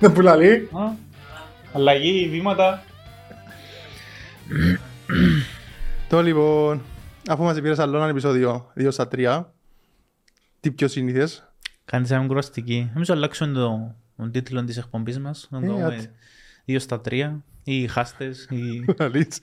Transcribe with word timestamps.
Δεν 0.00 0.12
που 0.12 0.20
λαλεί. 0.20 0.68
Α, 0.72 0.92
Αλλαγή, 1.72 2.28
βήματα. 2.28 2.82
Το 6.08 6.22
λοιπόν, 6.22 6.82
αφού 7.28 7.42
μας 7.42 7.60
πήρες 7.60 7.78
άλλο 7.78 7.96
ένα 7.96 8.06
επεισόδιο 8.08 8.72
2 8.76 8.86
στα 8.90 9.08
3, 9.16 9.44
τι 10.60 10.70
πιο 10.70 10.88
συνήθες. 10.88 11.44
Κάνεις 11.84 12.10
ένα 12.10 12.26
κουραστική. 12.26 12.90
Νομίζω 12.92 13.14
αλλάξουμε 13.14 13.52
το, 13.52 13.94
τον 14.16 14.30
τίτλο 14.30 14.64
της 14.64 14.76
εκπομπής 14.76 15.18
μας. 15.18 15.46
Να 15.50 15.58
το 15.60 15.64
Ε, 15.64 15.68
κάνουμε 15.68 15.94
άτσι. 15.94 16.10
δύο 16.64 16.78
στα 16.78 17.00
τρία. 17.00 17.42
Ή 17.64 17.86
χάστες. 17.86 18.48
Ή... 18.50 18.84
Λαλείς. 18.98 19.38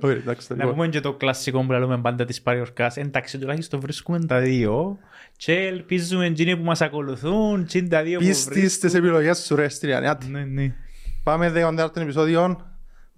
Ωραία, 0.00 0.16
εντάξει, 0.16 0.48
το 0.48 0.54
Να 0.54 0.60
λοιπόν. 0.64 0.76
πούμε 0.76 0.88
και 0.88 1.00
το 1.00 1.12
κλασικό 1.14 1.64
που 1.64 1.72
λέμε 1.72 1.98
πάντα 1.98 2.24
της 2.24 2.42
Παριορκάς. 2.42 2.96
Εντάξει, 2.96 3.38
τουλάχιστον 3.38 3.80
βρίσκουμε 3.80 4.24
τα 4.26 4.38
δύο. 4.40 4.98
Και 5.40 5.52
ελπίζουμε 5.52 6.26
εκείνοι 6.26 6.56
που 6.56 6.62
μας 6.64 6.80
ακολουθούν. 6.80 7.64
Και 7.64 7.78
είναι 7.78 7.88
τα 7.88 8.02
δύο 8.02 8.18
που 8.18 8.24
Πίστης 8.26 8.44
βρίσκουν. 8.44 8.70
στις 8.70 8.94
επιλογές 8.94 9.38
σου 9.38 9.56
ρε 9.56 9.68
Στυλιανιάτη. 9.68 10.26
Ναι, 10.30 10.44
ναι. 10.44 10.74
Πάμε 11.22 11.50
δεκοντέρτον 11.50 12.02
επεισόδιο. 12.02 12.60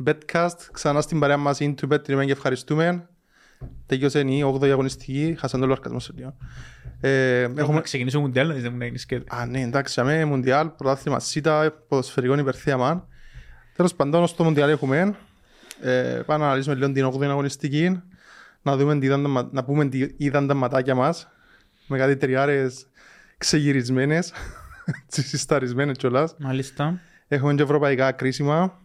Betcast, 0.07 0.57
ξανά 0.73 1.01
στην 1.01 1.19
παρέα 1.21 1.37
μας 1.37 1.59
into 1.61 1.89
bet, 1.93 2.03
τριμέν 2.05 2.27
και 2.27 2.33
ευχαριστούμε. 2.33 3.09
Τελειώσε 3.87 4.21
η 4.21 4.45
8η 4.61 4.69
αγωνιστική, 4.69 5.37
χάσαν 5.39 5.61
το 5.61 5.67
λορκασμό 5.67 6.01
σε 6.01 6.13
λίγο. 6.17 6.37
Ε, 7.01 7.41
Έχουμε 7.43 7.61
έχουμε... 7.61 7.81
ξεκινήσει 7.81 8.19
μουντιάλ, 8.19 8.61
δεν 8.61 8.73
μου 8.73 8.79
να 8.79 8.85
γίνεις 8.85 9.07
και... 9.07 9.23
Α, 9.29 9.47
ναι, 9.47 9.61
εντάξει, 9.61 10.01
αμέ, 10.01 10.25
Μουντιάλ, 10.25 10.69
πρωτάθλημα 10.69 11.21
ΣΥΤΑ, 11.21 11.73
ποδοσφαιρικό 11.89 12.39
υπερθέαμα. 12.39 13.07
Τέλος 13.77 13.95
παντών, 13.95 14.27
στο 14.27 14.45
Μουντιάλ 14.45 14.71
έχουμε. 14.71 15.15
Ε, 15.81 16.21
πάμε 16.27 16.41
να 16.41 16.47
αναλύσουμε 16.47 16.75
λίγο 16.75 16.93
την 16.93 17.07
8η 17.07 17.25
αγωνιστική, 17.31 18.03
να, 18.63 18.77
δούμε 18.77 18.99
τι 18.99 19.07
είδαν 19.07 19.23
τα 19.23 19.29
μα- 19.29 19.49
να 19.53 19.65
πούμε 19.65 19.89
τι 19.89 20.09
είδαν 20.17 20.47
τα 20.47 20.55
ματάκια 20.55 20.95
μας, 20.95 21.29
με 21.91 21.99
κάτι 21.99 22.17
τριάρες 22.17 22.87
ξεγυρισμένες, 23.39 24.33
συσταρισμένες 25.07 25.97
κιόλας. 25.97 26.35
Μάλιστα. 26.39 27.01
Έχουμε 27.29 27.55
και 27.55 27.63
ευρωπαϊκά 27.63 28.13
κρίσιμα. 28.13 28.79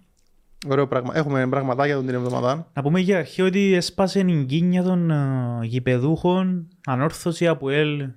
Ωραίο 0.67 0.87
πράγμα. 0.87 1.11
Έχουμε 1.15 1.47
πραγματάκια 1.47 1.95
τον 1.95 2.05
την 2.05 2.15
εβδομάδα. 2.15 2.67
Να 2.73 2.81
πούμε 2.81 2.99
για 2.99 3.17
αρχή 3.17 3.41
ότι 3.41 3.73
έσπασε 3.73 4.19
η 4.19 4.43
γκίνια 4.45 4.83
των 4.83 5.11
ε, 5.11 5.59
γηπεδούχων 5.63 6.67
ανόρθωση 6.85 7.47
από 7.47 7.69
ελ 7.69 8.09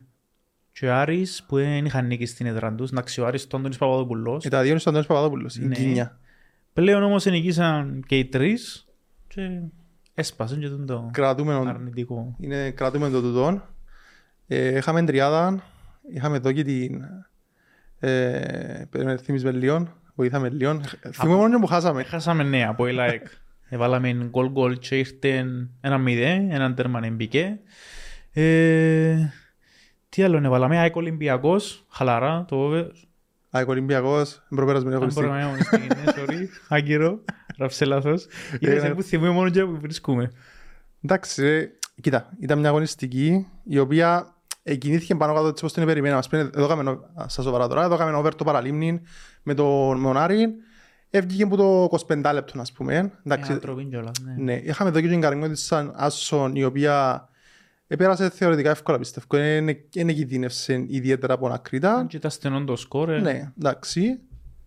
και 0.72 0.90
Άρης 0.90 1.44
που 1.48 1.56
δεν 1.56 1.84
είχαν 1.84 2.06
νίκη 2.06 2.26
στην 2.26 2.46
έδρα 2.46 2.74
τους. 2.74 2.90
Εντάξει, 2.90 3.20
ο 3.20 3.26
Άρης 3.26 3.46
του 3.46 3.56
Αντώνης 3.56 3.76
Παπαδόπουλος. 3.78 4.44
Ε, 4.44 4.48
τα 4.48 4.60
δύο 4.60 4.70
είναι 4.70 4.78
στον 4.78 4.92
Αντώνης 4.92 5.08
Παπαδόπουλος. 5.08 5.56
Η 5.56 5.64
Ναι. 5.66 5.74
Γκίνια. 5.74 6.18
Πλέον 6.72 7.02
όμως 7.02 7.24
νικήσαν 7.24 8.04
και 8.06 8.18
οι 8.18 8.24
τρεις 8.24 8.86
και 9.28 9.60
έσπασαν 10.14 10.60
και 10.60 10.68
τον 10.68 10.86
το 10.86 11.08
Κρατούμενο, 11.12 11.68
αρνητικό. 11.70 12.36
είναι 12.40 12.70
κρατούμενο 12.70 13.12
το 13.12 13.20
τούτον. 13.22 13.62
Ε, 14.48 14.76
είχαμε 14.76 15.04
τριάδα. 15.04 15.62
Είχαμε 16.14 16.36
εδώ 16.36 16.52
και 16.52 16.62
την... 16.62 17.02
Ε, 17.98 18.84
περίμενε, 18.90 19.18
θυμίσουμε 19.18 19.50
λίγο. 19.50 19.92
Βοήθαμε 20.14 20.48
λίγο. 20.48 20.80
Θυμούμε 21.12 21.38
μόνο 21.38 21.58
που 21.58 21.66
χάσαμε. 21.66 22.00
Έχασαμε 22.00 22.42
ναι 22.42 22.66
από 22.66 22.86
η 22.86 22.92
ΛΑΕΚ. 22.92 23.26
Έβαλαμε 23.70 24.12
γκολ 24.12 24.50
γκολ 24.50 24.78
και 24.78 24.98
ήρθε 24.98 25.44
ένα 25.80 25.98
μηδέ, 25.98 26.46
έναν 26.50 26.74
τέρμα 26.74 27.00
εμπικέ. 27.04 27.58
Ε, 28.32 29.32
τι 30.08 30.22
άλλο 30.22 30.40
έβαλαμε, 30.44 30.78
ΑΕΚ 30.78 30.96
Ολυμπιακός, 30.96 31.86
χαλαρά, 31.88 32.44
το 32.48 32.56
over. 32.56 32.86
ΑΕΚ 33.50 33.68
Ολυμπιακός, 33.68 34.42
προπέρασμενη 34.48 34.94
Αν 34.94 35.00
αγωνιστική. 35.00 35.26
μπορούμε 35.26 35.44
να 35.44 35.48
αγωνιστική, 35.48 35.86
ναι, 35.86 36.12
sorry. 36.16 36.46
Άγκυρο, 36.76 37.20
γράψε 37.58 37.84
λάθος. 37.84 38.26
Είδες 38.58 38.82
Ε, 38.82 38.88
που 38.88 39.02
θυμούμε 39.02 39.30
μόνο 39.30 39.50
και 39.50 39.64
που 39.64 39.78
βρίσκουμε. 39.80 40.30
Εντάξει, 41.02 41.42
ρε, 41.42 41.70
κοίτα, 42.00 42.32
ήταν 42.40 42.58
μια 42.58 42.68
αγωνιστική 42.68 43.46
η 43.64 43.78
οποία 43.78 44.34
εκινήθηκε 44.70 45.14
πάνω 45.14 45.34
κάτω 45.34 45.46
έτσι 45.46 45.64
όπως 45.64 45.76
την 45.76 45.86
περιμέναμε. 45.86 46.18
Ας 46.18 46.28
πούμε, 46.28 46.42
εδώ 46.54 46.64
έκαμε, 46.64 46.90
ο- 46.90 47.10
στα 47.26 47.42
σοβαρά 47.42 47.68
τώρα, 47.68 47.84
εδώ 47.84 47.94
έκαμε 47.94 48.16
over 48.16 48.34
το 48.34 48.44
παραλίμνη 48.44 49.00
με 49.42 49.54
τον 49.54 49.98
Μονάρη. 50.00 50.48
Έβγηκε 51.10 51.42
από 51.42 51.56
το 51.56 51.84
25 52.08 52.30
λεπτό, 52.32 52.60
ας 52.60 52.72
πούμε. 52.72 53.12
Εντάξει, 53.24 53.50
Ένα 53.50 53.60
τροπήν 53.60 53.88
κιόλας, 53.88 54.10
ναι. 54.24 54.34
ναι, 54.42 54.54
είχαμε 54.64 54.90
εδώ 54.90 55.00
και 55.00 55.08
την 55.08 55.20
Καρμιώτη 55.20 55.54
σαν 55.54 55.92
Άσον, 55.96 56.56
η 56.56 56.64
οποία 56.64 57.28
επέρασε 57.86 58.30
θεωρητικά 58.30 58.70
εύκολα, 58.70 58.98
πιστεύω. 58.98 59.26
Δεν 59.28 59.64
δεν 59.92 60.06
κινδύνευσε 60.14 60.84
ιδιαίτερα 60.88 61.34
από 61.34 61.46
ένα 61.46 61.58
Κρήτα. 61.58 62.04
Και 62.08 62.16
ήταν 62.16 62.30
στενό 62.30 62.64
το 62.64 62.76
σκορ. 62.76 63.10
ε. 63.10 63.18
Ναι, 63.20 63.52
εντάξει. 63.58 64.18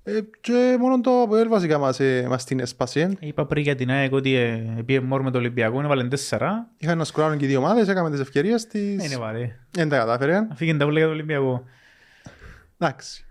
Ε, 0.04 0.20
και 0.42 0.78
μόνο 0.80 1.02
το 1.02 1.22
ΑΠΟΕΛ 1.22 1.48
βασικά 1.48 1.78
μας, 1.78 2.00
ε, 2.00 2.26
μας 2.30 2.44
την 2.44 2.60
έσπασε. 2.60 3.18
Είπα 3.20 3.46
πριν 3.46 3.64
για 3.64 3.76
την 3.76 3.92
ΑΕΚ 3.92 4.14
ότι 4.14 4.36
ε, 4.36 4.82
πήγε 4.86 5.00
μόρ 5.00 5.22
με 5.24 5.32
το 5.32 5.38
Ολυμπιακό, 5.38 5.82
έβαλε 5.82 6.08
τέσσερα. 6.08 6.68
Είχαν 6.78 6.98
να 6.98 7.04
σκουράνουν 7.04 7.38
και 7.38 7.46
οι 7.46 7.48
δύο 7.48 7.58
ομάδες, 7.60 7.88
έκαμε 7.88 8.10
τις 8.10 8.20
ευκαιρίες 8.20 8.64
Δεν 8.64 8.98
της. 8.98 9.06
είναι 9.06 9.18
βαρύ. 9.18 9.56
Δεν 9.72 9.90
τα 9.90 9.98
κατάφερε. 9.98 10.48
Αφήγεν 10.52 10.78
τα 10.78 10.86
ούλα 10.86 10.98
για 10.98 11.08
το 11.08 11.14
Ολυμπιακό. 11.14 11.64
Εντάξει. 12.78 13.26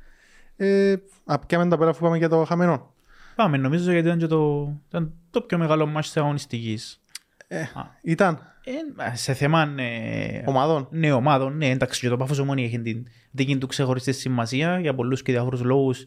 Ε, 0.56 0.94
απ' 1.25 1.47
τα 1.47 1.78
πέρα 1.78 1.91
αφού 1.91 2.03
πάμε 2.03 2.16
για 2.16 2.28
το 2.28 2.44
χαμένο. 2.44 2.94
Πάμε, 3.34 3.56
νομίζω 3.56 3.92
γιατί 3.92 4.06
ήταν 4.06 4.19
και 4.19 4.26
το, 4.26 4.72
ήταν 4.88 5.12
το 5.31 5.41
πιο 5.41 5.58
μεγάλο 5.58 5.87
μάτς 5.87 6.06
της 6.06 6.16
αγωνιστικής. 6.16 7.00
Ε, 7.48 7.60
Α. 7.60 7.98
ήταν 8.02 8.38
Ε, 8.64 9.16
σε 9.16 9.34
θέμα 9.34 9.75
ε, 9.76 10.42
ομάδων. 10.47 10.88
ναι, 10.91 11.12
ομάδων, 11.12 11.56
ναι, 11.56 11.70
εντάξει, 11.70 12.00
και 12.00 12.08
το 12.08 12.16
Πάφος 12.16 12.38
Ομόνια 12.38 12.64
έχει 12.64 12.81
την 12.81 13.06
δική 13.31 13.58
του 13.58 13.66
ξεχωριστή 13.66 14.12
σημασία 14.12 14.78
για 14.81 14.94
πολλούς 14.94 15.22
και 15.22 15.32
διάφορους 15.32 15.62
λόγους 15.62 16.06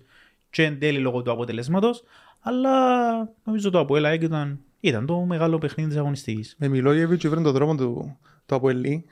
και 0.53 0.63
εν 0.63 0.79
τέλει 0.79 0.99
λόγω 0.99 1.21
του 1.21 1.31
αποτελέσματος, 1.31 2.03
αλλά 2.39 2.69
νομίζω 3.43 3.69
το 3.69 3.79
Αποέλα 3.79 4.13
ήταν, 4.13 4.59
ήταν 4.79 5.05
το 5.05 5.19
μεγάλο 5.19 5.57
παιχνίδι 5.57 5.89
της 5.89 5.97
αγωνιστικής. 5.97 6.55
Με 6.57 6.67
Μιλόγεβιτς 6.67 7.27
βρήκε 7.27 7.43
τον 7.43 7.53
δρόμο 7.53 7.75
του, 7.75 8.17
του 8.45 8.55
Αποελή. 8.55 9.05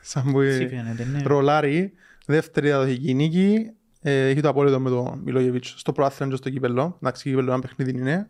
Σαν 0.00 0.32
που 0.32 0.40
Έτσι 0.40 0.62
ε, 0.62 0.68
φαίνεται, 0.68 1.04
ναι. 1.04 1.22
ρολάρει. 1.22 1.92
Δεύτερη 2.26 2.66
διαδοχική 2.66 3.14
νίκη. 3.14 3.70
Ε, 4.00 4.28
έχει 4.28 4.40
το 4.40 4.48
απόλυτο 4.48 4.80
με 4.80 4.90
τον 4.90 5.20
Μιλόγεβιτς 5.24 5.74
στο 5.76 5.92
προάθλημα 5.92 6.30
και 6.30 6.36
στο 6.36 6.50
κύπελλο. 6.50 6.96
Εντάξει, 7.02 7.28
κύπελλο 7.28 7.52
ένα 7.52 7.60
παιχνίδι 7.60 7.90
είναι. 7.90 8.28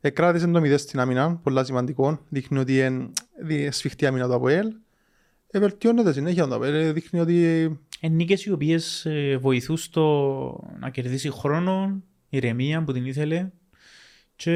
Ε, 0.00 0.10
κράτησε 0.10 0.46
το 0.46 0.60
0 0.60 0.78
στην 0.78 1.00
άμυνα, 1.00 1.36
πολλά 1.36 1.64
σημαντικό. 1.64 2.20
Δείχνει 2.28 2.58
ότι 2.58 2.78
είναι 2.78 3.70
σφιχτή 3.70 4.06
άμυνα 4.06 4.26
το 4.26 4.34
Αποέλ. 4.34 4.72
Ε, 5.50 5.58
βελτιώνεται 5.58 6.12
συνέχεια 6.12 6.46
το 6.46 6.54
Αποέλ. 6.54 6.74
Ε, 6.74 6.92
Δείχνει 6.92 7.20
ότι 7.20 7.44
Ε, 7.44 7.70
νίκες 8.08 8.44
οι 8.44 8.52
οποίες 8.52 9.04
ε, 9.06 9.36
βοηθούν 9.36 9.76
στο 9.76 10.74
να 10.80 10.90
κερδίσει 10.90 11.30
χρόνο, 11.30 12.02
ηρεμία 12.28 12.84
που 12.84 12.92
την 12.92 13.06
ήθελε 13.06 13.50
και 14.36 14.50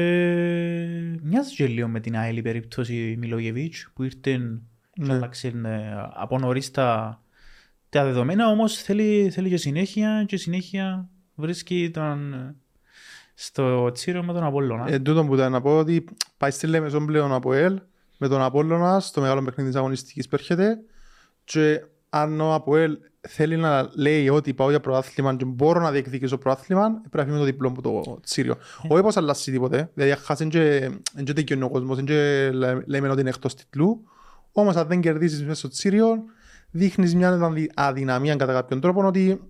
μοιάζει 1.21 1.55
και 1.55 1.67
λίγο 1.67 1.87
με 1.87 1.99
την 1.99 2.17
άλλη 2.17 2.41
περίπτωση 2.41 3.15
Μιλόγεβιτς 3.19 3.89
που 3.93 4.03
ήρθε 4.03 4.17
και 4.21 4.39
Ναι. 5.05 5.13
άλλαξε 5.13 5.47
ε, 5.47 5.51
από 6.13 6.39
νωρίς 6.39 6.71
τα, 6.71 7.21
τα 7.89 8.03
δεδομένα 8.03 8.47
όμως 8.47 8.75
θέλει, 8.75 9.29
θέλει 9.31 9.49
και 9.49 9.57
συνέχεια 9.57 10.23
και 10.27 10.37
συνέχεια 10.37 11.09
βρίσκει 11.35 11.89
τον 11.93 12.33
ε, 12.33 12.55
στο 13.33 13.91
τσίρο 13.91 14.23
με 14.23 14.33
τον 14.33 14.43
Απόλλωνα. 14.43 14.91
Ε, 14.91 14.99
τούτο 14.99 15.25
που 15.25 15.33
ήταν 15.33 15.51
να 15.51 15.61
πω 15.61 15.77
ότι 15.77 16.05
πάει 16.37 16.51
στη 16.51 16.67
Λέμεσον 16.67 17.05
πλέον 17.05 17.33
από 17.33 17.53
ΕΛ 17.53 17.81
με 18.17 18.27
τον 18.27 18.41
Απόλλωνα 18.41 18.99
στο 18.99 19.21
μεγάλο 19.21 19.41
παιχνίδι 19.43 19.69
της 19.69 19.79
αγωνιστικής 19.79 20.27
που 20.27 20.35
έρχεται 20.35 20.77
και 21.43 21.81
αν 22.09 22.41
ο 22.41 22.53
Αποέλ 22.53 22.97
θέλει 23.27 23.57
να 23.57 23.89
λέει 23.95 24.29
ότι 24.29 24.53
πάω 24.53 24.69
για 24.69 24.79
προάθλημα 24.79 25.35
και 25.35 25.45
μπορώ 25.45 25.79
να 25.81 25.91
διεκδικήσω 25.91 26.37
προάθλημα 26.37 26.89
πρέπει 27.09 27.17
να 27.17 27.23
φύγει 27.23 27.33
με 27.33 27.39
το 27.39 27.45
διπλό 27.45 27.69
μου 27.69 27.81
το 27.81 28.19
Τσίριο. 28.23 28.55
Όχι 28.87 29.01
πως 29.01 29.17
αλλάσει 29.17 29.51
τίποτε, 29.51 29.89
δηλαδή 29.93 30.21
χάσει 30.21 30.47
και 30.47 30.89
δεν 31.13 31.25
και 31.25 31.33
τελειώνει 31.33 31.63
ο 31.63 31.69
κόσμος, 31.69 31.95
δεν 31.95 32.05
και 32.05 32.49
λέ- 32.53 32.87
λέμε 32.87 33.09
ότι 33.09 33.19
είναι 33.21 33.29
εκτός 33.29 33.55
τίτλου 33.55 34.03
όμως 34.51 34.75
αν 34.75 34.87
δεν 34.87 35.01
κερδίσεις 35.01 35.41
μέσα 35.41 35.55
στο 35.55 35.67
Τσίριο 35.67 36.23
δείχνεις 36.71 37.15
μια 37.15 37.29
αδυ- 37.29 37.71
αδυναμία 37.75 38.35
κατά 38.35 38.53
κάποιον 38.53 38.79
τρόπο 38.79 39.05
ότι 39.05 39.41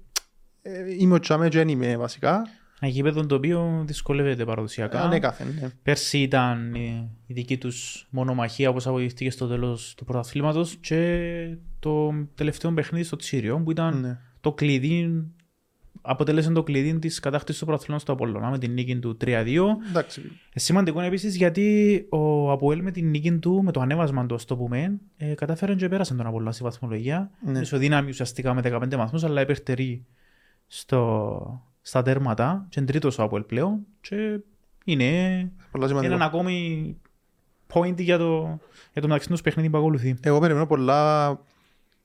ε, 0.61 0.71
είμαι 0.97 1.13
ο 1.13 1.19
Τσαμέ 1.19 1.49
και 1.49 1.57
δεν 1.57 1.67
είμαι 1.67 1.97
βασικά. 1.97 2.41
Ένα 2.79 2.91
γήπεδο 2.91 3.25
το 3.25 3.35
οποίο 3.35 3.83
δυσκολεύεται 3.85 4.45
παραδοσιακά. 4.45 5.01
Ανέκαθεν, 5.01 5.47
ναι. 5.61 5.69
Πέρσι 5.83 6.19
ήταν 6.19 6.73
ε, 6.75 7.09
η 7.27 7.33
δική 7.33 7.57
τους 7.57 8.07
μονομαχία 8.09 8.69
όπως 8.69 8.87
αποδειχτήκε 8.87 9.31
στο 9.31 9.47
τέλος 9.47 9.93
του 9.97 10.05
πρωταθλήματος 10.05 10.75
και 10.75 11.57
το 11.79 12.13
τελευταίο 12.35 12.71
παιχνίδι 12.73 13.05
στο 13.05 13.15
Τσίριο 13.15 13.57
που 13.59 13.71
ήταν 13.71 13.99
Ναι. 13.99 14.17
το 14.41 14.53
κλειδί 14.53 15.23
αποτέλεσε 16.01 16.51
το 16.51 16.63
κλειδί 16.63 16.99
της 16.99 17.19
κατάκτησης 17.19 17.59
του 17.59 17.65
πρωταθλήματος 17.65 18.05
του 18.05 18.11
Απόλλωνα 18.11 18.49
με 18.49 18.57
την 18.57 18.73
νίκη 18.73 18.99
του 18.99 19.17
3-2. 19.21 19.77
Εντάξει, 19.89 20.21
Ε, 20.53 20.59
Σημαντικό 20.59 20.97
είναι 20.97 21.07
επίσης 21.07 21.35
γιατί 21.35 22.05
ο 22.09 22.51
Αποέλ 22.51 22.81
με 22.81 22.91
την 22.91 23.09
νίκη 23.09 23.31
του, 23.37 23.63
με 23.63 23.71
το 23.71 23.79
ανέβασμα 23.81 24.25
του, 24.25 24.35
ας 24.35 24.45
το 24.45 24.57
πούμε, 24.57 24.99
ε, 25.17 25.33
κατάφεραν 25.33 25.77
και 25.77 25.87
πέρασαν 25.89 26.17
τον 26.17 26.25
Απόλλωνα 26.27 26.51
στη 26.51 26.63
βαθμολογία. 26.63 27.31
Ναι. 27.45 27.59
Ισοδύναμη 27.59 28.09
ουσιαστικά 28.09 28.53
με 28.53 28.61
15 28.61 28.95
βαθμούς, 28.97 29.23
αλλά 29.23 29.41
υπερτερεί 29.41 30.05
στο, 30.67 31.61
στα 31.89 32.01
τέρματα 32.01 32.65
και 32.69 32.79
είναι 32.79 32.89
τρίτος 32.89 33.17
ο 33.17 33.23
Αποέλ 33.23 33.43
πλέον 33.43 33.79
και 34.01 34.39
είναι 34.85 35.51
πολλά 35.71 35.87
σημαντικό. 35.87 36.13
έναν 36.13 36.27
ακόμη 36.27 36.97
point 37.73 37.97
για 37.97 38.17
το, 38.17 38.59
για 38.93 39.01
το 39.01 39.07
μεταξύ 39.07 39.29
τους 39.29 39.41
παιχνίδι 39.41 39.69
που 39.69 39.77
ακολουθεί. 39.77 40.15
Εγώ 40.21 40.39
περιμένω 40.39 40.65
πολλά, 40.65 41.39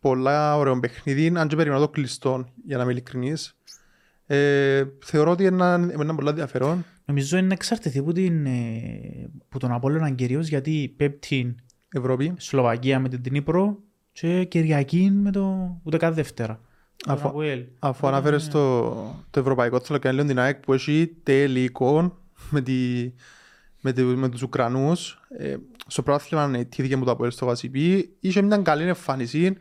πολλά 0.01 0.57
ωραίο 0.57 0.81
παιχνίδι, 0.81 1.33
αν 1.37 1.49
και 1.49 1.57
περιμένω 1.57 1.81
το 1.81 1.89
κλειστό, 1.89 2.47
για 2.65 2.77
να 2.77 2.83
είμαι 2.83 2.93
ειλικρινής. 2.93 3.57
Ε, 4.27 4.85
θεωρώ 5.05 5.31
ότι 5.31 5.45
είναι 5.45 5.55
ένα, 5.55 5.91
ένα 6.01 6.15
πολύ 6.15 6.29
ενδιαφέρον. 6.29 6.85
Νομίζω 7.05 7.37
είναι 7.37 7.55
εξαρτηθεί 7.55 7.99
από, 7.99 8.13
την, 8.13 8.47
ε, 8.47 9.31
που 9.49 9.59
τον 9.59 9.73
Απόλλωνα 9.73 10.11
κυρίως 10.11 10.49
γιατί 10.49 10.95
πέπτει 10.97 11.55
Ευρώπη. 11.89 12.35
Σλοβακία 12.37 13.01
με 13.01 13.09
την 13.09 13.23
Τνίπρο 13.23 13.79
και 14.13 14.45
Κυριακή 14.45 15.11
με 15.11 15.31
το 15.31 15.77
ούτε 15.83 15.97
κάθε 15.97 16.15
Δευτέρα. 16.15 16.61
Τον 16.97 17.13
Αφού- 17.15 17.27
Αποέλ. 17.27 17.65
Αφού 17.79 18.07
αναφέρεις 18.07 18.49
το, 18.49 18.91
το 19.31 19.41
ευρωπαϊκό, 19.41 19.81
θέλω 19.81 19.99
να 20.05 20.13
λέω 20.13 20.25
την 20.25 20.39
ΑΕΚ 20.39 20.57
που 20.61 20.73
έχει 20.73 21.17
τελικό 21.23 22.19
με, 22.51 22.61
τη, 22.61 23.11
με, 23.81 23.93
τη, 23.93 24.03
με 24.03 24.29
τους 24.29 24.43
Ουκρανούς. 24.43 25.21
Ε, 25.39 25.57
στο 25.87 26.03
πρόθυμα 26.03 26.47
νετήθηκε 26.49 26.97
μου 26.97 27.05
το 27.05 27.11
Αποέλ 27.11 27.31
στο 27.31 27.47
Βασιπί. 27.47 28.15
Είχε 28.21 28.43
μια 28.43 28.57
καλή 28.57 28.83
εμφάνιση. 28.83 29.57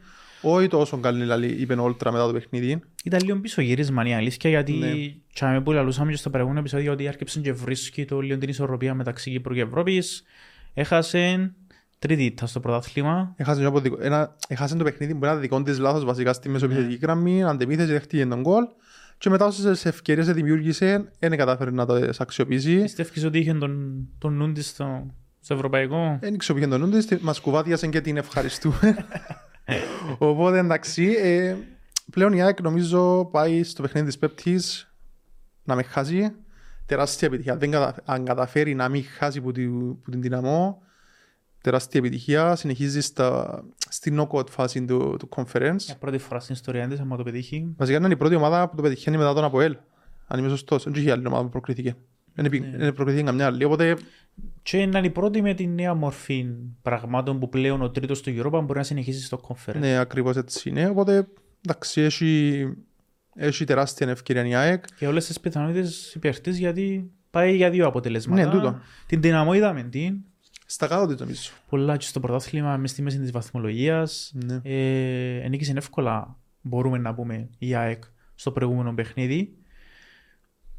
Όχι 0.45 0.68
τόσο 0.68 0.97
καλή, 0.97 1.19
δηλαδή, 1.19 1.47
είπε 1.47 1.74
ο 1.74 1.83
Όλτρα 1.83 2.12
μετά 2.12 2.25
το 2.25 2.33
παιχνίδι. 2.33 2.80
Ήταν 3.03 3.19
λίγο 3.24 3.38
πίσω 3.39 3.62
γύρισμα 3.62 4.06
η 4.07 4.13
αλήθεια 4.13 4.50
γιατί 4.50 4.71
Ναι. 4.74 5.47
ναι. 5.50 5.62
που 5.62 5.71
λαλούσαμε 5.71 6.12
και 6.12 6.18
στο 6.18 6.29
προηγούμενο 6.29 6.59
επεισόδιο 6.59 6.91
ότι 6.91 7.07
άρχισε 7.07 7.39
και 7.39 7.53
βρίσκει 7.53 8.06
το 8.06 8.19
λίγο 8.19 8.38
την 8.39 8.50
ισορροπία 8.50 8.94
μεταξύ 8.94 9.31
Κύπρου 9.31 9.53
και 9.53 9.62
Ευρώπης. 9.62 10.24
Έχασε 10.74 11.53
τρίτη 12.03 12.23
ήττα 12.23 12.47
στο 12.47 12.59
πρωτάθλημα. 12.59 13.33
Έχασε, 13.35 13.59
μια 13.59 13.67
αποδικο- 13.67 13.97
ένα, 14.01 14.35
έχασε 14.47 14.75
το 14.75 14.83
παιχνίδι 14.83 15.15
που 15.15 15.25
ήταν 15.25 15.39
δικό 15.39 15.63
της 15.63 15.79
λάθος 15.79 16.05
βασικά 16.05 16.33
στη 16.33 16.50
μεσοπιθετική 16.50 16.95
γραμμή, 17.01 17.44
αντεπίθεση, 17.44 17.91
δέχτηκε 17.91 18.25
τον 18.25 18.41
γκολ 18.41 18.63
και 19.17 19.29
μετά 19.29 19.45
όσες 19.45 19.85
ευκαιρίες 19.85 20.27
δημιούργησε 20.27 21.11
δεν 21.19 21.38
κατάφερε 21.38 21.71
να 21.71 21.85
το 21.85 22.09
αξιοποιήσει. 22.17 22.81
Πιστεύεις 22.81 23.23
ότι 23.23 23.39
είχε 23.39 23.53
τον, 23.53 24.07
τον 24.17 24.33
νου 24.33 24.51
της 24.51 24.67
στο, 24.67 25.13
στο 25.39 25.53
ευρωπαϊκό; 25.53 26.17
Δεν 26.21 26.33
αξιοποιεί 26.33 26.67
τον 26.67 26.79
νου 26.79 26.89
της, 26.89 27.07
μας 27.21 27.39
κουβάτιασε 27.39 27.88
και 27.88 28.01
την 28.01 28.17
ευχαριστούμε. 28.17 29.05
Οπότε 30.17 30.57
εντάξει, 30.57 31.15
ε, 31.21 31.55
πλέον 32.11 32.33
η 32.33 32.41
ΑΕΚ 32.41 32.61
νομίζω 32.61 33.25
πάει 33.31 33.63
στο 33.63 33.81
παιχνίδι 33.81 34.07
της 34.07 34.17
Πέπτης 34.17 34.94
να 35.63 35.75
με 35.75 35.83
χάσει. 35.83 36.31
Τεράστια 36.85 37.27
επιτυχία. 37.27 37.57
Δεν 37.57 37.71
κατα... 37.71 37.95
Αν 38.05 38.25
καταφέρει 38.25 38.75
να 38.75 38.89
μην 38.89 39.03
χάσει 39.17 39.41
που, 39.41 39.51
τη... 39.51 39.67
που 39.67 40.11
την 40.11 40.21
δυναμό, 40.21 40.81
τεράστια 41.63 42.00
επιτυχία. 42.00 42.56
Συνεχίζει 42.56 43.01
στα... 43.01 43.63
στην 43.89 44.19
knockout 44.21 44.50
φάση 44.50 44.86
του, 44.86 45.15
του 45.19 45.30
conference. 45.36 45.75
Για 45.77 45.95
πρώτη 46.00 46.18
φορά 46.18 46.39
στην 46.39 46.56
ιστορία 46.56 46.88
της, 46.88 47.00
άμα 47.00 47.18
το 47.18 47.24
πετύχει. 47.24 47.74
Βασικά 47.77 47.98
είναι 47.98 48.07
η 48.13 48.15
πρώτη 48.15 48.36
ομάδα 48.36 48.69
που 48.69 48.75
το 48.75 48.81
πετυχαίνει 48.81 49.18
μετά 49.18 49.33
τον 49.33 49.44
Αποέλ. 49.44 49.75
Αν 50.27 50.39
είμαι 50.39 50.50
σωστός. 50.50 50.83
Δεν 50.83 50.94
είχε 50.94 51.12
άλλη 51.12 51.27
ομάδα 51.27 51.44
που 51.44 51.50
προκρίθηκε. 51.50 51.95
Δεν 52.33 52.45
επι- 52.45 52.63
Ναι. 52.71 52.77
δεν 52.77 52.94
προκρίθηκε 52.94 53.25
καμιά 53.25 53.45
άλλη. 53.45 53.63
Οπότε 53.63 53.98
Και 54.62 54.77
είναι 54.77 55.00
η 55.04 55.10
πρώτη 55.10 55.42
με 55.42 55.54
τη 55.54 55.68
νέα 55.68 55.94
μορφή 55.94 56.45
πραγμάτων 56.81 57.39
που 57.39 57.50
πλέον 57.50 57.81
ο 57.81 57.89
τρίτος 57.89 58.21
του 58.21 58.30
Europa 58.30 58.62
μπορεί 58.63 58.77
να 58.77 58.83
συνεχίσει 58.83 59.24
στο 59.24 59.42
conference. 59.48 59.75
ναι, 59.80 59.98
ακριβώς 59.98 60.36
έτσι 60.36 60.69
είναι. 60.69 60.88
Οπότε 60.88 61.27
εντάξει, 61.65 62.01
έχει, 62.01 62.63
έχει 63.36 63.63
τεράστια 63.63 64.10
ευκαιρία 64.10 64.45
η 64.48 64.56
ΑΕΚ. 64.56 64.83
Και 64.95 65.07
όλες 65.07 65.25
τις 65.25 65.39
πιθανότητες 65.39 66.13
υπέρ 66.15 66.39
της 66.39 66.57
γιατί 66.57 67.12
πάει 67.30 67.56
για 67.56 67.69
δύο 67.69 67.88
αποτελέσματα. 67.88 68.45
Ναι, 68.45 68.51
τούτο. 68.51 68.80
Την 69.07 69.21
δυναμό 69.21 69.54
είδαμε 69.54 69.83
την. 69.83 70.18
Στα 70.74 70.88
κάτω 70.88 71.08
της 71.08 71.20
νομίζω. 71.20 71.52
Πολλά 71.70 71.98
και 71.98 72.06
στο 72.06 72.20
πρωτάθλημα 72.20 72.78
μες 72.78 72.92
στη 72.92 73.02
μέση 73.02 73.20
της 73.20 73.31
βαθμολογίας. 73.31 74.31
Ναι. 74.46 74.60
Ε, 74.64 75.42
ενίκησε 75.42 75.74
εύκολα, 75.78 76.38
μπορούμε 76.62 76.98
να 76.98 77.14
πούμε, 77.14 77.50
η 77.58 77.75
ΑΕΚ 77.75 78.04
στο 78.36 78.52
προηγούμενο 78.52 78.94
παιχνίδι. 78.94 79.58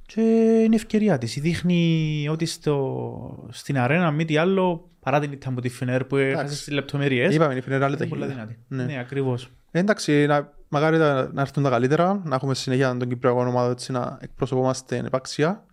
Και 0.06 0.20
είναι 0.64 0.74
ευκαιρία 0.74 1.18
της. 1.18 1.38
Δείχνει 1.40 2.26
ότι 2.30 2.46
στο, 2.46 3.48
στην 3.50 3.78
αρένα 3.78 4.10
μη 4.10 4.24
τι 4.24 4.36
άλλο, 4.36 4.90
παρά 5.00 5.20
την 5.20 5.32
ήττα 5.32 5.48
από 5.48 5.60
τη 5.60 5.68
Φενέρ 5.68 6.04
που 6.04 6.16
έχασε 6.16 6.32
Εντάξει. 6.40 6.56
στις 6.56 6.72
λεπτομέρειες, 6.72 7.34
Είπαμε, 7.34 7.54
η 7.54 7.60
Φινέρα 7.60 7.84
άλλη 7.84 7.96
είναι 7.96 8.06
πολύ 8.06 8.20
ταχύτητα. 8.20 8.46
δυνατή. 8.46 8.64
Ναι. 8.68 8.84
Ναι, 8.84 8.98
ακριβώς. 8.98 9.50
Εντάξει, 9.70 10.26
να, 10.26 10.52
μακάρι 10.68 10.96
να, 10.98 11.32
να 11.32 11.40
έρθουν 11.40 11.62
τα 11.62 11.70
καλύτερα, 11.70 12.22
να 12.24 12.34
έχουμε 12.34 12.54
συνέχεια 12.54 12.96
τον 12.96 13.08
Κυπριακό 13.08 13.40
ομάδα 13.40 13.70
έτσι, 13.70 13.92
να 13.92 14.18
εκπροσωπούμαστε 14.20 14.96
επαξία. 14.96 15.64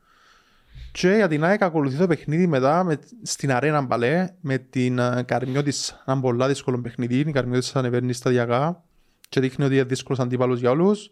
Και 0.91 1.09
για 1.09 1.27
την 1.27 1.43
ΑΕΚ 1.43 1.61
ακολουθεί 1.61 1.97
το 1.97 2.07
παιχνίδι 2.07 2.47
μετά 2.47 2.83
με, 2.83 2.99
στην 3.21 3.51
αρένα 3.51 3.81
μπαλέ 3.81 4.29
με 4.41 4.57
την 4.57 4.97
uh, 4.99 5.21
Καρμιώτης, 5.25 6.03
ένα 6.05 6.19
πολλά 6.19 6.47
δύσκολο 6.47 6.81
παιχνίδι. 6.81 7.19
Η 7.19 7.31
Καρμιώτης 7.31 7.75
ανεβαίνει 7.75 8.13
σταδιακά 8.13 8.83
και 9.29 9.39
δείχνει 9.39 9.65
ότι 9.65 9.73
είναι 9.73 9.83
δύσκολος 9.83 10.19
αντίπαλος 10.19 10.59
για 10.59 10.69
όλους. 10.69 11.09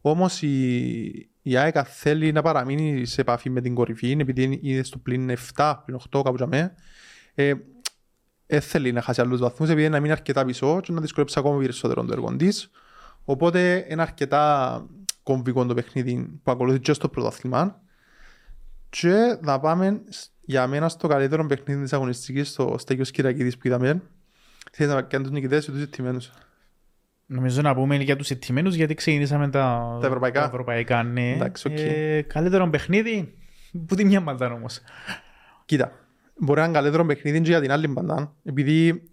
Όμως 0.00 0.42
η, 0.42 1.28
η 1.42 1.56
ΑΕΚ 1.56 1.76
θέλει 1.86 2.32
να 2.32 2.42
παραμείνει 2.42 3.06
σε 3.06 3.20
επαφή 3.20 3.50
με 3.50 3.60
την 3.60 3.74
κορυφή 3.74 4.16
επειδή 4.20 4.58
είναι 4.62 4.82
στο 4.82 4.98
πλήν 4.98 5.30
7, 5.54 5.74
πλήν 5.84 5.98
8 6.16 6.20
κάπου 6.24 6.36
για 6.36 6.46
μέ. 6.46 6.74
Ε, 7.34 7.52
δεν 8.46 8.60
θέλει 8.60 8.92
να 8.92 9.02
χάσει 9.02 9.20
άλλους 9.20 9.40
βαθμούς 9.40 9.68
επειδή 9.68 9.88
να 9.88 10.00
μείνει 10.00 10.12
αρκετά 10.12 10.44
πίσω 10.44 10.80
και 10.80 10.92
να 10.92 11.00
δυσκολέψει 11.00 11.38
ακόμα 11.38 11.58
περισσότερο 11.58 12.04
το 12.04 12.12
έργο 12.12 12.36
της. 12.36 12.70
Οπότε 13.24 13.86
είναι 13.88 14.02
αρκετά 14.02 14.86
κομβικό 15.22 15.66
το 15.66 15.74
παιχνίδι 15.74 16.40
που 16.42 16.50
ακολουθεί 16.50 16.80
και 16.80 16.92
στο 16.92 17.08
πρωτάθλημα. 17.08 17.83
Και 19.00 19.38
θα 19.44 19.60
πάμε 19.60 20.00
σ- 20.08 20.30
για 20.40 20.66
μένα 20.66 20.88
στο 20.88 21.08
καλύτερο 21.08 21.46
παιχνίδι 21.46 21.82
της 21.82 21.92
αγωνιστικής 21.92 22.48
στο 22.48 22.74
Στέγιος 22.78 23.10
Κυριακίδης 23.10 23.56
που 23.58 23.66
είδαμε. 23.66 24.02
Θέλεις 24.72 24.92
να 24.94 25.02
κάνεις 25.02 25.26
τους 25.26 25.36
νικητές 25.36 25.66
ή 25.66 25.70
τους 25.70 25.78
ηττημένους; 25.80 26.30
Νομίζω 27.26 27.60
να 27.62 27.74
πούμε 27.74 27.96
για 27.96 28.16
τους 28.16 28.30
ηττημένους 28.30 28.74
γιατί 28.74 28.94
ξεκινήσαμε 28.94 29.48
τα, 29.50 29.96
Τα 30.00 30.06
ευρωπαϊκά. 30.06 30.40
τα 30.40 30.46
ευρωπαϊκά 30.46 31.02
ναι. 31.02 31.32
Εντάξει, 31.32 31.68
οκ. 31.68 31.78
ε, 31.78 32.22
καλύτερο 32.22 32.70
παιχνίδι, 32.70 33.34
που 33.86 33.94
τη 33.94 34.04
μια 34.04 34.20
μαντά 34.20 34.52
όμως. 34.52 34.80
Κοίτα, 35.64 35.92
μπορεί 36.36 36.58
να 36.60 36.64
είναι 36.66 36.74
καλύτερο 36.74 37.04
παιχνίδι 37.06 37.40
και 37.40 37.48
για 37.50 37.60
την 37.60 37.72
άλλη 37.72 37.88
μπαντά. 37.88 38.34
Επειδή 38.44 39.08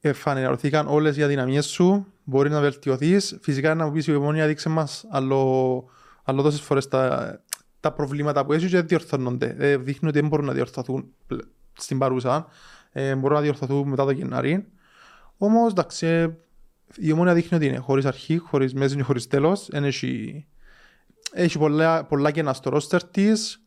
εφανερωθήκαν 0.00 0.86
όλες 0.88 1.16
οι 1.16 1.22
αδυναμίες 1.22 1.66
σου, 1.66 2.06
μπορεί 2.24 2.50
να 2.50 2.60
βελτιωθείς. 2.60 3.38
Φυσικά 3.42 3.74
να 3.74 3.84
μου 3.86 3.92
πεις 3.92 4.06
η 4.06 4.14
ομόνια 4.14 4.46
δείξε 4.46 4.68
μας 4.68 5.04
άλλο, 5.10 5.84
άλλο 6.24 6.42
τόσες 6.42 6.60
φορές 6.60 6.88
τα, 6.88 7.40
τα 7.80 7.92
προβλήματα 7.92 8.44
που 8.44 8.52
έχει 8.52 8.66
και 8.68 8.76
δεν 8.76 8.86
διορθώνονται. 8.86 9.54
Ε, 9.58 9.76
δείχνει 9.76 10.08
ότι 10.08 10.20
δεν 10.20 10.28
μπορούν 10.28 10.46
να 10.46 10.52
διορθωθούν 10.52 11.14
πλε- 11.26 11.44
στην 11.72 11.98
παρούσα. 11.98 12.46
Ε, 12.92 13.14
μπορούν 13.14 13.36
να 13.36 13.42
διορθωθούν 13.42 13.88
μετά 13.88 14.04
το 14.04 14.10
Γενάρη. 14.10 14.66
Όμως, 15.36 15.70
εντάξει, 15.70 16.06
ε, 16.06 16.28
η 16.96 17.12
ομόνια 17.12 17.34
δείχνει 17.34 17.56
ότι 17.56 17.66
είναι 17.66 17.76
χωρίς 17.78 18.04
αρχή, 18.04 18.36
χωρίς 18.36 18.74
μέση 18.74 18.96
και 18.96 19.02
χωρίς 19.02 19.26
τέλος. 19.26 19.68
Εν 19.68 19.84
έχει, 19.84 20.46
έχει 21.32 21.58
πολλά, 21.58 22.04
πολλά 22.04 22.30
κενά 22.30 22.52
στο 22.52 22.70
ρόστερ 22.70 23.04
της. 23.04 23.64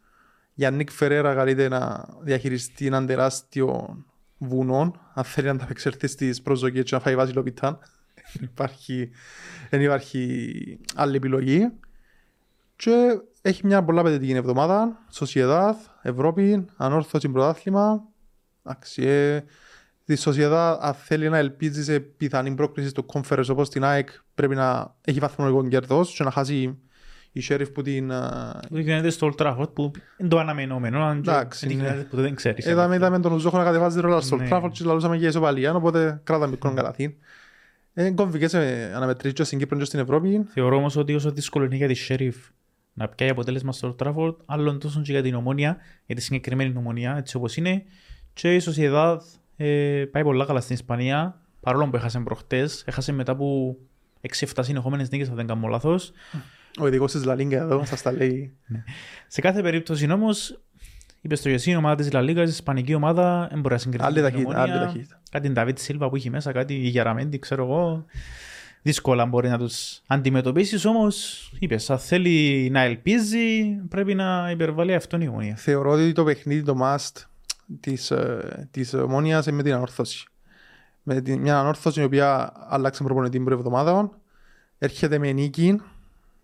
Για 0.53 0.71
Νίκ 0.71 0.91
Φερέρα 0.91 1.33
καλείται 1.35 1.67
να 1.67 2.05
διαχειριστεί 2.21 2.85
έναν 2.85 3.05
τεράστιο 3.05 3.97
βουνό, 4.37 4.95
αν 5.13 5.23
θέλει 5.23 5.47
να 5.47 5.53
ανταπεξέλθει 5.53 6.07
στις 6.07 6.41
προσδοκίες 6.41 6.83
και 6.83 6.95
να 6.95 7.01
φάει 7.01 7.15
βασιλοπιτάν. 7.15 7.79
Δεν 8.33 8.43
υπάρχει, 8.51 9.09
δεν 9.69 9.81
υπάρχει 9.81 10.79
άλλη 10.95 11.15
επιλογή. 11.15 11.71
Και 12.75 13.19
έχει 13.45 13.65
μια 13.65 13.83
πολλά 13.83 13.99
απαιτητική 13.99 14.31
εβδομάδα. 14.31 15.05
Σοσιεδάδ, 15.09 15.75
Ευρώπη, 16.01 16.65
ανόρθωση 16.77 17.29
πρωτάθλημα. 17.29 18.03
Εντάξει, 18.65 19.03
ε, 19.03 19.43
τη 20.05 20.15
Σοσιεδάδ, 20.15 20.77
αν 20.81 20.93
θέλει 20.93 21.29
να 21.29 21.37
ελπίζει 21.37 21.83
σε 21.83 21.99
πιθανή 21.99 22.55
πρόκληση 22.55 22.89
στο 22.89 23.05
conference 23.13 23.47
όπως 23.49 23.69
την 23.69 23.83
ΑΕΚ, 23.83 24.09
πρέπει 24.35 24.55
να 24.55 24.95
έχει 25.01 25.19
βαθμολογικό 25.19 25.67
κέρδος 25.67 26.15
και 26.15 26.23
να 26.23 26.31
χάσει 26.31 26.77
η 27.31 27.43
Sheriff 27.49 27.73
που 27.73 27.81
την, 27.81 28.11
α, 28.11 28.59
Που 28.69 28.77
γίνεται 28.77 29.09
στο 29.09 29.31
Old 29.31 29.45
Trafford 29.45 29.73
που 29.73 29.91
είναι 30.17 30.29
το 30.29 30.39
αναμενόμενο, 30.39 31.03
αν 31.03 31.21
και 31.21 31.29
Εντάξει, 31.29 31.67
είναι 31.71 31.81
ναι. 31.81 31.87
κάτι 31.89 32.03
που 32.03 32.15
δεν 32.15 32.35
ξέρεις. 32.35 32.65
Είδαμε, 32.65 32.95
είδαμε 32.95 33.19
τον 33.19 33.31
Ουζόχο 33.31 33.57
να 33.57 33.63
κατεβάζει 33.63 33.99
ρόλα 33.99 34.21
στο 34.21 34.35
Ναι. 34.35 34.47
Τράφολ 34.47 34.69
και 34.71 34.83
λαλούσαμε 34.83 35.17
και 35.17 35.25
ισοπαλία, 35.25 35.73
οπότε 35.73 36.21
κράτα 36.23 36.47
μικρόν 36.47 36.75
καλαθήν. 36.75 37.13
Είναι 37.93 38.11
κομβικές 38.11 38.53
ε, 38.53 38.91
αναμετρήσεις 38.95 39.33
και 39.33 39.43
στην 39.43 39.57
Κύπρο 39.59 39.77
και 39.77 39.85
στην 39.85 39.99
Ευρώπη. 39.99 40.45
Θεωρώ 40.47 40.75
όμως 40.75 40.95
ότι 40.95 41.15
όσο 41.15 41.31
δύσκολο 41.31 41.65
είναι 41.65 41.75
για 41.75 41.87
τη 41.87 41.95
Sheriff 42.07 42.51
να 42.93 43.07
πιάει 43.07 43.29
αποτέλεσμα 43.29 43.71
στο 43.71 43.95
Old 43.99 44.05
Trafford, 44.05 44.35
άλλον 44.45 44.79
τόσο 44.79 45.01
και 45.01 45.11
για 45.11 45.21
την 45.21 45.35
ομόνια, 45.35 45.77
για 46.05 46.15
τη 46.15 46.21
συγκεκριμένη 46.21 46.73
ομόνια, 46.77 47.15
έτσι 47.17 47.35
όπως 47.35 47.55
είναι. 47.57 47.83
Και 48.33 48.55
η 48.55 48.61
Sociedad 48.65 49.17
ε, 49.55 50.03
πάει 50.11 50.23
πολλά 50.23 50.45
καλά 50.45 50.61
στην 50.61 50.75
Ισπανία, 50.75 51.41
παρόλο 51.59 51.89
που 51.89 51.95
έχασε 51.95 52.19
προχτές, 52.19 52.83
έχασε 52.85 53.11
μετά 53.11 53.31
από 53.31 53.77
6-7 54.37 54.45
συνεχόμενες 54.59 55.09
νίκες, 55.09 55.29
αν 55.29 55.35
δεν 55.35 55.47
κάνω 55.47 55.67
λάθος. 55.67 56.11
Ο 56.79 56.87
ειδικός 56.87 57.11
της 57.11 57.25
Λαλίγκα 57.25 57.57
εδώ 57.57 57.85
σας 57.85 58.01
τα 58.01 58.11
λέει. 58.11 58.57
Σε 59.27 59.41
κάθε 59.41 59.61
περίπτωση 59.61 60.11
όμως, 60.11 60.59
είπες 61.21 61.39
στο 61.39 61.49
Ιωσή, 61.49 61.71
η 61.71 61.75
ομάδα 61.75 61.95
της 61.95 62.11
Λα 62.11 62.21
Λίγκα, 62.21 62.41
η 62.41 62.43
ισπανική 62.43 62.93
ομάδα, 62.93 63.47
δεν 63.51 63.59
μπορεί 63.59 63.73
να 63.73 63.79
συγκριθεί 63.79 64.03
Άλλη 64.05 64.21
με 64.21 64.29
την 64.29 64.31
ταχύτητα, 64.31 64.61
άλλη 64.61 64.71
Ομόνια. 64.71 64.87
ταχύτητα. 64.87 65.21
Κάτι 65.31 65.49
Νταβίτ 65.49 65.77
Σίλβα 65.77 66.09
που 66.09 66.15
έχει 66.15 66.29
μέσα, 66.29 66.51
κάτι 66.51 66.73
Γεραμέντη, 66.73 67.39
ξέρω 67.39 67.63
εγώ. 67.63 68.05
Δύσκολα 68.85 69.25
μπορεί 69.25 69.49
να 69.49 69.57
τους 69.57 70.01
αντιμετωπίσεις, 70.07 70.85
όμως 70.85 71.49
είπες, 71.59 71.89
αν 71.89 71.99
θέλει 71.99 72.69
να 72.71 72.81
ελπίζει, 72.81 73.63
πρέπει 73.89 74.13
να 74.13 74.49
υπερβάλλει 74.51 74.93
αυτόν 74.93 75.21
η 75.21 75.27
ομονία. 75.27 75.55
Θεωρώ 75.55 75.91
ότι 75.91 76.11
το 76.11 76.23
παιχνίδι, 76.23 76.63
το 76.63 76.77
must 76.81 77.23
της, 77.79 78.11
ε, 78.11 78.67
της 78.71 78.93
ομόνιας 78.93 79.45
είναι 79.45 79.55
με 79.55 79.63
την 79.63 79.73
ανόρθωση. 79.73 80.27
Με 81.03 81.21
την, 81.21 81.39
μια 81.39 81.59
ανόρθωση 81.59 82.01
η 82.01 82.03
οποία 82.03 82.53
άλλαξε 82.67 83.03
προπονητή 83.03 83.37
την 83.37 83.51
εβδομάδα, 83.51 84.09
έρχεται 84.77 85.17
με 85.17 85.31
νίκη 85.31 85.81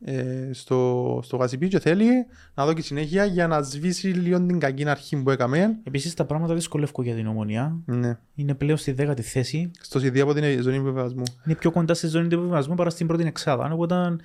ε, 0.01 0.49
στο, 0.53 1.19
στο 1.23 1.37
Γασιπί 1.37 1.67
και 1.67 1.79
θέλει 1.79 2.07
να 2.53 2.65
δώσει 2.65 2.81
συνέχεια 2.81 3.25
για 3.25 3.47
να 3.47 3.61
σβήσει 3.61 4.07
λίγο 4.07 4.45
την 4.45 4.59
κακή 4.59 4.89
αρχή 4.89 5.23
που 5.23 5.29
έκαμε. 5.29 5.79
Επίσης 5.83 6.13
τα 6.13 6.25
πράγματα 6.25 6.53
δυσκολεύουν 6.53 7.05
για 7.05 7.15
την 7.15 7.27
ομονία. 7.27 7.81
Ναι. 7.85 8.17
Είναι 8.35 8.53
πλέον 8.53 8.77
στη 8.77 8.91
δέκατη 8.91 9.21
θέση. 9.21 9.71
Στο 9.79 9.99
CD 9.99 10.19
από 10.19 10.33
την 10.33 10.61
ζώνη 10.61 10.75
επιβεβασμού. 10.75 11.23
Είναι 11.45 11.55
πιο 11.55 11.71
κοντά 11.71 11.93
στη 11.93 12.07
ζώνη 12.07 12.27
του 12.27 12.35
επιβιβασμού 12.35 12.75
παρά 12.75 12.89
στην 12.89 13.07
πρώτη 13.07 13.23
εξάδα. 13.23 13.69
Οπότε 13.73 14.15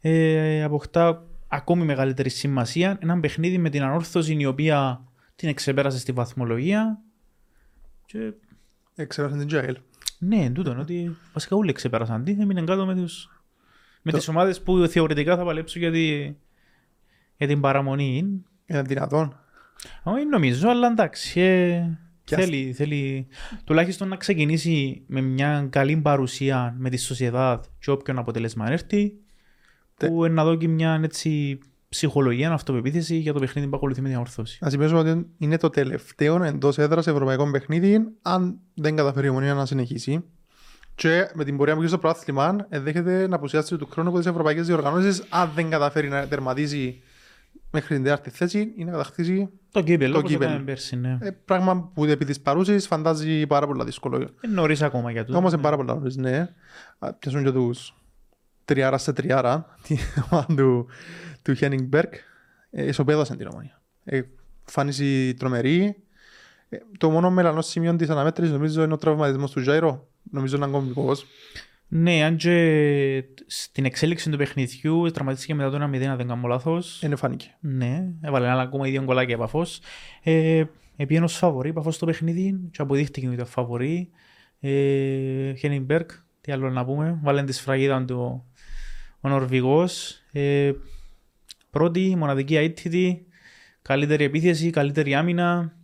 ε, 0.00 0.62
αποκτά 0.62 1.24
ακόμη 1.48 1.84
μεγαλύτερη 1.84 2.28
σημασία 2.28 2.98
ένα 3.02 3.20
παιχνίδι 3.20 3.58
με 3.58 3.70
την 3.70 3.82
ανόρθωση 3.82 4.36
η 4.38 4.46
οποία 4.46 5.04
την 5.36 5.48
εξεπέρασε 5.48 5.98
στη 5.98 6.12
βαθμολογία. 6.12 7.00
Και 8.06 8.32
Εξέρασαν 8.98 9.38
την 9.38 9.46
Τζάιλ. 9.46 9.76
ναι, 10.18 10.50
τούτο 10.50 10.70
είναι 10.70 10.80
ότι 10.80 11.16
βασικά 11.32 11.56
όλοι 11.56 11.72
ξεπέρασαν 11.72 12.24
την, 12.24 12.40
έμεινε 12.40 12.62
κάτω 12.62 12.86
με 12.86 12.94
τους 12.94 13.35
Με 14.08 14.12
Το- 14.12 14.18
τις 14.18 14.28
ομάδες 14.28 14.62
που 14.62 14.86
θεωρητικά 14.86 15.36
θα 15.36 15.44
παλέψουν 15.44 15.80
για, 15.80 15.90
τη... 15.92 16.06
για 17.36 17.46
την 17.46 17.60
παραμονή. 17.60 18.42
Είναι 18.66 18.82
δυνατόν. 18.82 19.40
Όχι 20.02 20.24
νομίζω, 20.26 20.68
αλλά 20.68 20.86
εντάξει. 20.86 21.40
Ε, 21.40 21.98
Κι 22.24 22.34
ας- 22.34 22.44
θέλει, 22.44 22.72
θέλει 22.72 23.26
τουλάχιστον 23.64 24.08
να 24.08 24.16
ξεκινήσει 24.16 25.02
με 25.06 25.20
μια 25.20 25.66
καλή 25.70 25.96
παρουσία 25.96 26.74
με 26.78 26.90
τη 26.90 26.96
Σοσιαδάδ 26.96 27.64
και 27.78 27.90
όποιον 27.90 28.18
αποτέλεσμα 28.18 28.70
έρθει 28.70 29.12
Τε- 29.96 30.10
που 30.10 30.26
να 30.26 30.44
δώσει 30.44 30.68
μια 30.68 31.00
έτσι, 31.02 31.58
ψυχολογία, 31.88 32.52
αυτοπεποίθηση 32.52 33.16
για 33.16 33.32
το 33.32 33.40
παιχνίδι 33.40 33.68
που 33.68 33.76
ακολουθεί 33.76 34.00
με 34.00 34.08
την 34.08 34.18
ορθώση. 34.18 34.58
Να 34.60 34.70
σημειώσουμε 34.70 35.00
ότι 35.00 35.26
είναι 35.38 35.56
το 35.56 35.70
τελευταίο 35.70 36.42
εντός 36.42 36.78
έδρας 36.78 37.06
ευρωπαϊκό 37.06 37.50
παιχνίδι, 37.50 37.98
αν 38.22 38.58
δεν 38.74 38.96
καταφέρει 38.96 39.26
η 39.26 39.30
ομονία 39.30 39.54
να 39.54 39.66
συνεχίσει. 39.66 40.24
Και 40.96 41.30
με 41.34 41.44
την 41.44 41.56
πορεία 41.56 41.72
που 41.72 41.78
έχεις 41.78 41.90
στο 41.92 42.00
πρωτάθλημα, 42.00 42.66
ενδέχεται 42.68 43.26
να 43.26 43.36
απουσιάσεις 43.36 43.78
του 43.78 43.86
χρόνου 43.90 44.08
από 44.08 44.20
τι 44.20 44.28
ευρωπαϊκές 44.28 44.66
διοργανώσεις, 44.66 45.24
αν 45.28 45.50
δεν 45.54 45.70
καταφέρει 45.70 46.08
να 46.08 46.28
τερματίσει 46.28 47.02
μέχρι 47.70 47.94
την 47.94 48.04
τέταρτη 48.04 48.30
θέση 48.30 48.72
ή 48.76 48.84
να 48.84 48.90
κατακτήσει. 48.90 49.48
Το 49.72 49.82
κύπελο, 49.82 50.12
Το 50.12 50.18
όπως 50.18 50.30
κύπελλο. 50.30 50.50
έκαμε 50.50 50.64
πέρσι, 50.64 50.96
ναι. 50.96 51.18
Ε, 51.20 51.30
πράγμα 51.30 51.90
που 51.94 52.04
επί 52.04 52.24
της 52.24 52.40
παρούσης 52.40 52.86
φαντάζει 52.86 53.46
πάρα 53.46 53.66
πολύ 53.66 53.84
δύσκολο. 53.84 54.16
Είναι 54.16 54.54
νωρίς 54.54 54.82
ακόμα 54.82 55.10
για 55.10 55.24
τούτο. 55.24 55.38
Όμως 55.38 55.52
είναι 55.52 55.60
ναι. 55.60 55.68
πάρα 55.68 55.76
πολύ 55.76 55.88
νωρίς, 55.88 56.16
ναι. 56.16 56.48
Α, 56.98 57.12
Πιάσουν 57.12 57.44
και 57.44 57.52
τους 57.52 57.94
τριάρα 58.64 58.98
σε 58.98 59.12
τριάρα, 59.12 59.76
την 59.86 59.98
ομάδα 60.30 60.54
του, 60.54 60.86
του 61.42 61.54
Χένιγκμπεργκ, 61.54 62.12
ε, 62.70 62.86
ισοπαίδωσαν 62.86 63.36
την 63.36 63.46
ομονία. 63.46 63.80
Ε, 64.04 64.20
φάνηση 64.64 65.34
τρομερή. 65.34 65.96
Ε, 66.68 66.76
το 66.98 67.10
μόνο 67.10 67.30
μελανός 67.30 67.66
σημείο 67.66 67.96
της 67.96 68.08
αναμέτρησης 68.10 68.52
νομίζω 68.52 68.82
είναι 68.82 68.92
ο 68.92 68.96
τραυματισμός 68.96 69.50
του 69.50 69.60
Ζάιρο. 69.60 70.08
Νομίζω 70.30 70.56
είναι 70.56 70.66
κομβικός. 70.66 71.26
Ναι, 71.88 72.24
αν 72.24 72.36
και 72.36 73.24
στην 73.46 73.84
εξέλιξη 73.84 74.30
του 74.30 74.36
παιχνιδιού 74.36 75.10
τραυματίστηκε 75.10 75.54
μετά 75.54 75.70
το 75.70 75.76
1-0, 75.76 76.02
αν 76.04 76.16
δεν 76.16 76.28
κάνω 76.28 76.48
λάθος. 76.48 77.02
Είναι 77.02 77.16
φάνηκε. 77.16 77.56
Ναι, 77.60 78.04
έβαλε 78.22 78.46
ένα 78.46 78.60
ακόμα 78.60 78.84
δύο 78.84 79.02
γκολάκια 79.02 79.34
από 79.34 79.44
Παφός. 79.44 79.80
Ε, 80.22 80.64
Επήγαινε 80.96 81.24
ως 81.24 81.36
φαβορή 81.36 81.72
Παφός 81.72 81.94
στο 81.94 82.06
παιχνίδι 82.06 82.68
και 82.70 82.82
αποδείχτηκε 82.82 83.26
ότι 83.26 83.34
ήταν 83.34 83.46
φαβορή. 83.46 84.10
Ε, 84.60 85.54
Χένιμπεργκ, 85.54 86.08
τι 86.40 86.52
άλλο 86.52 86.70
να 86.70 86.84
πούμε, 86.84 87.18
βάλε 87.22 87.44
τη 87.44 87.52
σφραγίδα 87.52 88.04
του 88.04 88.44
ο 89.20 89.28
Νορβηγός. 89.28 90.22
Ε, 90.32 90.72
πρώτη, 91.70 92.14
μοναδική 92.18 92.56
αίτητη, 92.56 93.26
καλύτερη 93.82 94.24
επίθεση, 94.24 94.70
καλύτερη 94.70 95.14
άμυνα. 95.14 95.75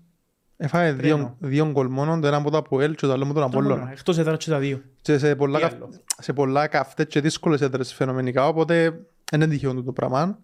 Έφαγε 0.65 0.93
δύο, 0.93 1.15
Τρένο. 1.15 1.37
δύο 1.39 1.71
γκολ 1.71 1.87
μόνο, 1.89 2.21
το 2.21 2.27
ένα 2.27 2.37
από 2.37 2.51
το 2.51 2.57
Αποέλ 2.57 2.95
και 2.95 3.07
το 3.07 3.13
άλλο 3.13 3.25
από 3.25 3.33
τον 3.33 3.43
Απόλλωνα. 3.43 3.91
Εκτός 3.93 4.19
έδρα 4.19 4.37
και 4.37 4.51
τα 4.51 4.59
δύο. 4.59 4.83
Και 5.03 5.19
σε 5.19 5.35
πολλά, 5.37 5.59
Τι 5.59 5.65
καυ- 5.65 5.75
άλλο. 5.75 5.91
σε 6.19 6.33
πολλά 6.33 6.67
καυτές 6.67 7.07
και 7.07 7.21
δύσκολες 7.21 7.61
έδρες 7.61 7.93
φαινομενικά, 7.95 8.47
οπότε 8.49 8.91
δεν 9.31 9.41
είναι 9.41 9.47
τυχαίο 9.51 9.83
το 9.83 9.93
πράγμα. 9.93 10.39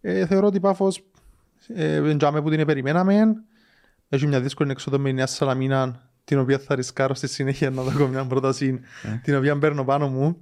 Ε, 0.00 0.26
θεωρώ 0.26 0.46
ότι 0.46 0.56
η 0.56 0.60
Πάφος 0.60 1.02
ε, 1.74 2.00
δεν 2.00 2.18
τζάμε 2.18 2.42
που 2.42 2.50
την 2.50 2.66
περιμέναμε. 2.66 3.22
Έχει 4.08 4.26
μια 4.26 4.40
δύσκολη 4.40 4.70
εξόδο 4.70 4.98
με 4.98 5.08
η 5.08 5.12
Νέα 5.12 5.26
Σαλαμίνα, 5.26 6.00
την 6.24 6.38
οποία 6.38 6.58
θα 6.58 6.74
ρισκάρω 6.74 7.14
στη 7.14 7.28
συνέχεια 7.28 7.70
να 7.70 7.82
δω 7.82 8.06
μια 8.06 8.24
πρόταση, 8.24 8.80
Ε. 9.02 9.20
την 9.22 9.36
οποία 9.36 9.58
παίρνω 9.58 9.84
πάνω 9.84 10.08
μου. 10.08 10.36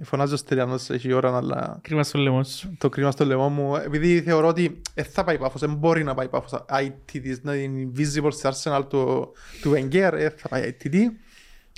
Φωνάζει 0.00 0.34
ο 0.34 0.36
Στεριανός, 0.36 0.90
έχει 0.90 1.12
ώρα, 1.12 1.36
αλλά 1.36 1.78
Κρίμα 1.82 2.02
στο 2.02 2.18
λαιμό 2.18 2.44
σου. 2.44 2.74
το 2.78 2.88
κρίμα 2.88 3.10
στο 3.10 3.24
λαιμό 3.24 3.48
μου. 3.48 3.76
Επειδή 3.76 4.20
θεωρώ 4.20 4.48
ότι 4.48 4.80
δεν 4.94 5.04
θα 5.04 5.24
πάει 5.24 5.38
πάφος, 5.38 5.60
δεν 5.60 5.74
μπορεί 5.74 6.04
να 6.04 6.14
πάει 6.14 6.28
πάφος. 6.28 6.64
IT 6.68 7.20
της, 7.22 7.42
να 7.42 7.54
είναι 7.54 7.90
invisible 7.94 8.32
στη 8.32 8.48
Arsenal 8.52 8.82
του, 8.88 9.32
του 9.62 9.72
Wenger, 9.72 10.10
δεν 10.12 10.32
θα 10.36 10.48
πάει 10.48 10.76
ITT. 10.82 10.94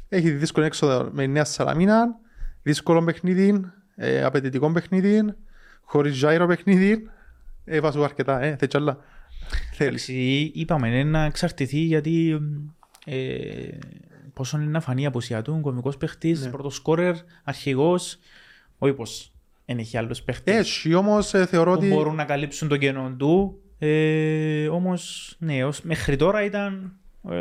Έχει 0.09 0.31
δύσκολη 0.31 0.67
έξοδο 0.67 1.09
με 1.13 1.23
η 1.23 1.29
Νέα 1.29 1.45
Σαλαμίνα, 1.45 2.17
δύσκολο 2.63 3.05
παιχνίδι, 3.05 3.61
ε, 3.97 4.23
απαιτητικό 4.23 4.73
παιχνίδι, 4.73 5.35
χωρίς 5.85 6.23
gyro 6.25 6.45
παιχνίδι. 6.49 7.09
Ε, 7.65 7.81
βάζω 7.81 8.03
αρκετά, 8.03 8.41
ε, 8.43 8.57
θες 8.57 8.69
κι 8.69 8.77
άλλα. 8.77 8.99
Θέλεις. 9.73 10.09
Εντάξει, 10.09 10.51
είπαμε 10.55 10.89
είναι 10.89 11.05
να 11.05 11.25
εξαρτηθεί 11.25 11.79
γιατί 11.79 12.41
ε, 13.05 13.69
πόσο 14.35 14.59
είναι 14.61 14.71
να 14.71 14.81
φανεί 14.81 15.03
η 15.03 15.07
απουσία 15.07 15.43
του, 15.43 15.59
κομικός 15.63 15.97
παίχτης, 15.97 16.45
Ναι. 16.45 16.51
πρώτος 16.51 16.75
σκόρερ, 16.75 17.15
αρχηγός, 17.45 18.19
όχι 18.79 18.93
πως 18.93 19.33
δεν 19.67 19.79
έχει 19.79 19.97
άλλους 19.97 20.23
παίχτες 20.23 20.57
Έχει 20.57 20.95
όμως 20.95 21.35
ε, 21.35 21.47
θεωρώ 21.47 21.73
που 21.73 21.79
ότι... 21.79 21.89
μπορούν 21.89 22.15
να 22.15 22.25
καλύψουν 22.25 22.69
το 22.69 22.77
κενό 22.77 23.15
του. 23.19 23.59
Ε, 23.79 24.69
όμως, 24.69 25.35
ναι, 25.39 25.65
ως, 25.65 25.83
μέχρι 25.83 26.17
τώρα 26.17 26.45
ήταν 26.45 26.93
ε, 27.31 27.37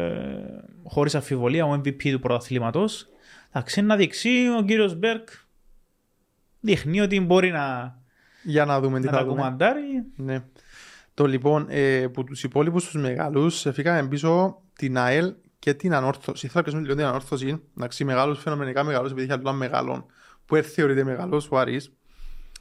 χωρίς 0.83 1.15
αμφιβολία 1.15 1.65
ο 1.65 1.73
MVP 1.73 2.11
του 2.11 2.19
πρωταθλήματος. 2.19 3.07
Εντάξει, 3.51 3.81
να 3.81 3.95
δείξει 3.95 4.29
ο 4.59 4.63
κύριος 4.63 4.95
Μπέρκ 4.95 5.27
δείχνει 6.59 7.01
ότι 7.01 7.19
μπορεί 7.19 7.51
να, 7.51 7.97
Για 8.43 8.65
να 8.65 8.79
δούμε 8.79 8.99
τι 8.99 9.05
να 9.05 9.11
θα 9.11 9.17
τα 9.17 9.23
δούμε. 9.23 9.35
κουμαντάρει. 9.35 9.81
Ναι. 10.15 10.39
Το 11.13 11.25
λοιπόν, 11.25 11.65
ε, 11.69 12.07
που 12.07 12.23
τους 12.23 12.43
υπόλοιπους 12.43 12.83
τους 12.85 13.01
μεγάλους, 13.01 13.65
έφυγαμε 13.65 14.07
πίσω 14.07 14.61
την 14.75 14.97
ΑΕΛ 14.97 15.33
και 15.63 15.73
την 15.73 15.93
ανόρθωση. 15.93 16.47
Θέλω 16.47 16.53
να 16.55 16.61
κλείσουμε 16.61 16.81
λίγο 16.83 16.95
την 16.95 17.05
ανόρθωση. 17.05 17.61
Εντάξει, 17.77 18.03
μεγάλους, 18.03 18.39
φαινομενικά 18.39 18.83
μεγάλους, 18.83 19.11
επειδή 19.11 19.25
είχε 19.25 19.33
άλλο 19.33 19.53
μεγάλων, 19.53 20.05
που 20.45 20.55
δεν 20.55 20.63
θεωρείται 20.63 21.03
μεγάλος, 21.03 21.47
ο 21.51 21.57
Άρης. 21.59 21.91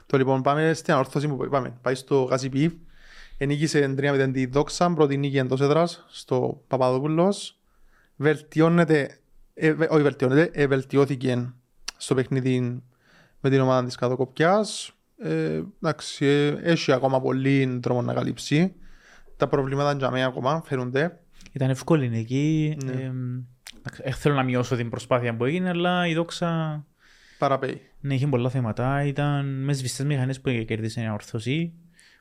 Το 0.06 0.16
λοιπόν, 0.16 0.42
πάμε 0.42 0.73
στην 0.75 0.92
ανόρθωση 0.92 1.28
που 1.28 1.44
είπαμε. 1.44 1.78
Πάει 1.82 1.94
στο 1.94 2.23
Γασιπί. 2.23 2.80
Ενίκησε 3.38 3.94
3-0 3.99 4.30
τη 4.32 4.47
Δόξα, 4.47 4.92
πρώτη 4.92 5.16
νίκη 5.16 5.38
εντός 5.38 5.61
έδρας, 5.61 6.04
στο 6.09 6.62
Παπαδόπουλος. 6.66 7.59
Βελτιώνεται, 8.16 9.18
ε, 9.54 9.73
βε- 9.73 9.90
όχι 9.92 10.02
βελτιώνεται, 10.02 10.50
ε, 10.52 10.66
βελτιώθηκε 10.66 11.52
στο 11.97 12.14
παιχνίδι 12.14 12.82
με 13.40 13.50
την 13.50 13.61
ομάδα 13.61 13.85
της 13.87 13.97
Καδοκοπιάς. 13.97 14.92
Ε, 15.18 15.62
εντάξει, 15.82 16.26
ε, 16.26 16.47
έχει 16.62 16.92
ακόμα 16.92 17.21
πολύ 17.21 17.78
δρόμο 17.82 18.02
να 18.02 18.14
καλύψει. 18.14 18.75
Τα 19.37 19.49
προβλήματα 19.49 19.92
για 19.92 20.11
μένα 20.11 20.26
ακόμα 20.26 20.62
φαίνονται. 20.64 21.22
Ήταν 21.52 21.71
εύκολη 21.71 22.09
νική. 22.09 22.76
Ναι. 22.85 22.92
Ε, 22.92 23.12
ε, 24.02 24.11
θέλω 24.11 24.35
να 24.35 24.42
μειώσω 24.42 24.76
την 24.76 24.90
προσπάθεια 24.90 25.37
που 25.37 25.44
έγινε, 25.44 25.68
αλλά 25.68 26.06
η 26.06 26.14
δόξα 26.14 26.85
Παραπέει. 27.38 27.80
ναι, 28.00 28.14
είχε 28.14 28.26
πολλά 28.26 28.49
θέματα. 28.50 29.04
Ήταν 29.04 29.62
μες 29.64 29.76
σβηστές 29.76 30.06
μηχανές 30.06 30.40
που 30.40 30.50
κέρδισε 30.66 31.00
η 31.00 31.09
ορθωσή. 31.12 31.73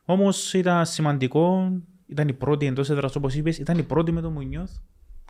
Όμως 0.05 0.53
ήταν 0.53 0.85
σημαντικό. 0.85 1.71
Ήταν 2.07 2.27
η 2.27 2.33
πρώτη 2.33 2.65
εντός 2.65 2.89
έδρας 2.89 3.15
όπως 3.15 3.35
είπες. 3.35 3.57
Ήταν 3.57 3.77
η 3.77 3.83
πρώτη 3.83 4.11
με 4.11 4.21
το 4.21 4.29
Μουνιώθ. 4.29 4.71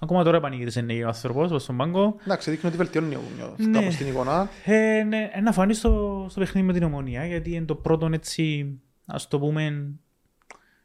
Ακόμα 0.01 0.23
τώρα 0.23 0.37
επανήγησε 0.37 0.81
νέο 0.81 1.07
άνθρωπος 1.07 1.49
όπως 1.49 1.63
στον 1.63 1.77
πάγκο. 1.77 2.15
Εντάξει, 2.25 2.49
δείχνει 2.51 2.69
ότι 2.69 2.77
βελτιώνει 2.77 3.15
ο 3.15 3.19
Μουνιώθ, 3.29 3.59
Ναι. 3.59 3.79
κάπως 3.79 3.95
την 3.95 4.07
εικόνα. 4.07 4.49
Ε, 4.65 5.03
ναι, 5.03 5.29
ε, 5.33 5.41
να 5.41 5.51
φανεί 5.51 5.73
στο, 5.73 6.25
στο 6.29 6.39
παιχνίδι 6.39 6.67
με 6.67 6.73
την 6.73 6.83
ομονία 6.83 7.25
γιατί 7.25 7.51
είναι 7.53 7.65
το 7.65 7.75
πρώτο 7.75 8.09
έτσι, 8.13 8.75
ας 9.05 9.27
το 9.27 9.39
πούμε, 9.39 9.91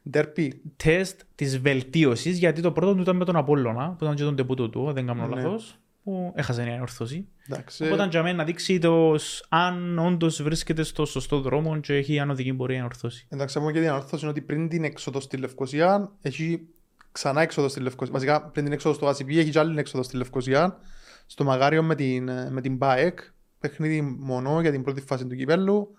Ντέρπι. 0.09 0.61
τεστ 0.75 1.21
της 1.35 1.59
βελτίωσης 1.59 2.37
γιατί 2.37 2.61
το 2.61 2.71
πρώτο 2.71 2.95
του 2.95 3.01
ήταν 3.01 3.15
με 3.15 3.25
τον 3.25 3.35
Απόλλωνα 3.35 3.89
που 3.97 4.03
ήταν 4.03 4.15
και 4.15 4.23
τον 4.23 4.35
τεπούτο 4.35 4.69
του, 4.69 4.87
αν 4.87 4.93
δεν 4.93 5.05
κάνω 5.05 5.27
Ναι. 5.27 5.35
λάθος 5.35 5.79
που 6.03 6.31
έχασε 6.35 6.63
μια 6.63 6.81
ορθώση. 6.81 7.27
Εντάξει, 7.49 7.83
Οπότε 7.85 8.07
για 8.09 8.23
μένα 8.23 8.35
να 8.37 8.43
δείξει 8.43 8.79
το 8.79 9.15
σ- 9.17 9.45
αν 9.49 9.99
όντως 9.99 10.41
βρίσκεται 10.43 10.83
στο 10.83 11.05
σωστό 11.05 11.39
δρόμο 11.41 11.79
και 11.79 11.93
έχει 11.93 12.19
ανωδική 12.19 12.53
πορεία 12.53 12.79
να 12.79 12.85
ορθώσει. 12.85 13.27
εντάξει, 13.29 13.59
πούμε 13.59 13.71
και 13.71 13.79
την 13.79 13.89
ανόρθωση 13.89 14.21
είναι 14.21 14.31
ότι 14.31 14.41
πριν 14.41 14.69
την 14.69 14.83
έξοδο 14.83 15.19
στη 15.19 15.37
Λευκοσία 15.37 16.11
έχει 16.21 16.67
ξανά 17.11 17.41
έξοδο 17.41 17.67
στη 17.67 17.79
Λευκοσία. 17.79 18.13
Βασικά 18.13 18.41
πριν 18.41 18.63
την 18.65 18.73
έξοδο 18.73 18.95
στο 18.95 19.05
Γασιπί 19.05 19.39
έχει 19.39 19.49
και 19.49 19.59
άλλη 19.59 19.79
έξοδο 19.79 20.03
στη 20.03 20.17
Λευκοσία. 20.17 20.77
Στο 21.25 21.43
Μαγάριο 21.43 21.83
με 21.83 21.95
την, 21.95 22.27
ε, 22.27 22.49
με 22.51 22.61
την 22.61 22.77
ΠΑΕΚ. 22.77 23.19
Παιχνίδι 23.59 24.01
μονό 24.01 24.61
για 24.61 24.71
την 24.71 24.83
πρώτη 24.83 25.01
φάση 25.01 25.25
του 25.27 25.35
κυπέλου. 25.35 25.97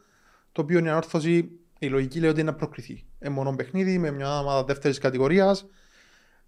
Το 0.52 0.62
οποίο 0.62 0.84
η 0.84 0.88
ανόρθωση, 0.88 1.50
η 1.78 1.86
λογική 1.86 2.20
λέει 2.20 2.30
ότι 2.30 2.40
είναι 2.40 2.50
να 2.50 2.56
προκριθεί. 2.56 3.04
Ε, 3.18 3.28
μονό 3.28 3.54
παιχνίδι 3.56 3.98
με 3.98 4.10
μια 4.10 4.38
ομάδα 4.40 4.64
δεύτερης 4.64 4.98
κατηγορίας. 4.98 5.66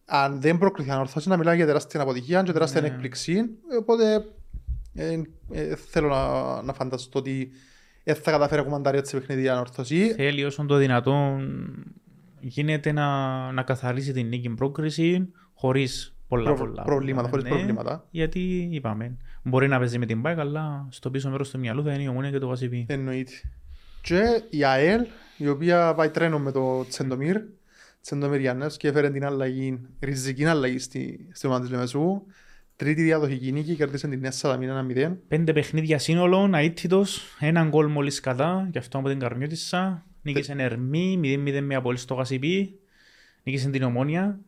Αν 0.04 0.40
δεν 0.40 0.58
προκριθεί 0.58 0.88
η 0.88 0.92
ανόρθωση, 0.92 1.28
να 1.28 1.36
μιλάει 1.36 1.56
για 1.56 1.66
τεράστια 1.66 2.00
αποτυχία 2.00 2.42
και 2.42 2.52
τεράστια 2.52 2.80
Ναι. 2.80 2.86
έκπληξη. 2.86 3.34
Ε, 3.72 3.76
Οπότε 3.78 4.24
ε, 4.94 5.20
ε, 5.50 5.74
θέλω 5.76 6.08
να, 6.08 6.62
να 6.62 6.72
φανταστώ 6.72 7.18
ότι 7.18 7.50
δεν 8.04 8.14
θα 8.14 8.30
καταφέρει 8.30 8.60
να 8.60 8.66
κουμαντάρει 8.66 8.98
έτσι 8.98 9.16
παιχνίδι 9.18 9.42
η 9.42 9.48
ανόρθωση. 9.48 10.12
Θέλει 10.14 10.44
όσον 10.44 10.66
το 10.66 10.76
δυνατόν 10.76 11.58
γίνεται 12.40 12.92
να, 12.92 13.06
να 13.52 13.62
καθαρίσει 13.62 14.12
την 14.12 14.26
νίκη 14.26 14.48
πρόκριση 14.50 15.28
χωρίς 15.54 16.14
πολλά, 16.28 16.44
Προ- 16.44 16.56
πολλά 16.58 16.82
προβλήματα, 16.82 17.28
χωρίς 17.28 17.44
ναι, 17.44 17.50
προβλήματα. 17.50 18.06
Γιατί 18.10 18.68
είπαμε, 18.72 19.16
μπορεί 19.42 19.68
να 19.68 19.78
παίζει 19.78 19.98
με 19.98 20.06
την 20.06 20.20
μπάκα, 20.20 20.40
αλλά 20.40 20.86
στο 20.90 21.10
πίσω 21.10 21.30
μέρος 21.30 21.50
του 21.50 21.58
μυαλού 21.58 21.82
θα 21.82 21.92
είναι 21.92 22.02
η 22.02 22.06
ομόνια 22.08 22.30
και 22.30 22.38
το 22.38 22.46
βασιπί. 22.46 22.86
Εννοείται. 22.88 23.32
Και 24.00 24.42
η 24.50 24.64
ΑΕΛ, 24.64 25.06
η 25.36 25.48
οποία 25.48 25.94
πάει 25.94 26.10
τρένο 26.10 26.38
με 26.38 26.52
το 26.52 26.86
Τσεντομίρ, 26.88 27.40
Τσεντομίρ 28.02 28.40
Γιάννες 28.40 28.76
και 28.76 28.88
έφερε 28.88 29.10
την 29.10 29.24
αλλαγή, 29.24 29.80
ριζική 30.00 30.44
αλλαγή 30.44 30.78
στη, 30.78 31.28
στη 31.32 31.46
ομάδα 31.46 31.62
της 31.62 31.70
Λεμεσού. 31.70 32.22
Τρίτη 32.76 33.02
διαδοχική 33.02 33.52
νίκη, 33.52 33.74
κέρδισε 33.74 34.08
την 34.08 34.20
Νέα 34.20 34.30
Σαλαμίνα 34.30 34.86
1-0. 34.88 35.16
Πέντε 35.28 35.52
παιχνίδια 35.52 35.98
σύνολο, 35.98 36.50
αίτητος, 36.54 37.36
έναν 37.38 37.68
γκολ 37.68 37.86
μόλις 37.86 38.20
κατά, 38.20 38.68
και 38.72 38.78
αυτό 38.78 38.98
από 38.98 39.08
την 39.08 39.18
Καρμιώτισσα. 39.18 40.04
Νίκησε 40.22 40.54
Ερμή, 40.58 41.20
0-0 41.22 41.60
με 41.62 41.74
απόλυση 41.74 42.02
στο 42.02 42.14
Γασιπί. 42.14 42.78
Νίκησε 43.42 43.70
την 43.70 43.82
Ομόνια. 43.82 44.40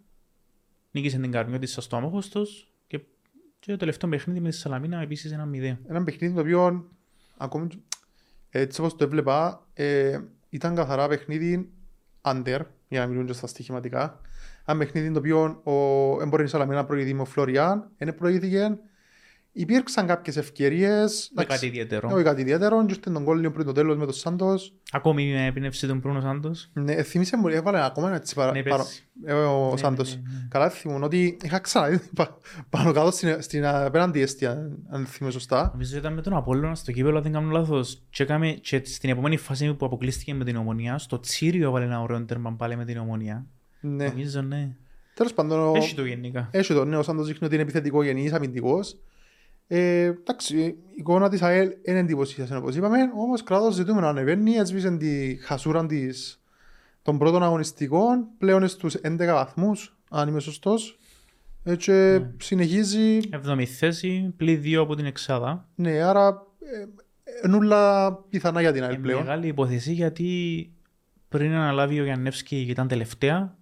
Νίκησε 0.90 1.18
την 1.18 1.30
Καρμιώτισσα 1.30 1.80
στο 1.80 1.97
Αμόχωστος. 1.97 2.73
Και, 2.87 2.99
και 3.59 3.71
το 3.71 3.76
τελευταίο 3.76 4.11
παιχνίδι 4.11 4.40
με 4.40 4.49
τη 4.49 4.56
Σαλαμίνα 4.56 5.00
επίσης 5.00 5.32
ένα 5.32 5.49
0. 5.52 5.76
Ένα 5.88 6.04
παιχνίδι 6.04 6.35
το 6.35 6.40
οποίο 6.40 6.90
ακόμη 7.37 7.66
έτσι 8.54 8.80
όπως 8.80 8.97
το 8.97 9.04
έβλεπα, 9.04 9.66
ε, 9.75 10.18
ήταν 10.49 10.75
καθαρά 10.75 11.09
παιχνίδι 11.09 11.73
under, 12.23 12.61
για 12.88 13.00
να 13.00 13.06
μιλούν 13.06 13.26
και 13.26 13.32
στα 13.32 13.47
στοιχηματικά. 13.47 14.21
Ένα 14.64 14.78
παιχνίδι 14.78 15.11
το 15.11 15.18
οποίο 15.18 15.61
ο 15.64 15.73
Εμπορίνη 16.23 16.49
Σαλαμίνα 16.49 16.76
να 16.76 16.85
προηγηθεί 16.85 17.14
με 17.14 17.21
ο 17.21 17.25
Φλωριάν, 17.25 17.90
δεν 17.99 18.14
προηγήθηκε. 18.14 18.78
Υπήρξαν 19.54 20.06
κάποιες 20.06 20.37
ευκαιρίες. 20.37 21.30
Με 21.35 21.44
κάτι 21.44 21.66
ιδιαίτερο. 21.66 22.09
Όχι 22.12 22.23
κάτι 22.25 22.40
ιδιαίτερο, 22.40 22.85
και 22.87 22.92
ήρθε 22.94 23.11
τον 23.11 23.25
κόλλιο 23.25 23.50
πριν 23.50 23.66
το 23.66 23.73
τέλος 23.73 23.97
με 23.97 24.04
τον 24.04 24.14
Σάντος. 24.14 24.75
Ακόμη 24.92 25.32
με 25.32 25.47
έμπνευση 25.47 25.87
τον 25.87 26.00
Προύνο 26.00 26.21
Σάντος. 26.21 26.71
Ναι, 26.73 27.02
θύμισε 27.02 27.37
μου, 27.37 27.49
έβαλε 27.49 27.85
ακόμα 27.85 28.14
έτσι 28.14 28.35
παρα, 28.35 28.52
Ναι, 28.52 28.62
παρα, 28.62 28.76
πέρσι. 28.76 29.04
ε, 29.25 29.32
ο 29.32 29.71
Ναι, 29.71 29.76
Σάντος. 29.76 30.14
ναι, 30.14 30.21
ναι, 30.32 30.38
ναι. 30.38 30.47
Καλά 30.50 30.68
θυμούν 30.71 31.02
ότι 31.02 31.37
είχα 31.42 31.59
ξαναδεί 31.59 32.00
πα- 32.14 32.38
πάνω 32.71 32.92
κάτω 32.92 33.11
στην, 33.11 33.42
στην 33.42 33.66
απέναντι 33.66 34.21
αιστεία, 34.21 34.50
αν- 34.50 34.78
αν 34.90 35.06
θυμάμαι 35.06 35.32
σωστά. 35.32 35.68
Νομίζω 35.73 35.97
ήταν 35.97 36.12
με 36.12 36.23
τον 36.23 36.37
Απόλλωνα 36.37 36.75
στο 36.75 36.92
κύπελο, 36.92 37.16
αν 37.16 37.23
δεν 37.23 37.32
κάνω 37.32 37.50
λάθος. 37.50 38.02
Και, 38.11 38.23
έκαμε, 38.23 38.50
και 38.52 38.82
στην 38.85 39.11
επόμενη 39.11 39.37
φάση 39.37 39.75
που 39.75 39.87
αποκλείστηκε 39.87 40.35
με 40.35 40.44
την 40.44 40.56
Ομονία, 40.56 40.99
στο 40.99 41.21
Τσίριο 41.21 41.68
έβαλε 41.68 41.85
ένα 41.85 42.00
ωραίο 42.00 42.25
τέρμα 42.25 42.52
πάλι 42.52 42.76
με 42.76 42.85
την 42.85 42.99
Ομονία. 42.99 43.47
Ναι. 43.80 44.06
Νομίζω, 44.06 44.42
ναι. 44.42 44.71
Τέλος 45.14 45.32
πάντων, 45.35 45.61
ο- 45.61 45.73
Έχει 45.76 45.94
το 45.94 46.04
γενικά. 46.04 46.49
Έχει 46.50 46.75
το 46.75 46.85
νέο 46.85 47.02
Σάντος 47.02 47.26
δείχνει 47.26 47.44
ότι 47.47 47.54
είναι 47.54 47.62
επιθετικό 47.62 48.02
γενής, 48.02 48.32
αμυντικός. 48.32 48.97
Ε, 49.74 50.04
εντάξει, 50.04 50.56
η 50.62 50.76
εικόνα 50.96 51.28
της 51.28 51.42
ΑΕΛ 51.42 51.70
είναι 51.84 51.98
εντυπωσίασε 51.98 52.56
όπως 52.56 52.76
είπαμε, 52.76 52.98
όμως 53.16 53.42
κράτος 53.42 53.74
ζητούμε 53.74 54.00
να 54.00 54.08
ανεβαίνει, 54.08 54.54
έσβησε 54.54 54.96
τη 54.96 55.36
χασούρα 55.40 55.86
της 55.86 56.42
των 57.02 57.18
πρώτων 57.18 57.42
αγωνιστικών, 57.42 58.26
πλέον 58.38 58.58
είναι 58.58 58.68
στους 58.68 58.94
11 58.94 59.16
βαθμούς, 59.32 59.96
αν 60.10 60.28
είμαι 60.28 60.40
σωστός. 60.40 60.98
Ε, 61.64 61.76
και 61.76 62.20
συνεχίζει, 62.38 63.18
Εβδομή 63.30 63.66
θέση, 63.66 64.32
πλή 64.36 64.54
δύο 64.56 64.82
από 64.82 64.94
την 64.96 65.04
Εξάδα. 65.06 65.68
ναι, 65.74 65.90
άρα 66.02 66.46
ε, 67.42 67.48
νουλα 67.48 68.12
πιθανά 68.12 68.60
για 68.60 68.72
την 68.72 68.82
ΑΕΛ 68.82 68.94
Ε, 68.94 68.96
πλέον. 68.98 69.20
μεγάλη 69.22 69.46
υπόθεση 69.46 69.92
γιατί 69.92 70.70
πριν 71.28 71.52
αναλάβει 71.52 72.00
ο 72.00 72.04
Γιαννεύσκη 72.04 72.56
ήταν 72.68 72.88
τελευταία, 72.88 73.56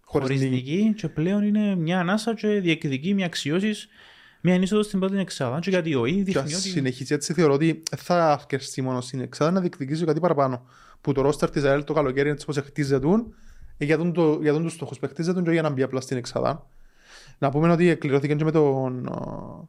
Χωρίς 0.00 0.26
χωρίς 0.28 0.40
νίκη. 0.40 0.54
νίκη 0.74 0.94
και 0.96 1.08
πλέον 1.08 1.42
είναι 1.42 1.74
μια 1.76 2.00
ανάσα 2.00 2.34
και 2.34 2.48
διεκδικεί 2.48 3.14
μια 3.14 3.26
αξιώσεις, 3.26 3.88
μια 4.46 4.54
ενίσοδος 4.54 4.86
στην 4.86 4.98
πρώτη 4.98 5.18
Εξάδα. 5.18 5.58
Και 5.58 5.70
γιατί 5.70 5.94
ο 5.94 6.06
Ή 6.06 6.12
Και 6.12 6.22
δείχνει 6.22 6.40
ας 6.40 6.58
ότι 6.58 6.68
συνεχίσει 6.68 7.14
έτσι 7.14 7.32
θεωρώ 7.32 7.52
ότι 7.52 7.82
θα 7.96 8.32
αρκεστεί 8.32 8.82
μόνο 8.82 9.00
στην 9.00 9.20
εξάδα 9.20 9.50
να 9.50 9.60
διεκδικήσει 9.60 10.04
κάτι 10.04 10.20
παραπάνω. 10.20 10.66
Που 11.00 11.12
το 11.12 11.20
ρόστερ 11.20 11.50
της 11.50 11.64
ΑΕΛ 11.64 11.84
το 11.84 11.92
καλοκαίρι 11.92 12.28
έτσι 12.28 12.46
όπως 12.48 12.64
χτίζεται 12.64 13.08
ε, 13.78 13.84
για 13.84 13.96
τον, 13.96 14.12
το, 14.12 14.38
για 14.42 14.52
τον 14.52 14.62
τους 14.62 14.72
στόχους 14.72 14.98
που 14.98 15.06
χτίζεται 15.06 15.42
και 15.42 15.50
για 15.50 15.62
να 15.62 15.70
μπει 15.70 15.82
απλά 15.82 16.00
στην 16.00 16.16
εξάδα. 16.16 16.66
Να 17.38 17.50
πούμε 17.50 17.72
ότι 17.72 17.88
εκκληρώθηκε 17.88 18.34
και 18.34 18.44
με 18.44 18.50
τον, 18.50 19.06
ε, 19.06 19.68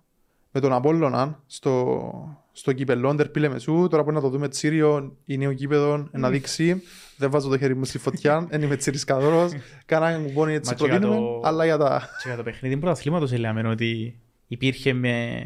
με 0.51 0.59
τον 0.59 0.73
Απόλλωνα 0.73 1.43
στο, 1.45 2.11
στο 2.51 2.73
κύπελλο 2.73 3.13
Ντερπι 3.13 3.39
Λεμεσού. 3.39 3.87
Τώρα 3.89 4.03
που 4.03 4.11
να 4.11 4.21
το 4.21 4.29
δούμε 4.29 4.47
τσίριο 4.47 5.17
ή 5.25 5.37
νέο 5.37 5.53
κήπεδο 5.53 6.07
να 6.11 6.29
δείξει. 6.29 6.81
Δεν 7.17 7.29
βάζω 7.31 7.49
το 7.49 7.57
χέρι 7.57 7.75
μου 7.75 7.85
στη 7.85 7.97
φωτιά, 7.97 8.45
δεν 8.49 8.61
είμαι 8.61 8.75
τσιρισκαδόρος. 8.75 9.51
Κανένα 9.85 10.23
κουμπόνι 10.23 10.53
έτσι 10.53 10.69
Μα 10.69 10.75
και 10.75 10.85
για 10.85 10.99
προτείνουμε, 10.99 11.19
το- 11.19 11.41
αλλά 11.47 11.65
για 11.65 11.77
τα... 11.77 12.09
Και 12.23 12.27
για 12.27 12.37
το 12.37 12.43
παιχνίδι 12.43 12.77
πρωταθλήματος 12.77 13.37
λέμε 13.37 13.67
ότι 13.67 14.19
υπήρχε 14.47 14.93
με... 14.93 15.43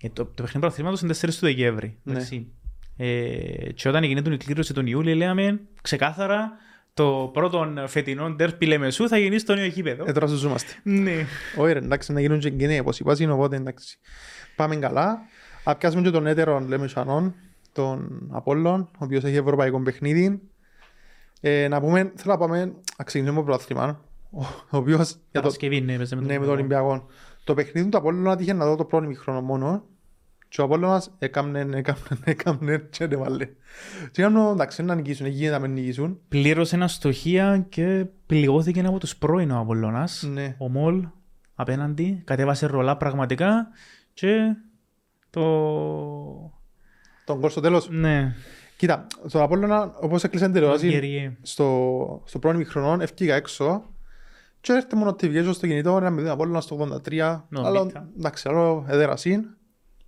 ε, 0.00 0.08
Το, 0.08 0.24
το 0.24 0.42
παιχνίδι 0.42 0.58
πρωταθλήματος 0.58 1.00
είναι 1.00 1.14
4 1.20 1.20
του 1.20 1.46
Δεκέμβρη. 1.46 1.98
Ναι. 2.02 2.12
εντάξει. 2.12 2.52
Ε, 2.96 3.72
και 3.74 3.88
όταν 3.88 4.02
έγινε 4.04 4.22
η 4.34 4.36
κλήρωση 4.36 4.74
τον 4.74 4.86
Ιούλιο 4.86 5.14
λέμε 5.14 5.60
ξεκάθαρα 5.82 6.52
το 6.94 7.30
πρώτο 7.32 7.84
φετινό 7.86 8.30
ντέρπι 8.30 8.66
Λεμεσού 8.66 9.08
θα 9.08 9.18
γίνει 9.18 9.38
στο 9.38 9.54
νέο 9.54 9.66
γήπεδο. 9.66 10.04
Ε, 10.06 10.12
τώρα 10.12 10.26
ζουζούμαστε. 10.26 10.72
ναι. 10.82 11.26
Όχι 11.56 11.72
ρε, 11.72 11.78
εντάξει, 11.78 12.12
να 12.12 12.20
γίνουν 12.20 12.38
και 12.38 12.48
γενναίοι 12.48 12.78
όπως 12.78 12.98
είπα, 13.00 13.16
οπότε 13.30 13.56
εντάξει. 13.56 13.98
Πάμε 14.56 14.76
καλά. 14.76 15.18
Α 15.64 15.76
πιάσουμε 15.76 16.02
και 16.02 16.10
τον 16.10 16.26
έτερο, 16.26 16.60
λέμε 16.60 16.86
Σανών, 16.88 17.34
τον 17.72 18.28
Απόλλων, 18.32 18.80
ο 18.80 19.04
οποίος 19.04 19.24
έχει 19.24 19.36
ευρωπαϊκό 19.36 19.80
παιχνίδι. 19.82 20.40
Ε, 21.40 21.68
να 21.68 21.80
πούμε, 21.80 22.12
θέλω 22.16 22.32
να 22.32 22.38
πάμε, 22.38 22.64
να 22.98 23.04
ξεκινήσουμε 23.04 23.40
με 23.40 23.46
το 23.46 23.50
πρωτάθλημα, 23.50 24.04
ο, 24.30 24.44
ο 24.70 24.76
οποίος, 24.76 25.10
για 25.10 25.18
το, 25.32 25.40
Παρασκευή, 25.40 25.80
ναι, 25.80 25.96
παίζαμε 25.96 26.22
ναι, 26.22 26.38
με 26.38 26.44
τον 26.44 26.54
Ολυμπιακό. 26.54 27.06
Το 27.44 27.54
παιχνίδι 27.54 27.88
του 27.88 27.98
Απόλλωνα 27.98 28.36
τύχε 28.36 28.52
να 28.52 28.64
δω 28.64 28.76
το 28.76 28.84
πρώτο 28.84 29.06
μικρόνο 29.06 29.40
μόνο 29.40 29.84
και 30.48 30.60
ο 30.60 30.64
Απόλλωνας 30.64 31.10
έκαμνε, 31.18 31.60
έκαμνε, 31.60 32.18
έκαμνε 32.24 32.86
και 32.90 33.06
δεν 33.06 33.18
βάλε. 33.18 33.48
Και 34.10 34.24
έκαμνε, 34.24 34.50
εντάξει, 34.50 34.82
να 34.82 34.94
νικήσουν, 34.94 35.26
εκεί 35.26 35.34
γίνεται 35.34 35.58
να 35.58 35.60
μην 35.66 35.72
νικήσουν. 35.72 36.20
Πλήρωσε 36.28 36.74
ένα 36.74 36.88
στοχεία 36.88 37.66
και 37.68 38.06
πληγώθηκε 38.26 38.80
από 38.80 38.98
τους 38.98 39.16
πρώην 39.16 39.50
ο 39.50 39.58
Απολλώνας. 39.58 40.22
Ναι. 40.32 40.54
Ο 40.58 40.68
Μολ 40.68 41.06
απέναντι, 41.54 42.22
κατέβασε 42.24 42.66
ρολά 42.66 42.96
πραγματικά 42.96 43.68
και 44.12 44.56
το... 45.30 45.42
Τον 47.24 47.40
κόρ 47.40 47.50
στο 47.50 47.60
τέλος. 47.60 47.88
Ναι, 47.90 48.34
Κοίτα, 48.80 49.06
στον 49.26 49.42
Απόλλωνα, 49.42 49.94
όπως 50.00 50.24
έκλεισε 50.24 50.44
την 50.44 50.54
τηλεόραση, 50.54 50.88
Γεριέ. 50.88 51.36
στο, 51.42 52.22
στο 52.24 52.38
πρώτο 52.38 52.56
μηχρονό 52.56 53.02
έφυγα 53.02 53.34
έξω 53.34 53.89
και 54.60 54.72
έρχεται 54.72 54.96
μόνο 54.96 55.10
notification 55.10 55.50
στο 55.54 55.66
κινητό 55.66 56.00
να 56.00 56.10
με 56.10 56.22
δει 56.22 56.28
Απόλλωνα 56.28 56.60
στο 56.60 56.76
83 57.06 57.44
Νο, 57.48 57.60
άλλο, 57.66 57.84
μήτα. 57.84 58.08
εντάξει, 58.18 58.48
άλλο 58.48 58.84
εδέρασιν 58.88 59.44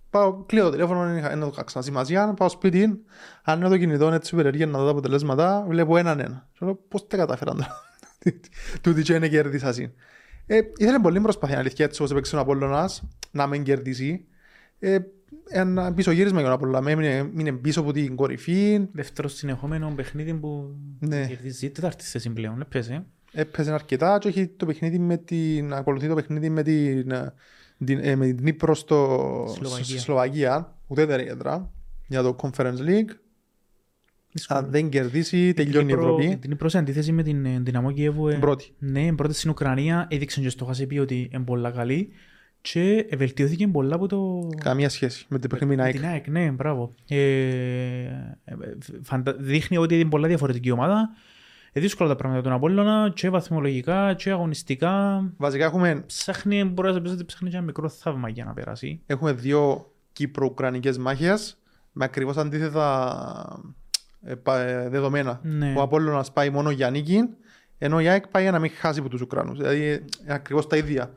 πάω, 0.09 0.43
κλείω 0.45 0.63
το 0.63 0.69
τηλέφωνο, 0.69 1.03
δεν 1.05 1.17
είχα- 1.17 1.29
δεν 1.29 1.39
το 1.39 1.53
είχα 1.67 1.81
σημασία, 1.81 2.33
πάω 2.33 2.49
σπίτι, 2.49 3.03
ανοίγω 3.43 3.69
το 3.69 3.77
κινητό 3.77 4.07
έτσι 4.11 4.35
περιέργεια 4.35 4.65
να 4.65 4.77
δω 4.79 4.85
τα 4.85 4.91
αποτελέσματα, 4.91 5.65
βλέπω 5.67 5.97
έναν 5.97 6.19
ένα. 6.19 6.47
Και 6.51 6.65
λέω, 6.65 6.75
πώς 6.87 7.07
τα 7.07 7.17
καταφέραν 7.17 7.55
τώρα. 7.55 7.71
Τούτοι 8.81 9.01
και 9.01 9.13
είναι 9.13 9.27
κέρδισα 9.27 9.73
συν. 9.73 9.91
Ε, 10.45 10.59
ήθελε 10.77 10.99
πολύ 10.99 11.21
προσπάθεια 11.21 11.57
αλήθεια 11.57 11.85
έτσι 11.85 11.99
όπως 12.01 12.11
έπαιξε 12.11 12.35
ο 12.35 12.39
Απόλλωνας 12.39 13.03
να 13.31 13.47
μην 13.47 13.63
κερδίσει. 13.63 14.25
Ε, 14.79 14.97
ένα 15.49 15.93
πισωγύρισμα 15.93 16.39
για 16.39 16.49
τον 16.49 16.57
Απόλλωνα, 16.57 16.91
έμεινε, 16.91 17.15
έμεινε 17.17 17.51
πίσω 17.51 17.79
από 17.79 17.91
την 17.91 18.15
κορυφή, 18.15 18.87
Δεύτερο 18.91 19.27
συνεχόμενο 19.27 19.93
παιχνίδι 19.95 20.33
που 20.33 20.75
Ναι. 20.99 21.25
κερδίζει 21.27 21.69
τετάρτη 21.69 22.03
θέση 22.03 22.29
πλέον. 22.29 22.61
Έπαιζε. 22.61 23.05
Έπαιζε 23.33 23.73
αρκετά 23.73 24.17
και 24.17 24.27
έχει 24.27 24.47
το 24.47 24.65
παιχνίδι 24.65 24.99
με 24.99 25.17
την, 25.17 25.73
ακολουθεί 25.73 26.07
το 26.07 26.15
παιχνίδι 26.15 26.49
με 26.49 26.63
την, 26.63 27.11
ε, 27.11 27.33
την, 27.85 27.99
ε, 28.01 28.15
με 28.15 28.25
την 28.25 28.43
Νύπρο 28.43 28.75
στο, 28.75 29.07
Σλοβακία. 29.55 29.83
στη 29.83 29.97
Σλοβακία, 29.99 30.77
ουδέτερη 30.87 31.27
έδρα, 31.27 31.71
για 32.07 32.21
το 32.21 32.35
Conference 32.41 32.77
League. 32.77 33.09
Αν 34.47 34.67
δεν 34.69 34.89
κερδίσει, 34.89 35.53
τελειώνει 35.53 35.91
η 35.91 35.93
Ευρώπη. 35.93 36.37
Την 36.41 36.57
πρώτη 36.57 36.77
αντίθεση 36.77 37.11
με 37.11 37.23
την 37.23 37.45
ε, 37.45 37.59
Δυναμό 37.59 37.91
Κιέβου. 37.91 38.27
ε, 38.27 38.31
Την 38.31 38.39
πρώτη. 38.39 38.73
Ναι, 38.79 39.15
πρώτη 39.15 39.33
στην 39.33 39.49
Ουκρανία 39.49 40.07
έδειξε 40.09 40.41
και 40.41 40.49
στο 40.49 40.65
Χασίπι 40.65 40.99
ότι 40.99 41.29
είναι 41.33 41.43
πολλά 41.43 41.71
καλή 41.71 42.09
και 42.61 43.07
βελτιώθηκε 43.17 43.67
πολλά 43.67 43.95
από 43.95 44.07
το... 44.07 44.49
Καμία 44.57 44.89
σχέση 44.89 45.25
με 45.29 45.39
την 45.39 45.49
παιχνίδι 45.49 45.75
με 45.75 45.83
ΑΕΚ. 45.83 45.93
την 45.93 46.05
ΑΕΚ, 46.05 46.27
ναι, 46.27 46.51
μπράβο. 46.51 46.93
Ε, 47.07 47.17
ε, 47.17 48.55
φαντα... 49.01 49.35
Δείχνει 49.39 49.77
ότι 49.77 49.99
είναι 49.99 50.09
πολλά 50.09 50.27
διαφορετική 50.27 50.71
ομάδα. 50.71 51.09
Ε, 51.75 51.79
δύσκολα 51.79 52.09
τα 52.09 52.15
πράγματα 52.15 52.41
για 52.41 52.49
τον 52.49 52.57
Απόλλωνα 52.59 53.11
και 53.15 53.29
βαθμολογικά 53.29 54.13
και 54.13 54.31
αγωνιστικά. 54.31 55.23
Βασικά 55.37 55.65
έχουμε, 55.65 56.03
Ψάχνει, 56.07 56.63
μπορεί 56.63 56.93
να 56.93 57.01
πεις 57.01 57.11
ότι 57.11 57.25
ψάχνει 57.25 57.49
και 57.49 57.55
ένα 57.55 57.65
μικρό 57.65 57.89
θαύμα 57.89 58.29
για 58.29 58.45
να 58.45 58.53
περάσει. 58.53 59.01
έχουμε 59.05 59.31
δύο 59.31 59.91
Κύπρο-Ουκρανικές 60.13 60.97
μάχες 60.97 61.57
με 61.91 62.05
ακριβώς 62.05 62.37
αντίθετα 62.37 63.61
ε, 64.23 64.35
πα- 64.35 64.59
ε, 64.59 64.89
δεδομένα. 64.89 65.39
Ναι. 65.43 65.73
Ο 65.77 65.81
Απόλλωνας 65.81 66.31
πάει 66.31 66.49
μόνο 66.49 66.69
για 66.71 66.89
νίκη, 66.89 67.29
ενώ 67.77 67.99
η 67.99 68.07
ΑΕΚ 68.07 68.27
πάει 68.27 68.43
για 68.43 68.51
να 68.51 68.59
μην 68.59 68.71
χάσει 68.71 68.99
από 68.99 69.09
τους 69.09 69.21
Ουκρανούς. 69.21 69.57
Δηλαδή 69.57 69.85
είναι 69.87 70.33
ακριβώς 70.33 70.67
τα 70.67 70.77
ίδια. 70.77 71.11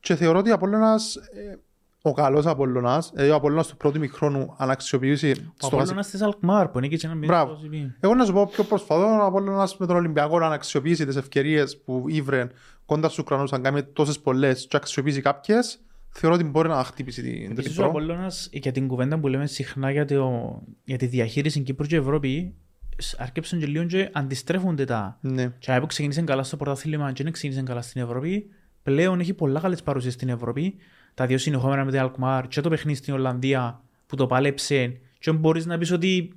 Και 0.00 0.14
θεωρώ 0.14 0.38
ότι 0.38 0.50
ο 0.50 0.54
Απόλλωνας, 0.54 1.16
ε, 1.16 1.58
ο 2.06 2.12
καλός 2.12 2.46
Απόλλωνας, 2.46 3.10
δηλαδή 3.14 3.30
ο 3.30 3.34
Απόλλωνας 3.34 3.66
του 3.66 3.76
πρώτου 3.76 3.98
μηχρόνου 3.98 4.54
αν 4.56 4.70
αξιοποιήσει 4.70 5.30
Ο 5.30 5.52
στο 5.56 5.66
Απόλλωνας 5.76 6.10
της 6.10 6.22
Αλκμάρ 6.22 6.68
που 6.68 6.78
είναι 6.78 6.86
και 6.88 7.00
ένα 7.06 7.14
μικρό 7.14 7.36
Μπράβο. 7.36 7.56
σημείο. 7.62 7.94
Εγώ 8.00 8.14
να 8.14 8.24
σου 8.24 8.32
πω 8.32 8.46
πιο 8.52 8.64
προσφατό, 8.64 9.02
ο 9.22 9.24
Απόλλωνας 9.26 9.76
με 9.76 9.86
τον 9.86 9.96
Ολυμπιακό 9.96 10.38
να 10.38 10.46
αξιοποιήσει 10.46 11.06
τις 11.06 11.16
ευκαιρίες 11.16 11.78
που 11.84 12.04
ήβρε 12.08 12.46
κοντά 12.86 13.06
στους 13.08 13.18
Ουκρανούς, 13.18 13.52
αν 13.52 13.62
κάνει 13.62 13.82
τόσες 13.82 14.18
πολλές 14.20 14.66
και 14.66 14.76
αξιοποιήσει 14.76 15.20
κάποιες, 15.20 15.78
θεωρώ 16.08 16.34
ότι 16.36 16.44
μπορεί 16.44 16.68
να 16.68 16.84
χτύπησει 16.84 17.22
την 17.22 17.50
Επίσης 17.50 17.70
ο 17.70 17.72
Κύπρο. 17.74 17.86
Απόλλωνας 17.88 18.48
για 18.52 18.72
την 18.72 18.88
κουβέντα 18.88 19.18
που 19.18 19.28
λέμε 19.28 19.46
συχνά 19.46 19.90
για, 19.90 20.04
το, 20.06 20.62
για 20.84 20.96
τη 20.98 21.06
διαχείριση 21.06 21.60
Κύπρου 21.60 21.86
και 21.86 21.96
Ευρώπη 21.96 22.54
σ- 22.98 23.20
άρκεψαν 23.20 23.58
και 23.58 23.66
λίγο 23.66 23.84
και 23.84 24.08
αντιστρέφονται 24.12 24.84
τα. 24.84 25.18
Ναι. 25.20 25.52
Και 25.58 25.72
αν 25.72 25.80
που 25.80 25.86
ξεκίνησε 25.86 26.22
καλά 26.22 26.42
στο 26.42 26.56
πρωτάθλημα 26.56 27.12
και 27.12 27.22
δεν 27.22 27.32
ξεκίνησε 27.32 27.62
καλά 27.62 27.82
στην 27.82 28.02
Ευρώπη, 28.02 28.46
πλέον 28.82 29.20
έχει 29.20 29.34
πολλά 29.34 29.60
καλές 29.60 29.82
παρουσίες 29.82 30.12
στην 30.14 30.28
Ευρώπη. 30.28 30.74
Τα 31.14 31.26
δύο 31.26 31.38
συνεχόμενα 31.38 31.84
με 31.84 31.90
την 31.90 32.00
Αλκμάρ 32.00 32.48
και 32.48 32.60
το 32.60 32.68
παιχνίδι 32.68 32.98
στην 32.98 33.14
Ολλανδία 33.14 33.82
που 34.06 34.16
το 34.16 34.26
πάλεψε 34.26 35.00
και 35.18 35.32
μπορείς 35.32 35.66
να 35.66 35.78
πεις 35.78 35.90
ότι 35.90 36.32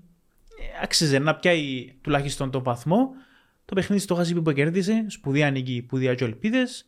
ε, 0.80 0.84
άξιζε 0.84 1.20
να 1.20 1.36
πιάει 1.36 1.94
τουλάχιστον 2.02 2.52
τον 2.52 2.63
βαθμό. 2.63 3.10
Το 3.66 3.74
παιχνίδι 3.76 4.02
στο 4.02 4.16
Χασίπι 4.16 4.42
που 4.42 4.52
κέρδισε, 4.52 5.06
σπουδαία 5.08 5.52
νίκη, 5.52 5.82
σπουδαία 5.86 6.16
και 6.16 6.24
ελπίδες. 6.24 6.88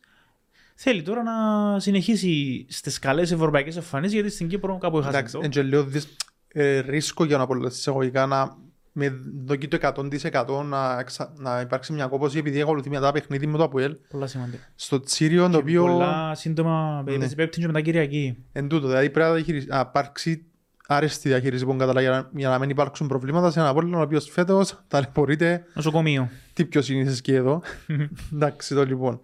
Θέλει 0.74 1.02
τώρα 1.02 1.22
να 1.22 1.32
συνεχίσει 1.80 2.66
στις 2.68 2.98
καλές 2.98 3.30
ευρωπαϊκές 3.30 3.76
εμφανίσεις 3.76 4.14
γιατί 4.14 4.30
στην 4.30 4.48
Κύπρο 4.48 4.78
κάπου 4.78 4.98
έχασε 4.98 5.16
Εντάξει, 5.16 5.32
το. 5.32 5.38
είναι 5.38 5.48
και 5.48 5.62
λίγο 5.62 5.84
δυσ- 5.84 6.16
ε, 6.48 6.78
ρίσκο 6.78 7.24
για 7.24 7.36
να 7.38 7.46
πω 7.46 7.54
εισαγωγικά 7.66 8.26
να 8.26 8.56
με 8.92 9.14
δοκεί 9.44 9.68
το 9.68 9.78
100% 9.80 10.64
να, 10.64 10.98
εξα- 10.98 11.32
να 11.36 11.60
υπάρξει 11.60 11.92
μια 11.92 12.06
κόπωση 12.06 12.38
επειδή 12.38 12.60
ακολουθεί 12.60 12.90
μετά 12.90 13.12
παιχνίδι 13.12 13.46
με 13.46 13.58
το 13.58 13.64
ΑΠΟΕΛ 13.64 13.96
Πολλά 14.10 14.26
σημαντικά. 14.26 14.62
στο 14.74 15.00
Τσίριο 15.00 15.48
το 15.48 15.58
οποίο 15.58 15.82
Πολλά 15.84 16.34
σύντομα 16.34 17.02
Ναι. 17.06 17.16
παίζει 17.18 17.34
πέμπτη 17.34 17.60
και 17.60 17.66
μετά 17.66 17.80
Κυριακή. 17.80 18.36
εν 18.52 18.68
τούτο, 18.68 18.86
δηλαδή 18.86 19.10
πρέπει 19.10 19.28
να, 19.28 19.34
διαχειρισ- 19.34 19.68
να 19.68 19.80
υπάρξει 19.88 20.44
άριστη 20.86 21.28
διαχείριση 21.28 21.64
που 21.64 21.76
κατά 21.76 22.00
για, 22.00 22.10
να- 22.10 22.28
για 22.34 22.48
να 22.48 22.58
μην 22.58 22.70
υπάρξουν 22.70 23.06
προβλήματα 23.08 23.50
σε 23.50 23.58
έναν 23.58 23.70
Απόλλωνα 23.70 23.98
ο 23.98 24.02
οποίος 24.02 24.30
φέτος 24.30 24.80
ταλαιπωρείται 24.88 25.64
Νοσοκομείο. 25.74 26.28
τι 26.52 26.64
πιο 26.64 26.82
συνήθες 26.82 27.20
και 27.20 27.34
εδώ. 27.34 27.62
Εντάξει 28.34 28.74
το 28.74 28.84
λοιπόν. 28.84 29.20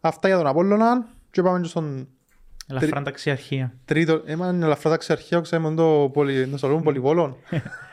Αυτά 0.00 0.28
για 0.28 0.36
τον 0.36 0.46
Απόλλωνα 0.46 1.06
και 1.30 1.42
πάμε 1.42 1.60
και 1.60 1.68
στον 1.68 2.08
Ελαφρά 2.66 3.02
ταξιαρχία. 3.02 3.74
τρίτο. 3.84 4.22
Έμα 4.24 4.48
είναι 4.50 4.64
ελαφρά 4.64 4.90
ταξιαρχία, 4.90 5.40
ξέρουμε 5.40 5.74
το, 5.74 6.10
πολυ, 6.12 6.46
το 6.46 6.56
σαλόν 6.58 6.82
πολυβόλων. 6.82 7.36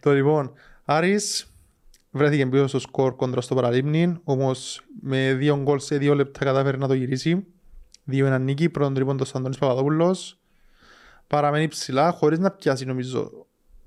το 0.00 0.12
λοιπόν, 0.12 0.52
Άρης 0.84 1.52
βρέθηκε 2.10 2.46
πίσω 2.46 2.66
στο 2.66 2.78
σκορ 2.78 3.14
κόντρα 3.16 3.40
στο 3.40 3.54
Παραλίμνη, 3.54 4.16
όμως 4.24 4.82
με 5.00 5.34
δύο 5.34 5.56
γκολ 5.62 5.78
σε 5.78 5.98
δύο 5.98 6.14
λεπτά 6.14 6.44
κατάφερε 6.44 6.76
να 6.76 6.86
το 6.88 6.94
γυρίσει. 6.94 7.44
Δύο 8.04 8.26
ένα 8.26 8.38
νίκη, 8.38 8.68
πρώτον 8.68 8.94
τρίπον 8.94 9.16
το 9.16 9.30
Αντώνης 9.34 9.58
Παπαδόπουλος. 9.58 10.38
Παραμένει 11.26 11.68
ψηλά, 11.68 12.10
χωρίς 12.12 12.38
να 12.38 12.50
πιάσει 12.50 12.84
νομίζω 12.84 13.30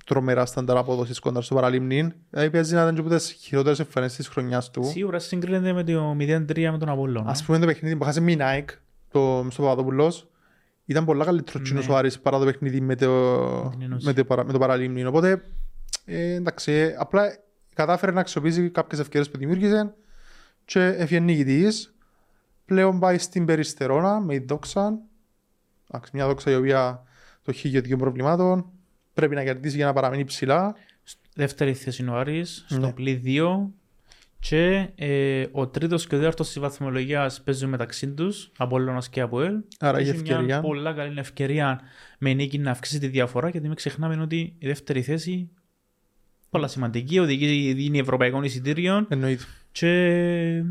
τρομερά 0.06 0.46
στάνταρ 0.46 0.78
απόδοσης 0.78 1.20
κόντρα 1.20 1.42
στο 1.42 1.56
Παραλίμνη. 1.56 2.12
Δηλαδή 2.30 2.50
παίζει 2.50 2.74
να 2.76 2.82
ήταν 2.82 2.94
και 2.96 3.00
από 3.02 3.10
τις 3.10 3.32
χειρότερες 3.32 3.80
εμφανίσεις 3.80 4.18
της 4.18 4.28
χρονιάς 4.28 4.72
του. 4.72 4.84
Σίγουρα 4.84 5.20
σύγκρινεται 5.20 5.74
με 5.74 5.84
το 5.84 6.16
0-3 6.20 6.72
με 6.72 6.78
τον 6.78 6.90
Απόλλωνα. 6.90 7.30
Ας 7.30 7.44
πούμε 7.44 7.60
το 7.60 7.66
παιχνίδι 7.66 7.96
που 7.96 8.04
χάσε 8.04 8.22
με 8.22 8.36
Nike 8.40 8.70
το, 9.12 9.48
στο 9.50 9.62
Παπαδόπουλος 9.62 10.28
ήταν 10.86 11.06
πολλά 11.06 11.26
καλύτερος 11.26 11.56
Ναι. 11.60 11.64
τσίνος 11.64 11.88
ο 11.88 11.96
Άρης 11.98 12.20
παρά 12.20 12.40
το 12.40 12.46
παιχνίδι 12.46 12.82
με 12.82 12.96
το, 12.96 13.70
την 13.70 13.82
Ένωση. 13.82 14.06
με 14.06 14.14
το, 14.14 14.26
παρα- 14.26 14.46
με 14.46 14.52
το 14.52 14.60
Παραλίμνη. 14.60 15.06
Οπότε, 15.06 15.44
ε, 16.06 16.34
εντάξει, 16.34 16.72
ε, 16.72 16.96
απλά 16.98 17.38
κατάφερε 17.76 18.12
να 18.12 18.20
αξιοποιήσει 18.20 18.70
κάποιες 18.70 19.00
ευκαιρίες 19.02 19.30
που 19.30 19.38
δημιούργησε 19.38 19.94
και 20.66 20.80
έφυγε 20.84 21.20
νικητής. 21.20 21.96
Πλέον 22.66 23.00
πάει 23.00 23.18
στην 23.18 23.46
Περιστερώνα 23.46 24.20
με 24.20 24.34
η 24.34 24.40
Δόξα. 24.48 25.00
Εντάξει, 25.90 26.12
μια 26.14 26.28
Δόξα 26.28 26.52
η 26.52 26.56
οποία 26.56 27.04
το 27.44 27.52
έχει 27.52 27.70
και 27.70 27.82
δύο 27.82 27.98
προβλημάτων. 27.98 28.66
Πρέπει 29.14 29.36
να 29.36 29.44
κερδίσει 29.44 29.76
για 29.76 29.86
να 29.86 29.94
παραμείνει 29.94 30.24
ψηλά. 30.24 30.76
Δεύτερη 31.36 31.74
θέση 31.74 32.02
είναι 32.02 32.12
ο 32.12 32.16
Άρης, 32.16 32.66
στο 32.68 32.80
Ναι. 32.80 32.94
πλή 32.94 33.22
2. 33.26 33.70
Και 34.40 34.90
ε, 34.96 35.46
ο 35.52 35.68
τρίτος 35.68 36.08
και 36.08 36.16
ο 36.16 36.18
τέταρτος 36.18 36.48
της 36.48 36.60
βαθμολογίας 36.60 37.42
παίζουν 37.42 37.70
μεταξύ 37.70 38.08
τους, 38.08 38.52
Απόλλωνας 38.58 39.10
και 39.10 39.22
Αποέλ. 39.22 39.62
Άρα 39.80 39.98
έχει 39.98 40.10
Έχει 40.10 40.22
μια 40.22 40.32
ευκαιρία. 40.36 40.62
πολλά 40.62 40.94
καλή 40.94 41.20
ευκαιρία 41.20 41.80
με 42.18 42.34
νίκη 42.34 42.58
να 42.60 42.72
αυξήσει 42.72 43.00
τη 43.00 43.08
διαφορά 43.08 43.50
γιατί 43.50 43.68
μην 43.68 43.76
ξεχνάμε 43.76 44.22
ότι 44.22 44.56
η 44.58 44.68
δεύτερη 44.68 45.02
θέση 45.02 45.50
πολλά 46.52 46.68
σημαντική, 46.68 47.20
οδηγεί 47.20 47.74
δίνει 47.74 48.00
ευρωπαϊκών 48.00 48.44
εισιτήριων 48.44 49.06
Εννοείται. 49.10 49.44
και 49.72 50.64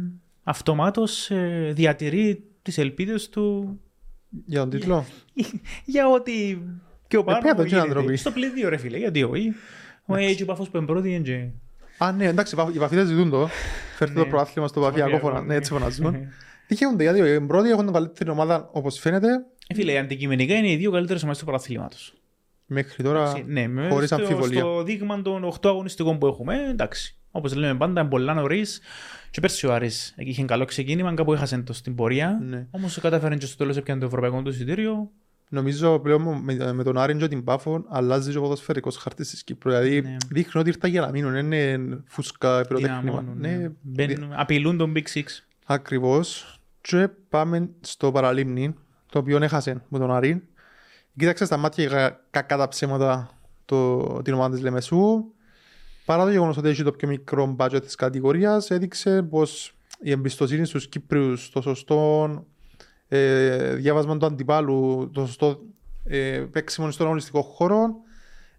αυτομάτως 0.42 1.30
ε, 1.30 1.70
διατηρεί 1.74 2.42
τις 2.62 2.78
ελπίδες 2.78 3.28
του 3.28 3.78
Για 4.46 4.60
τον 4.60 4.70
τίτλο. 4.70 5.04
για 5.84 6.08
ότι 6.08 6.62
και 7.08 7.16
ο 7.16 7.24
πάνω 7.24 7.40
πέρα 7.40 7.54
το 7.54 7.62
γίνεται. 7.62 7.80
άνθρωποι. 7.80 8.16
Στο 8.16 8.30
πλαίδιο 8.30 8.68
ρε 8.68 8.76
φίλε, 8.76 8.98
γιατί 8.98 9.22
όχι. 9.22 9.52
Ο 10.06 10.14
έτσι 10.16 10.42
ο 10.42 10.46
Πάφος 10.46 10.68
που 10.70 10.76
εμπρότη 10.76 11.08
είναι 11.14 11.22
και... 11.22 11.46
Α, 11.98 12.12
ναι, 12.12 12.24
εντάξει, 12.26 12.54
οι 12.74 12.78
παφίδες 12.78 13.06
ζητούν 13.06 13.30
το. 13.30 13.48
Φέρτε 13.96 14.14
το 14.14 14.24
Ναι. 14.24 14.30
προάθλημα 14.30 14.68
στο 14.68 14.80
παφιακό 14.80 15.18
φωνά. 15.18 15.40
Ναι, 15.42 15.54
έτσι 15.54 15.72
φωνάζουν. 15.72 16.14
Ε, 16.14 16.28
Τυχαίνονται 16.66 17.02
γιατί 17.02 17.20
οι 17.20 17.40
πρώτοι 17.40 17.68
έχουν 17.70 17.84
την 17.84 17.92
καλύτερη 17.92 18.30
ομάδα 18.30 18.68
όπως 18.72 18.98
φαίνεται 18.98 19.28
Φίλε, 19.74 19.98
αντικειμενικά 19.98 20.54
είναι 20.54 20.70
οι 20.70 20.76
δύο 20.76 20.90
καλύτερες 20.90 21.22
ομάδες 21.22 21.40
του 21.40 21.46
παραθλήματος. 21.46 22.14
Μέχρι 22.72 23.02
τώρα 23.02 23.42
Ναι, 23.46 23.68
με- 23.68 23.88
χωρίς 23.88 24.06
στο, 24.08 24.16
αμφιβολία. 24.16 24.60
στο 24.60 24.82
δείγμα 24.82 25.22
των 25.22 25.44
8 25.44 25.68
αγωνιστικών 25.68 26.18
που 26.18 26.26
έχουμε, 26.26 26.54
ε, 26.56 26.70
εντάξει. 26.70 27.14
Όπως 27.30 27.54
λέμε 27.54 27.78
πάντα, 27.78 28.00
είναι 28.00 28.10
πολλά 28.10 28.34
νωρίς. 28.34 28.80
Και 29.30 29.40
πέρσι 29.40 29.66
ο 29.66 29.72
Άρης 29.74 30.14
εκεί 30.16 30.30
είχε 30.30 30.44
καλό 30.44 30.64
ξεκίνημα, 30.64 31.14
κάπου 31.14 31.32
έχασε 31.32 31.58
το 31.58 31.72
στην 31.72 31.94
πορεία. 31.94 32.38
Ναι. 32.42 32.66
Όμως 32.70 32.98
κατάφερε 33.00 33.36
και 33.36 33.46
στο 33.46 33.56
τέλος 33.56 33.76
έπιανε 33.76 34.00
το 34.00 34.06
ευρωπαϊκό 34.06 34.42
του 34.42 34.50
εισιτήριο. 34.50 35.10
Νομίζω 35.48 35.98
πλέον 35.98 36.22
με, 36.42 36.72
με 36.72 36.82
τον 36.82 36.98
Άρην 36.98 37.18
και 37.18 37.28
την 37.28 37.44
Πάφο 37.44 37.84
αλλάζει 37.88 38.30
και 38.30 38.38
ο 38.38 38.40
ποδοσφαιρικός 38.40 38.96
χάρτης 38.96 39.30
της 39.30 39.44
Κύπρου. 39.44 39.70
Δηλαδή 39.70 40.00
Ναι. 40.00 40.16
δείχνει 40.30 40.60
ότι 40.60 40.68
ήρθα 40.70 40.88
για 40.88 41.00
να 41.00 41.10
μείνουν, 41.10 41.32
δεν 41.32 41.52
είναι 41.52 42.00
φούσκα 42.06 42.60
πυροτέχνημα. 42.68 43.00
Δυναμώνουν, 43.00 43.38
Ναι, 43.38 43.48
ναι. 43.56 43.70
Μπαίνουν- 43.82 44.32
Απειλούν 44.34 44.76
τον 44.76 44.92
Big 44.96 45.02
Six. 45.14 45.22
ακριβώς. 45.66 46.54
Και 46.80 47.08
πάμε 47.28 47.68
στο 47.80 48.12
Παραλίμνη, 48.12 48.74
το 49.10 49.18
οποίο 49.18 49.36
έχασε 49.42 49.82
με 49.88 49.98
τον 49.98 50.10
Άρη. 50.12 50.42
Κοίταξε 51.16 51.44
στα 51.44 51.56
μάτια 51.56 51.88
κα- 51.88 52.20
κακά 52.30 52.56
τα 52.56 52.68
ψέματα 52.68 53.30
το, 53.64 54.02
την 54.22 54.34
ομάδα 54.34 54.54
της 54.54 54.62
Λεμεσού. 54.62 55.24
Παρά 56.04 56.24
το 56.24 56.30
γεγονός 56.30 56.56
ότι 56.56 56.68
έχει 56.68 56.82
το 56.82 56.92
πιο 56.92 57.08
μικρό 57.08 57.56
budget 57.58 57.82
της 57.82 57.94
κατηγορίας, 57.94 58.70
έδειξε 58.70 59.22
πως 59.22 59.74
η 60.00 60.10
εμπιστοσύνη 60.10 60.66
στους 60.66 60.88
Κύπριους, 60.88 61.50
το 61.50 61.60
σωστό 61.60 62.30
ε, 63.08 63.74
διάβασμα 63.74 64.16
του 64.16 64.26
αντιπάλου, 64.26 65.10
το 65.12 65.26
σωστό 65.26 65.60
ε, 66.04 66.44
παίξιμο 66.50 66.90
στον 66.90 67.06
αγωνιστικό 67.06 67.42
χώρο, 67.42 67.94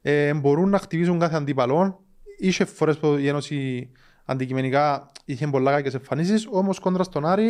ε, 0.02 0.34
μπορούν 0.34 0.70
να 0.70 0.78
χτυπήσουν 0.78 1.20
κάθε 1.20 1.36
αντίπαλο. 1.36 2.04
Είχε 2.40 2.66
φορές 2.66 2.98
που 2.98 3.08
η 3.08 3.28
Ένωση 3.28 3.90
αντικειμενικά 4.26 5.12
είχε 5.26 5.48
πολλά 5.48 5.72
κακές 5.72 5.94
εμφανίσεις, 5.94 6.48
όμως 6.52 6.80
κόντρα 6.80 7.04
στον 7.04 7.26
Άρη 7.26 7.50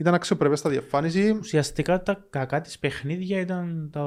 ήταν 0.00 0.14
αξιοπρεπέστατη 0.14 0.76
εμφάνιση. 0.76 1.36
Ουσιαστικά 1.40 2.02
τα 2.02 2.24
κακά 2.30 2.60
της 2.60 2.78
παιχνίδια 2.78 3.40
ήταν 3.40 3.88
τα 3.92 4.02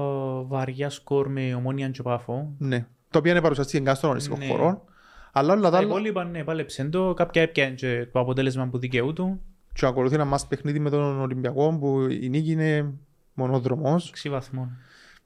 βαριά 0.47 0.89
σκορ 0.89 1.27
με 1.29 1.53
ομόνια 1.55 1.89
και 1.89 2.01
πάφο. 2.01 2.53
Ναι. 2.57 2.85
Το 3.09 3.17
οποίο 3.19 3.31
είναι 3.31 3.41
παρουσιαστή 3.41 3.77
εγκάς 3.77 3.97
στον 3.97 4.09
αγωνιστικό 4.09 4.37
Ναι. 4.37 4.47
χώρο. 4.47 4.83
Αλλά 5.31 5.53
όλα 5.53 5.61
τα 5.61 5.69
Τα 5.69 5.77
άλλα 5.77 5.87
υπόλοιπα 5.87 6.23
ναι, 6.23 6.43
πάλεψαν 6.43 6.91
το. 6.91 7.13
Κάποια 7.13 7.41
έπιανε 7.41 7.75
και 7.75 8.07
το 8.11 8.19
αποτέλεσμα 8.19 8.67
που 8.67 8.77
δικαιού 8.77 9.13
του. 9.13 9.41
και 9.73 9.85
ακολουθεί 9.85 10.15
ένα 10.15 10.25
μάτς 10.25 10.47
παιχνίδι 10.47 10.79
με 10.79 10.89
τον 10.89 11.19
Ολυμπιακό 11.21 11.77
που 11.79 12.07
η 12.21 12.29
νίκη 12.29 12.51
είναι 12.51 12.93
μονόδρομος. 13.33 14.13
6 14.23 14.29
βαθμών. 14.29 14.69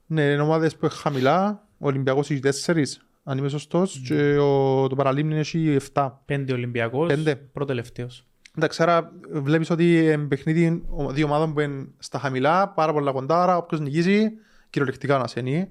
Ναι, 0.05 0.21
είναι 0.21 0.41
ομάδες 0.41 0.73
που 0.75 0.85
είναι 0.85 0.93
χαμηλά. 0.93 1.63
Ο 1.77 1.87
Ολυμπιακός 1.87 2.29
έχει 2.29 2.39
τέσσερις, 2.39 3.05
αν 3.23 3.37
είμαι 3.37 3.49
σωστός, 3.49 4.01
και 4.07 4.37
ο, 4.37 4.87
το 4.87 4.95
Παραλίμνη 4.95 5.37
έχει 5.39 5.77
7. 5.93 6.11
Πέντε 6.25 6.53
Ολυμπιακός, 6.53 7.07
Πέντε. 7.07 7.35
προτελευταίος. 7.35 8.26
Εντάξει, 8.57 8.83
άρα 8.83 9.11
βλέπεις 9.31 9.69
ότι 9.69 10.03
είναι 10.03 10.17
παιχνίδι 10.27 10.83
ο- 10.89 11.11
δύο 11.11 11.25
ομάδων 11.25 11.53
που 11.53 11.59
είναι 11.59 11.87
στα 11.97 12.19
χαμηλά, 12.19 12.69
πάρα 12.69 12.93
πολλά 12.93 13.11
κοντά, 13.11 13.43
άρα 13.43 13.57
όποιος 13.57 13.79
νικήσει, 13.81 14.31
κυριολεκτικά 14.69 15.17
να 15.17 15.27
σένει. 15.27 15.69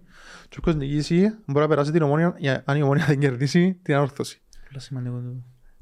Και 0.48 0.56
όποιος 0.58 0.74
νικήσει 0.74 1.20
μπορεί 1.46 1.60
να 1.60 1.68
περάσει 1.68 1.92
την 1.92 2.02
ομόνια, 2.02 2.34
για- 2.38 2.62
αν 2.66 2.76
η 2.76 2.82
ομόνια 2.82 3.04
δεν 3.04 3.18
κερδίσει, 3.18 3.78
την 3.82 3.94
ανόρθωση. 3.94 4.40
Πολύ 4.68 4.80
σημαντικό 4.80 5.14
το. 5.16 5.34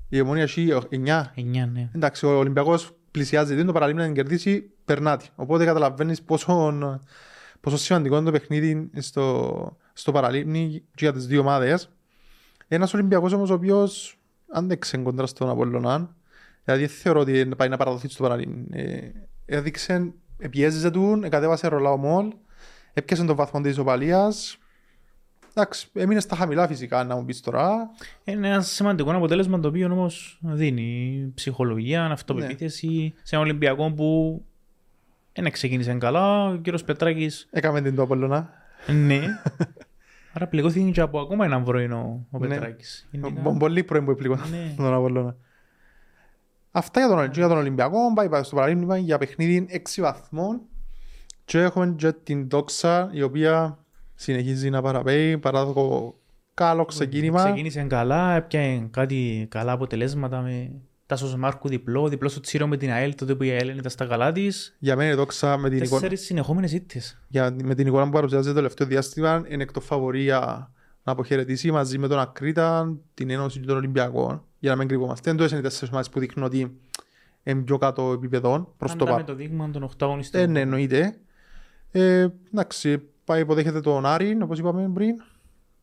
Η 0.08 0.20
ομόνια 0.20 0.42
έχει 0.42 0.72
9. 0.90 1.32
9, 1.34 1.66
ναι. 1.72 1.88
Εντάξει, 1.94 2.26
ο 2.26 2.30
Ολυμπιακός 2.38 2.92
πλησιάζει, 3.10 3.54
δεν 3.54 3.66
το 3.66 3.72
παραλίμνη 3.72 4.00
να 4.00 4.06
την 4.06 4.16
κερδίσει, 4.16 4.70
περνά 4.84 5.16
τη. 5.16 5.26
Οπότε 5.34 5.64
καταλαβαίνεις 5.64 6.22
πόσο, 6.22 6.72
πόσο 7.60 7.76
σημαντικό 7.76 8.16
είναι 8.16 8.24
το 8.24 8.30
παιχνίδι 8.30 8.90
στο, 8.98 9.76
στο 9.92 10.12
παραλίμνη 10.12 10.68
και 10.94 11.04
για 11.04 11.12
τις 11.12 11.26
δύο 11.26 11.40
ομάδες. 11.40 11.90
Ένας 12.68 12.94
Ολυμπιακός 12.94 13.32
όμως 13.32 13.50
ο 13.50 13.54
οποίος 13.54 14.18
άντεξε 14.52 14.96
κοντά 14.96 15.26
στον 15.26 15.48
Απολλωνά, 15.48 16.14
δηλαδή 16.64 16.84
δεν 16.86 16.94
θεωρώ 16.94 17.20
ότι 17.20 17.48
πάει 17.56 17.68
να 17.68 17.76
παραδοθεί 17.76 18.08
στο 18.08 18.22
παραλίμνη. 18.22 18.66
Ε, 18.72 18.98
έδειξε, 19.46 20.12
πιέζησε 20.50 20.90
του, 20.90 21.26
κατέβασε 21.28 21.68
ρολά 21.68 21.90
ο 21.90 21.96
Μολ, 21.96 22.32
έπιασε 22.92 23.24
τον 23.24 23.36
βαθμό 23.36 23.60
της 23.60 23.70
ισοπαλίας. 23.70 24.58
Εντάξει, 25.56 25.88
έμεινε 25.92 26.20
στα 26.20 26.36
χαμηλά 26.36 26.66
φυσικά, 26.66 27.04
να 27.04 27.16
μου 27.16 27.24
πεις 27.24 27.40
τώρα. 27.40 27.90
Είναι 28.24 28.48
ένα 28.48 28.60
σημαντικό 28.60 29.10
αποτέλεσμα 29.16 29.60
το 29.60 29.68
οποίο 29.68 29.92
όμως 29.92 30.38
δίνει 30.42 31.30
ψυχολογία, 31.34 32.04
αυτοπεποίθηση 32.04 33.14
σε 33.22 33.34
έναν 33.34 33.46
Ολυμπιακό 33.48 33.92
που 33.92 34.42
δεν 35.32 35.50
ξεκίνησε 35.52 35.94
καλά. 35.94 36.48
Ο 36.48 36.56
κύριος 36.56 36.84
Πετράκη, 36.84 37.30
Έκαμε 37.50 37.80
την 37.80 37.94
το 37.94 38.02
Απολλωνά. 38.02 38.50
ναι. 39.06 39.20
Άρα 40.36 40.46
πληγώθηκε 40.46 40.90
και 40.90 41.00
από 41.00 41.20
ακόμα 41.20 41.44
έναν 41.44 41.64
πρωινό 41.64 42.26
ο 42.30 42.38
Ναι. 42.38 42.48
Πετράκης. 42.48 43.08
Μπο- 43.42 43.56
Πολύ 43.56 43.82
πρώην 43.84 44.04
που 44.04 44.10
έπληγον 44.10 44.38
Ναι. 44.50 44.74
τον 44.76 44.94
Απολλώνα. 44.94 45.36
Αυτά 46.76 47.00
για 47.00 47.08
τον, 47.08 47.30
για 47.32 47.48
τον 47.48 47.56
Ολυμπιακό. 47.56 47.98
Πάει 48.14 48.28
πάει 48.28 48.42
στο 48.42 48.56
παραλίμνημα 48.56 48.96
για 48.96 49.18
παιχνίδι 49.18 49.66
6 49.70 50.02
βαθμών. 50.02 50.60
Και 51.44 51.58
έχουμε 51.58 51.94
και 51.96 52.12
την 52.12 52.48
Δόξα 52.48 53.10
η 53.12 53.22
οποία 53.22 53.78
συνεχίζει 54.14 54.70
να 54.70 54.82
παραπέει 54.82 55.38
παρά 55.38 55.64
το 55.64 56.14
καλό 56.54 56.84
ξεκίνημα. 56.84 57.44
Ξεκίνησε 57.44 57.82
καλά, 57.82 58.34
έπιανε 58.34 58.88
κάτι 58.90 59.46
καλά 59.50 59.72
αποτελέσματα 59.72 60.40
με 60.40 60.70
Τάσος 61.06 61.36
Μάρκου 61.36 61.68
διπλό, 61.68 62.08
διπλό 62.08 62.28
στο 62.28 62.40
Τσίρο 62.40 62.66
με 62.66 62.76
την 62.76 62.90
ΑΕΛ, 62.90 63.14
τότε 63.14 63.34
που 63.34 63.42
η 63.42 63.50
ΑΕΛ 63.50 63.68
ήταν 63.68 63.90
στα 63.90 64.06
καλά 64.06 64.32
της. 64.32 64.76
Για 64.78 64.96
μένα 64.96 65.10
η 65.10 65.14
Δόξα 65.14 65.56
με 65.56 65.68
την, 65.68 65.78
εικόνα, 65.78 66.00
Τέσσερις 66.00 66.24
συνεχόμενες 66.24 66.72
ήττες. 66.72 67.20
για, 67.28 67.56
με 67.62 67.74
την 67.74 67.86
εικόνα 67.86 68.04
που 68.04 68.10
παρουσιάζει 68.10 68.48
το 68.48 68.54
τελευταίο 68.54 68.86
διάστημα 68.86 69.44
είναι 69.48 69.62
εκ 69.62 69.72
το 69.72 69.80
φαβορή 69.80 70.22
για 70.22 70.72
να 71.04 71.12
αποχαιρετήσει 71.12 71.70
μαζί 71.70 71.98
με 71.98 72.08
τον 72.08 72.18
Ακρίτα 72.18 72.94
την 73.14 73.30
Ένωση 73.30 73.60
των 73.60 73.76
Ολυμπιακών. 73.76 74.42
Για 74.58 74.70
να 74.70 74.76
μην 74.76 74.88
κρυβόμαστε. 74.88 75.30
Δεν 75.30 75.38
το 75.38 75.44
είναι 75.44 75.58
οι 75.58 75.62
τέσσερις 75.62 75.88
ομάδες 75.88 76.08
που 76.08 76.18
δείχνουν 76.20 76.46
ότι 76.46 76.78
είναι 77.42 77.60
πιο 77.62 77.78
κάτω 77.78 78.12
επίπεδο 78.12 78.74
προς 78.78 78.90
το 78.90 78.96
Πάντα 78.96 79.10
παρόν. 79.10 79.20
με 79.26 79.32
το 79.32 79.34
δείγμα 79.34 79.70
των 79.70 79.82
8 79.82 79.88
Ε, 80.00 80.04
αγωνιστών. 80.04 80.50
ναι, 80.50 80.60
εννοείται. 80.60 81.16
Ε, 81.90 82.26
εντάξει, 82.52 83.02
πάει 83.24 83.40
υποδέχεται 83.40 83.80
τον 83.80 84.06
Άρη, 84.06 84.38
όπως 84.42 84.58
είπαμε 84.58 84.90
πριν. 84.94 85.14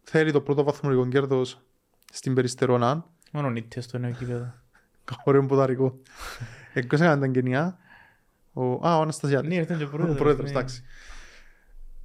Θέλει 0.03 0.31
το 0.31 0.41
πρώτο 0.41 0.63
βαθμολογικό 0.63 1.07
κέρδος 1.07 1.62
στην 2.13 2.34
Περιστερώνα. 2.34 3.05
Μόνο 3.31 3.49
νύχτες 3.49 3.84
στο 3.84 3.97
νέο 3.97 4.12
κήπεδο. 4.12 4.53
Ωραίο 5.23 5.45
ποδαρικό. 5.45 5.99
Εκτός 6.73 6.99
έκαναν 6.99 7.19
τα 7.19 7.25
εγγενεία. 7.25 7.77
Ο, 8.53 8.63
α, 8.88 8.97
ο 8.97 9.01
Αναστασιάδης. 9.01 9.49
Ναι, 9.49 9.55
ήταν 9.55 9.77
και 9.77 9.84
ο 9.84 9.88
Ο 9.88 9.89
πρόεδρος. 9.95 10.17
πρόεδρος, 10.17 10.51
ναι. 10.51 10.63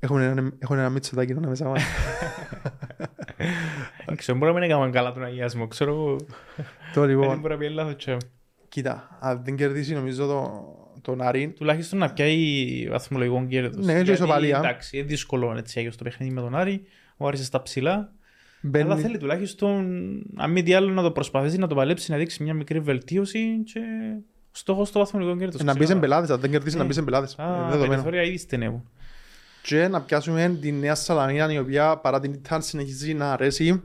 Εντάξει. 0.06 0.28
Έχουν 0.30 0.38
ένα, 0.38 0.50
έχουν 0.58 0.78
ένα 0.78 0.90
μίτσοτάκι 0.90 1.34
να 1.34 1.48
μέσα 1.48 1.68
μας. 1.68 1.82
Δεν 4.06 4.16
ξέρω, 4.16 4.38
μπορεί 4.38 4.52
να 4.52 4.58
μην 4.58 4.70
έκαναν 4.70 4.90
καλά 4.90 5.12
τον 5.12 5.24
αγιασμό, 5.24 5.66
ξέρω 5.66 5.90
εγώ. 5.92 6.16
Το 6.94 7.00
Δεν 7.06 7.08
λοιπόν, 7.08 7.40
μπορεί 7.40 7.52
να 7.52 7.58
πει 7.58 7.68
λάθος 7.68 7.94
και... 7.96 8.16
κοίτα, 8.68 9.18
αν 9.20 9.40
δεν 9.44 9.56
κερδίσει 9.56 9.94
νομίζω 9.94 10.26
το, 10.26 10.64
τον 11.00 11.20
Άρη, 11.22 11.48
Τουλάχιστον 11.48 11.98
να 11.98 12.12
πιάει 12.12 12.88
βαθμολογικό 12.90 13.46
κέρδος. 13.48 13.84
Ναι, 13.84 13.92
και 13.92 13.96
Γιατί, 13.98 14.10
ισοπαλία. 14.12 14.58
Εντάξει, 14.58 14.96
είναι 14.96 15.06
δύσκολο 15.06 15.54
έτσι 15.56 15.78
άγιος 15.78 15.96
το 15.96 16.04
παιχνίδι 16.04 16.32
με 16.32 16.40
τον 16.40 16.54
Άρη. 16.54 16.82
Ο 17.16 17.26
Άρης 17.26 17.46
στα 17.46 17.62
ψηλά. 17.62 17.94
Αλλά 18.74 18.84
μπαίνει, 18.84 19.00
θέλει 19.00 19.18
τουλάχιστον, 19.18 19.86
αν 20.36 20.50
μη 20.50 20.62
τι 20.62 20.74
άλλο, 20.74 20.90
να 20.92 21.02
το 21.02 21.10
προσπαθήσει 21.10 21.58
να 21.58 21.66
το 21.66 21.74
παλέψει, 21.74 22.10
να 22.10 22.16
δείξει 22.16 22.42
μια 22.42 22.54
μικρή 22.54 22.80
βελτίωση 22.80 23.62
και 23.64 23.80
στόχος 24.50 24.88
στο 24.88 24.98
βαθμολογικό 24.98 25.38
κέρδος. 25.38 25.62
να 25.62 25.72
μπει 25.72 25.78
σε 25.78 25.84
Ξέρω. 25.84 25.98
μπελάδες, 25.98 26.30
αν 26.30 26.40
δεν 26.40 26.50
κερδίσει 26.50 26.76
να 26.76 26.82
Ναι. 26.82 26.88
μπει 26.88 26.94
σε 26.94 27.02
μπελάδες. 27.02 27.38
Α, 27.38 27.44
Είναι 27.44 27.54
τα 27.56 27.62
δεδομένο. 27.66 27.88
περιθώρια 27.88 28.22
ήδη 28.22 28.38
στενεύουν. 28.38 28.88
Και 29.66 29.88
να 29.88 30.00
πιάσουμε 30.02 30.58
τη 30.60 30.72
Νέα 30.72 30.94
Σαλαμίνα 30.94 31.52
η 31.52 31.58
οποία 31.58 31.96
παρά 31.96 32.20
την 32.20 32.32
Ιτάν 32.32 32.62
συνεχίζει 32.62 33.14
να 33.14 33.32
αρέσει. 33.32 33.82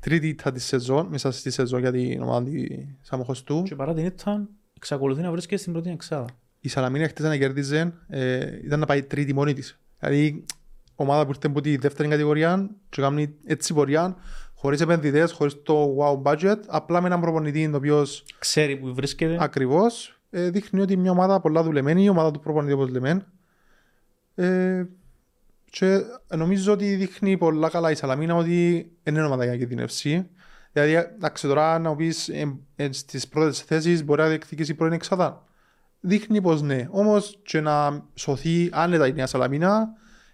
Τρίτη 0.00 0.28
ήττα 0.28 0.52
της 0.52 0.64
σεζόν, 0.64 1.06
μέσα 1.06 1.30
στη 1.30 1.50
σεζόν 1.50 1.80
για 1.80 1.92
την 1.92 2.22
ομάδα 2.22 2.50
της 2.50 3.10
Αμοχωστού. 3.10 3.62
Και 3.62 3.74
παρά 3.74 3.94
την 3.94 4.04
ήταν, 4.04 4.48
εξακολουθεί 4.76 5.20
να 5.22 5.30
βρίσκεται 5.30 5.60
στην 5.60 5.72
πρώτη 5.72 5.90
εξάδα. 5.90 6.24
Η 6.60 6.68
Σαλαμίνα 6.68 7.08
χτες 7.08 7.26
να 7.26 7.36
κερδίζει 7.36 7.92
ε, 8.08 8.58
ήταν 8.64 8.80
να 8.80 8.86
πάει 8.86 9.02
τρίτη 9.02 9.34
μόνη 9.34 9.52
της. 9.52 9.78
Δηλαδή 9.98 10.44
ομάδα 10.94 11.24
που 11.24 11.30
ήρθε 11.30 11.46
από 11.46 11.60
τη 11.60 11.76
δεύτερη 11.76 12.08
κατηγορία 12.08 12.70
και 12.88 13.02
κάνει 13.02 13.34
έτσι 13.44 13.74
πορεία 13.74 14.16
χωρίς 14.54 14.80
επενδυτές, 14.80 15.32
χωρίς 15.32 15.62
το 15.62 15.96
wow 15.98 16.22
budget, 16.22 16.58
απλά 16.66 17.00
με 17.00 17.06
έναν 17.06 17.20
προπονητή 17.20 17.66
ο 17.72 17.76
οποίος 17.76 18.24
Ξέρει 18.38 18.76
που 18.76 18.94
βρίσκεται. 18.94 19.36
ακριβώς 19.40 20.20
ε, 20.30 20.50
δείχνει 20.50 20.80
ότι 20.80 20.96
μια 20.96 21.10
ομάδα 21.10 21.40
πολλά 21.40 21.62
δουλεμένη, 21.62 22.04
η 22.04 22.08
ομάδα 22.08 22.30
του 22.30 22.40
προπονητή 22.40 22.72
όπως 22.72 22.88
λέμε. 22.88 23.26
Ε, 24.34 24.84
και 25.70 26.00
νομίζω 26.36 26.72
ότι 26.72 26.94
δείχνει 26.94 27.36
πολλά 27.38 27.68
καλά 27.68 27.90
η 27.90 27.94
Σαλαμίνα 27.94 28.34
ότι 28.34 28.90
δεν 29.02 29.14
είναι 29.14 29.24
ομάδα 29.24 29.42
για 29.42 29.52
να 29.52 29.58
κινδυνεύσει. 29.58 30.28
Δηλαδή, 30.72 30.94
εντάξει 30.94 31.46
τώρα 31.46 31.78
να 31.78 31.96
πεις 31.96 32.28
ε, 32.28 32.58
ε, 32.76 32.92
στις 32.92 33.28
πρώτες 33.28 33.60
θέσεις 33.60 34.04
μπορεί 34.04 34.20
να 34.20 34.28
διεκδικήσει 34.28 34.74
πρώην 34.74 34.92
εξάδα. 34.92 35.44
Δείχνει 36.00 36.40
πως 36.40 36.62
ναι. 36.62 36.88
Όμως 36.90 37.38
και 37.42 37.60
να 37.60 38.04
σωθεί 38.14 38.68
άνετα 38.72 39.06
η 39.06 39.12
Νέα 39.12 39.26
Σαλαμίνα 39.26 39.88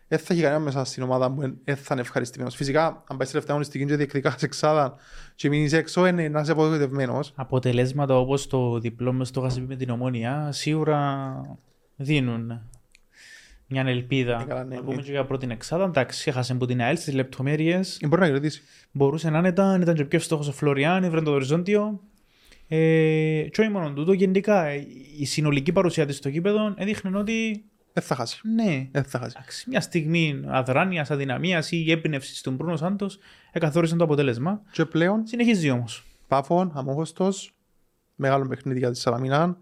δεν 0.09 0.19
θα 0.19 0.35
έχει 0.35 0.43
κανένα 0.43 0.61
μέσα 0.61 0.85
στην 0.85 1.03
ομάδα 1.03 1.33
που 1.33 1.41
δεν 1.65 1.77
θα 1.77 1.89
είναι 1.91 2.01
ευχαριστημένος. 2.01 2.55
Φυσικά, 2.55 2.87
αν 2.87 3.17
πάει 3.17 3.27
στη 3.27 3.27
τελευταία 3.27 3.55
αγωνιστική 3.55 3.85
και 3.85 3.97
διεκδικάς 3.97 4.43
εξάδα 4.43 4.95
και 5.35 5.49
μείνεις 5.49 5.73
έξω, 5.73 6.07
είναι 6.07 6.29
να 6.29 6.41
είσαι 6.41 6.53
απογοητευμένος. 6.53 7.33
Αποτελέσματα 7.35 8.19
όπως 8.19 8.47
το 8.47 8.79
διπλό 8.79 9.13
μες 9.13 9.29
στο 9.29 9.41
Γασιπί 9.41 9.67
με 9.67 9.77
την 9.77 9.91
Ομόνια 9.91 10.53
σίγουρα 10.53 11.33
δίνουν 11.97 12.61
μια 13.69 13.83
ελπίδα. 13.87 14.41
Ε, 14.41 14.45
καλά, 14.45 14.65
ναι, 14.65 14.75
να 14.75 14.83
πούμε 14.83 14.97
ναι. 14.97 15.03
και 15.03 15.11
για 15.11 15.25
πρώτη 15.25 15.47
εξάδα. 15.51 15.85
Εντάξει, 15.85 16.29
έχασε 16.29 16.53
από 16.53 16.67
την 16.67 16.81
ΑΕΛ 16.83 16.97
στις 16.97 17.15
λεπτομέρειες. 17.15 17.99
Ε, 18.03 18.07
Μπορεί 18.07 18.21
να 18.21 18.29
κερδίσει. 18.29 18.63
Μπορούσε 18.93 19.31
να 19.31 19.49
ήταν, 19.49 19.81
ήταν 19.81 19.95
και 19.95 20.05
πιο 20.05 20.21
φτωχός 20.21 20.49
ο 20.49 20.53
Φλωριάν, 20.53 21.05
έβρε 21.05 21.21
το 21.23 21.31
οριζόντιο. 21.31 22.01
Ε, 22.69 23.43
και 23.51 23.61
όχι 23.61 23.71
μόνο 23.71 23.93
τούτο, 23.93 24.13
γενικά 24.13 24.65
ε, 24.67 24.87
η 25.19 25.25
συνολική 25.25 25.73
παρουσία 25.73 26.07
της 26.07 26.17
στο 26.17 26.31
κήπεδο 26.31 26.75
έδειχνε 26.77 27.19
ότι 27.19 27.65
Δεν 27.93 28.03
θα 28.05 28.15
χάσει. 28.15 28.41
ναι, 28.55 28.89
Δεν 28.93 29.05
θα 29.05 29.19
χάσει. 29.19 29.35
εντάξει, 29.39 29.69
μια 29.71 29.81
στιγμή 29.81 30.41
αδράνειας, 30.47 31.11
αδυναμίας 31.11 31.71
ή 31.73 31.91
έμπνευσης 31.91 32.41
του 32.41 32.51
Μπρούνο 32.51 32.77
Σάντος 32.77 33.19
εκαθόρισαν 33.53 33.99
το 33.99 34.05
αποτέλεσμα. 34.05 34.63
Και 34.71 34.85
πλέον 34.85 35.27
Συνεχίζει 35.27 35.71
όμως. 35.71 36.05
Πάφων, 36.29 36.73
Αμόχωστος, 36.75 37.55
μεγάλο 38.15 38.47
παιχνίδι 38.47 38.79
για 38.79 38.91
τη 38.91 38.99
Σαλαμίνα. 38.99 39.59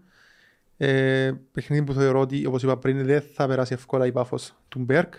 Ε, 0.77 1.31
παιχνίδι 1.51 1.83
που 1.83 1.93
θεωρώ 1.93 2.19
ότι, 2.19 2.45
όπως 2.45 2.63
είπα 2.63 2.77
πριν, 2.77 3.05
δεν 3.05 3.23
θα 3.33 3.47
περάσει 3.47 3.73
εύκολα 3.73 4.05
η 4.05 4.11
Πάφος 4.11 4.55
του 4.67 4.79
Μπέρκ. 4.79 5.13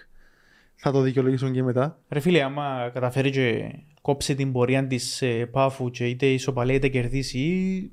Θα 0.76 0.90
το 0.92 1.00
δικαιολογήσουν 1.00 1.52
και 1.52 1.62
μετά. 1.62 1.98
Ρε 2.08 2.20
φίλε, 2.20 2.42
άμα 2.42 2.90
καταφέρει 2.92 3.30
και 3.30 3.72
κόψει 4.02 4.34
την 4.34 4.52
πορεία 4.52 4.86
της 4.86 5.22
Πάφου 5.50 5.90
και 5.90 6.06
είτε 6.08 6.26
ισοπαλία 6.26 6.74
είτε 6.74 6.88
κερδίσει, 6.88 7.90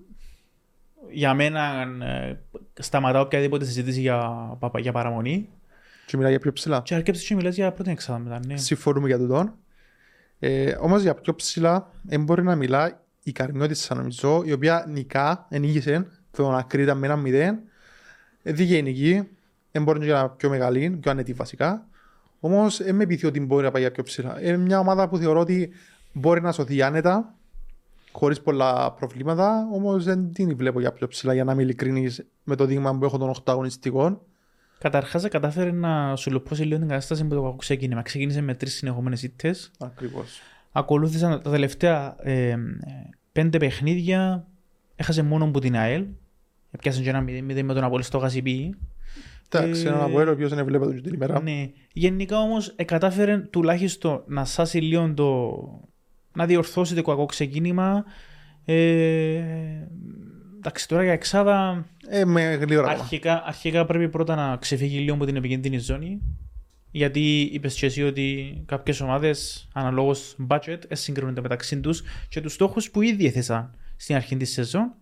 για 1.11 1.33
μένα 1.33 1.87
ε, 2.05 2.39
σταματά 2.79 3.19
οποιαδήποτε 3.21 3.65
συζήτηση 3.65 3.99
για, 3.99 4.17
πα- 4.59 4.79
για 4.79 4.91
παραμονή 4.91 5.49
Και 6.05 6.15
μιλάει 6.17 6.31
για 6.31 6.39
πιο 6.39 6.51
ψηλά. 6.53 6.81
και 6.85 6.95
αρκέψεις 6.95 7.27
και 7.27 7.35
μιλάς 7.35 7.55
για 7.55 7.71
πρώτη 7.71 7.91
εξάδα 7.91 8.19
μετά. 8.19 8.39
Ναι. 8.47 8.57
Συμφωνούμε 8.57 9.07
για 9.07 9.17
τούτον. 9.17 9.53
Ε, 10.39 10.75
όμως 10.79 11.01
για 11.01 11.13
πιο 11.15 11.35
ψηλά 11.35 11.91
δεν 12.01 12.23
μπορεί 12.23 12.43
να 12.43 12.55
μιλά 12.55 13.03
η 13.23 13.31
Καρμιώτης 13.31 13.89
νομίζω, 13.95 14.41
η 14.45 14.51
οποία 14.51 14.85
νικά, 14.89 15.45
ενήγησε 15.49 16.07
τον 16.37 16.55
Ακρίτα 16.55 16.95
με 16.95 17.05
ένα 17.05 17.15
μηδέν. 17.15 17.59
Ε, 18.43 18.51
Δίκαιη 18.51 18.81
νική, 18.81 19.27
δεν 19.71 19.83
μπορεί 19.83 19.99
να 19.99 20.05
είναι 20.05 20.31
πιο 20.37 20.49
μεγάλη, 20.49 20.89
πιο 21.01 21.11
ανετή 21.11 21.33
βασικά. 21.33 21.87
Όμως 22.39 22.83
δεν 22.83 22.95
με 22.95 23.05
πείθει 23.05 23.25
ότι 23.25 23.39
μπορεί 23.39 23.63
να 23.63 23.71
πάει 23.71 23.81
για 23.81 23.91
πιο 23.91 24.03
ψηλά. 24.03 24.41
Είναι 24.41 24.57
μια 24.57 24.79
ομάδα 24.79 25.09
που 25.09 25.17
θεωρώ 25.17 25.39
ότι 25.39 25.71
μπορεί 26.13 26.41
να 26.41 26.51
σωθεί 26.51 26.81
άνετα, 26.81 27.35
χωρίς 28.11 28.41
πολλά 28.41 28.91
προβλήματα, 28.91 29.67
όμως 29.73 30.03
δεν 30.03 30.33
την 30.33 30.57
βλέπω 30.57 30.79
για 30.79 30.91
πιο 30.91 31.07
ψηλά 31.07 31.33
για 31.33 31.43
να 31.43 31.51
είμαι 31.51 31.61
ειλικρινής 31.61 32.25
με 32.43 32.55
το 32.55 32.65
δείγμα 32.65 32.97
που 32.97 33.05
έχω 33.05 33.17
των 33.17 33.29
8 33.29 33.35
αγωνιστικών. 33.45 34.21
Καταρχάς 34.79 35.27
κατάφερε 35.27 35.71
να 35.71 36.15
σου 36.15 36.31
λοπώσει 36.31 36.63
λίγο 36.63 36.79
την 36.79 36.87
κατάσταση 36.87 37.23
με 37.23 37.35
το 37.35 37.41
κακό 37.41 37.55
ξεκίνημα. 37.55 38.01
Ξεκίνησε 38.01 38.41
με 38.41 38.55
τρεις 38.55 38.73
συνεχόμενες 38.73 39.23
ήττες. 39.23 39.71
Ακριβώς. 39.79 40.39
Ακολούθησαν 40.71 41.41
τα 41.41 41.49
τελευταία 41.49 42.15
ε, 42.19 42.49
ε, 42.49 42.57
πέντε 43.31 43.57
παιχνίδια. 43.57 44.47
Έχασε 44.95 45.21
μόνο 45.21 45.45
από 45.45 45.59
την 45.59 45.75
ΑΕΛ. 45.75 46.05
Έπιασε 46.75 47.01
και 47.01 47.09
ένα 47.09 47.23
0-0 47.27 47.61
με 47.63 47.73
τον 47.73 47.83
Απόλυ 47.83 48.03
στο 48.03 48.17
Γασιπί. 48.17 48.75
Εντάξει, 49.49 49.85
Ε, 49.85 49.87
έναν 49.87 50.01
από 50.01 50.17
ο 50.19 50.29
οποίος 50.31 50.53
δεν 50.53 50.65
βλέπω 50.65 50.85
τον 50.85 51.01
την 51.01 51.13
ημέρα. 51.13 51.41
Ναι. 51.41 51.69
Γενικά 51.93 52.37
όμως 52.39 52.75
κατάφερε 52.85 53.37
τουλάχιστον 53.37 54.23
να 54.27 54.45
σάσει 54.45 54.77
λίγο 54.79 55.13
το. 55.13 55.51
να 56.35 56.45
διορθώσει 56.45 56.95
το 56.95 57.01
κακό 57.01 57.25
ξεκίνημα. 57.25 58.03
Ε, 58.65 59.41
εντάξει, 60.57 60.87
τώρα 60.87 61.03
για 61.03 61.11
εξάδα 61.11 61.85
Ε, 62.07 62.25
με 62.25 62.41
γλύωρα 62.41 62.87
ακόμα. 62.87 63.01
αρχικά, 63.01 63.43
αρχικά 63.45 63.85
πρέπει 63.85 64.09
πρώτα 64.09 64.35
να 64.35 64.57
ξεφύγει 64.57 64.97
λίγο 64.97 65.15
από 65.15 65.25
την 65.25 65.35
επικίνδυνη 65.35 65.77
ζώνη. 65.77 66.21
Γιατί 66.91 67.41
είπες 67.41 67.73
και 67.75 67.85
εσύ 67.85 68.03
ότι 68.03 68.61
κάποιες 68.65 69.01
ομάδες 69.01 69.67
αναλόγως 69.73 70.35
budget 70.49 70.77
ε, 70.87 70.95
συγκρίνονται 70.95 71.41
μεταξύ 71.41 71.79
τους 71.79 72.03
και 72.29 72.41
τους 72.41 72.53
στόχους 72.53 72.91
που 72.91 73.01
ήδη 73.01 73.25
έθεσαν 73.25 73.75
στην 73.95 74.15
αρχή 74.15 74.37
της 74.37 74.51
σεζόν. 74.51 74.93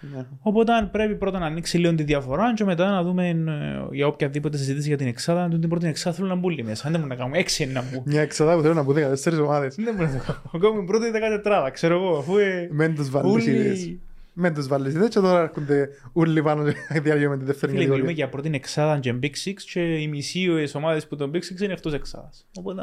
Ναι. 0.00 0.26
Οπότε 0.40 0.88
πρέπει 0.92 1.14
πρώτα 1.14 1.38
να 1.38 1.46
ανοίξει 1.46 1.78
λίγο 1.78 1.94
τη 1.94 2.02
διαφορά 2.02 2.54
και 2.54 2.64
μετά 2.64 2.90
να 2.90 3.02
δούμε 3.02 3.28
ε, 3.28 3.94
για 3.94 4.06
οποιαδήποτε 4.06 4.56
συζήτηση 4.56 4.88
για 4.88 4.96
την 4.96 5.06
εξάδα. 5.06 5.42
Αν 5.42 5.60
την 5.60 5.68
πρώτη 5.68 5.86
εξάδα 5.86 6.16
θέλουν 6.16 6.30
να 6.30 6.36
μπουν 6.36 6.60
μέσα. 6.64 6.86
Αν 6.86 6.92
δεν 6.92 7.00
μπορούν 7.00 7.08
να 7.08 7.14
κάνουμε 7.22 7.38
έξι 7.38 7.62
είναι 7.62 7.72
να 7.72 7.82
μπουν. 7.82 8.02
Μια 8.06 8.20
εξάδα 8.20 8.54
που 8.56 8.62
θέλω 8.62 8.74
να 8.74 8.84
πω 8.84 8.92
14 8.92 9.38
ομάδες. 9.42 9.74
Δεν 9.74 9.94
μπορούν 9.94 10.12
να 10.12 10.18
κάνουμε. 10.18 10.66
Κάνουμε 10.66 10.84
πρώτη 10.84 11.10
δεκατετράδα, 11.10 11.70
ξέρω 11.70 11.94
εγώ. 11.94 12.16
Αφού 12.18 12.36
ε, 12.36 12.68
Μεν 12.70 12.94
τους 12.94 13.10
βάλεις 13.10 13.46
ιδέες. 13.46 13.78
όλοι. 13.82 14.00
Μεν 14.32 14.54
τους 14.54 14.68
βάλεις 14.68 14.94
ιδέες 14.94 15.08
και 15.08 15.20
τώρα 15.20 15.40
έρχονται 15.40 15.88
όλοι 16.12 16.42
πάνω 16.42 16.72
και 16.72 17.00
διαλύουμε 17.00 17.38
τη 17.38 17.44
δεύτερη 17.44 17.72
Φίλε, 17.72 17.84
μιλούμε 17.84 18.00
κατηγορία. 18.00 18.24
για 18.24 18.28
πρώτη 18.28 18.50
εξάδα 18.54 18.98
και 18.98 19.14
Big 19.22 19.48
Six 19.48 19.54
και 19.72 19.80
οι 19.80 20.08
μισοί 20.08 20.48
ομάδες 20.74 21.06
που 21.06 21.16
τον 21.16 21.30
Big 21.34 21.38
Six 21.38 21.60
είναι 21.62 21.72
εκτός 21.72 21.92
εξάδας. 21.92 22.46
Οπότε. 22.58 22.82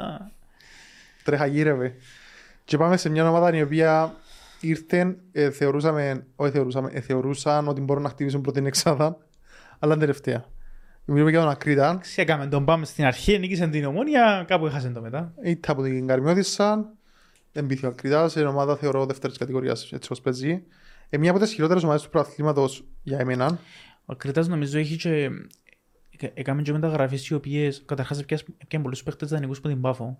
Τρέχα 1.23 1.45
γύρευε. 1.45 1.93
Και 2.65 2.77
πάμε 2.77 2.97
σε 2.97 3.09
μια 3.09 3.29
ομάδα 3.29 3.57
η 3.57 3.61
οποία 3.61 4.15
ήρθε, 4.61 5.17
ε, 5.31 5.51
θεωρούσαμε, 5.51 6.25
όχι 6.35 6.51
θεωρούσαμε, 6.51 6.89
ε, 6.93 6.99
θεωρούσαν 7.01 7.67
ότι 7.67 7.81
μπορούν 7.81 8.03
να 8.03 8.09
χτυπήσουν 8.09 8.41
πρώτη 8.41 8.65
εξάδα, 8.65 9.17
αλλά 9.79 9.97
τελευταία. 9.97 10.45
Μιλούμε 11.05 11.29
για 11.29 11.39
τον 11.39 11.49
Ακρίτα, 11.49 11.97
Ξέκαμε 12.01 12.47
τον 12.47 12.65
πάμε 12.65 12.85
στην 12.85 13.05
αρχή, 13.05 13.39
νίκησε 13.39 13.67
την 13.67 13.85
ομόνια, 13.85 14.45
κάπου 14.47 14.65
έχασε 14.65 14.89
το 14.89 15.01
μετά. 15.01 15.33
ήρθε 15.43 15.71
από 15.71 15.83
την 15.83 16.07
Καρμιώτισσα, 16.07 16.93
δεν 17.51 17.65
πήθη 17.65 17.85
ο 17.85 17.89
Ακρίτας, 17.89 18.35
είναι 18.35 18.45
ομάδα 18.45 18.75
θεωρώ 18.75 19.05
δεύτερης 19.05 19.37
κατηγορίας 19.37 19.81
έτσι 19.83 19.99
όπως 20.11 20.21
παίζει. 20.21 20.63
Ε, 21.09 21.17
μια 21.17 21.31
από 21.31 21.39
τις 21.39 21.53
χειρότερες 21.53 21.83
ομάδες 21.83 22.01
του 22.01 22.09
προαθλήματος 22.09 22.83
για 23.03 23.17
εμένα. 23.19 23.59
Ο 24.05 24.15
Κρήτας 24.15 24.47
νομίζω 24.47 24.77
έχει 24.79 24.95
και... 24.95 25.29
έκα- 26.13 26.31
Έκαμε 26.33 26.61
και 26.61 26.71
μεταγραφές 26.71 27.27
οι 27.27 27.33
οποίες 27.33 27.83
καταρχάς 27.85 28.19
έπιαν 28.57 28.81
πολλούς 28.81 29.03
παίχτες 29.03 29.29
δανεικούς 29.29 29.57
από 29.57 29.67
την 29.67 29.81
Πάφο 29.81 30.19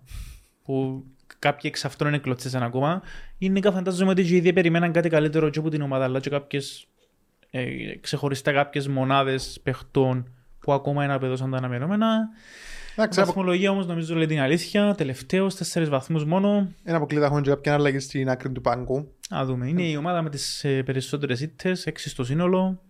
που 0.66 1.04
κάποιοι 1.38 1.70
εξ 1.72 1.84
αυτών 1.84 2.08
είναι 2.08 2.18
κλωτσέσαν 2.18 2.62
ακόμα. 2.62 3.02
Γενικά 3.38 3.72
φαντάζομαι 3.72 4.10
ότι 4.10 4.24
και 4.24 4.34
ήδη 4.36 4.52
περιμέναν 4.52 4.92
κάτι 4.92 5.08
καλύτερο 5.08 5.50
και 5.50 5.58
από 5.58 5.68
την 5.70 5.82
ομάδα 5.82 6.04
αλλά 6.04 6.20
και 6.20 6.30
κάποιες 6.30 6.86
ε, 7.50 7.64
ξεχωριστά 8.00 8.52
κάποιες 8.52 8.88
μονάδες 8.88 9.60
παιχτών 9.62 10.30
που 10.60 10.72
ακόμα 10.72 11.04
είναι 11.04 11.12
απεδώσαν 11.12 11.50
τα 11.50 11.56
αναμενόμενα. 11.56 12.28
Η 12.88 13.00
Εντάξει, 13.00 13.20
απο- 13.20 13.28
βαθμολογία 13.28 13.70
όμως 13.70 13.86
νομίζω 13.86 14.14
λέει 14.14 14.26
την 14.26 14.40
αλήθεια. 14.40 14.94
Τελευταίος, 14.94 15.54
τέσσερις 15.54 15.88
βαθμούς 15.88 16.24
μόνο. 16.24 16.68
ένα 16.84 16.96
αποκλείδα 16.96 17.26
έχουν 17.26 17.42
και 17.42 17.50
κάποια 17.50 17.74
αλλαγή 17.74 17.98
στην 17.98 18.28
άκρη 18.28 18.50
του 18.52 18.60
πάγκου. 18.60 19.12
Να 19.30 19.44
δούμε. 19.44 19.68
Είναι 19.68 19.82
η 19.82 19.96
ομάδα 19.96 20.22
με 20.22 20.30
τις 20.30 20.64
ε, 20.64 20.82
περισσότερες 20.82 21.40
ήττες, 21.40 21.86
έξι 21.86 22.08
στο 22.08 22.24
σύνολο. 22.24 22.80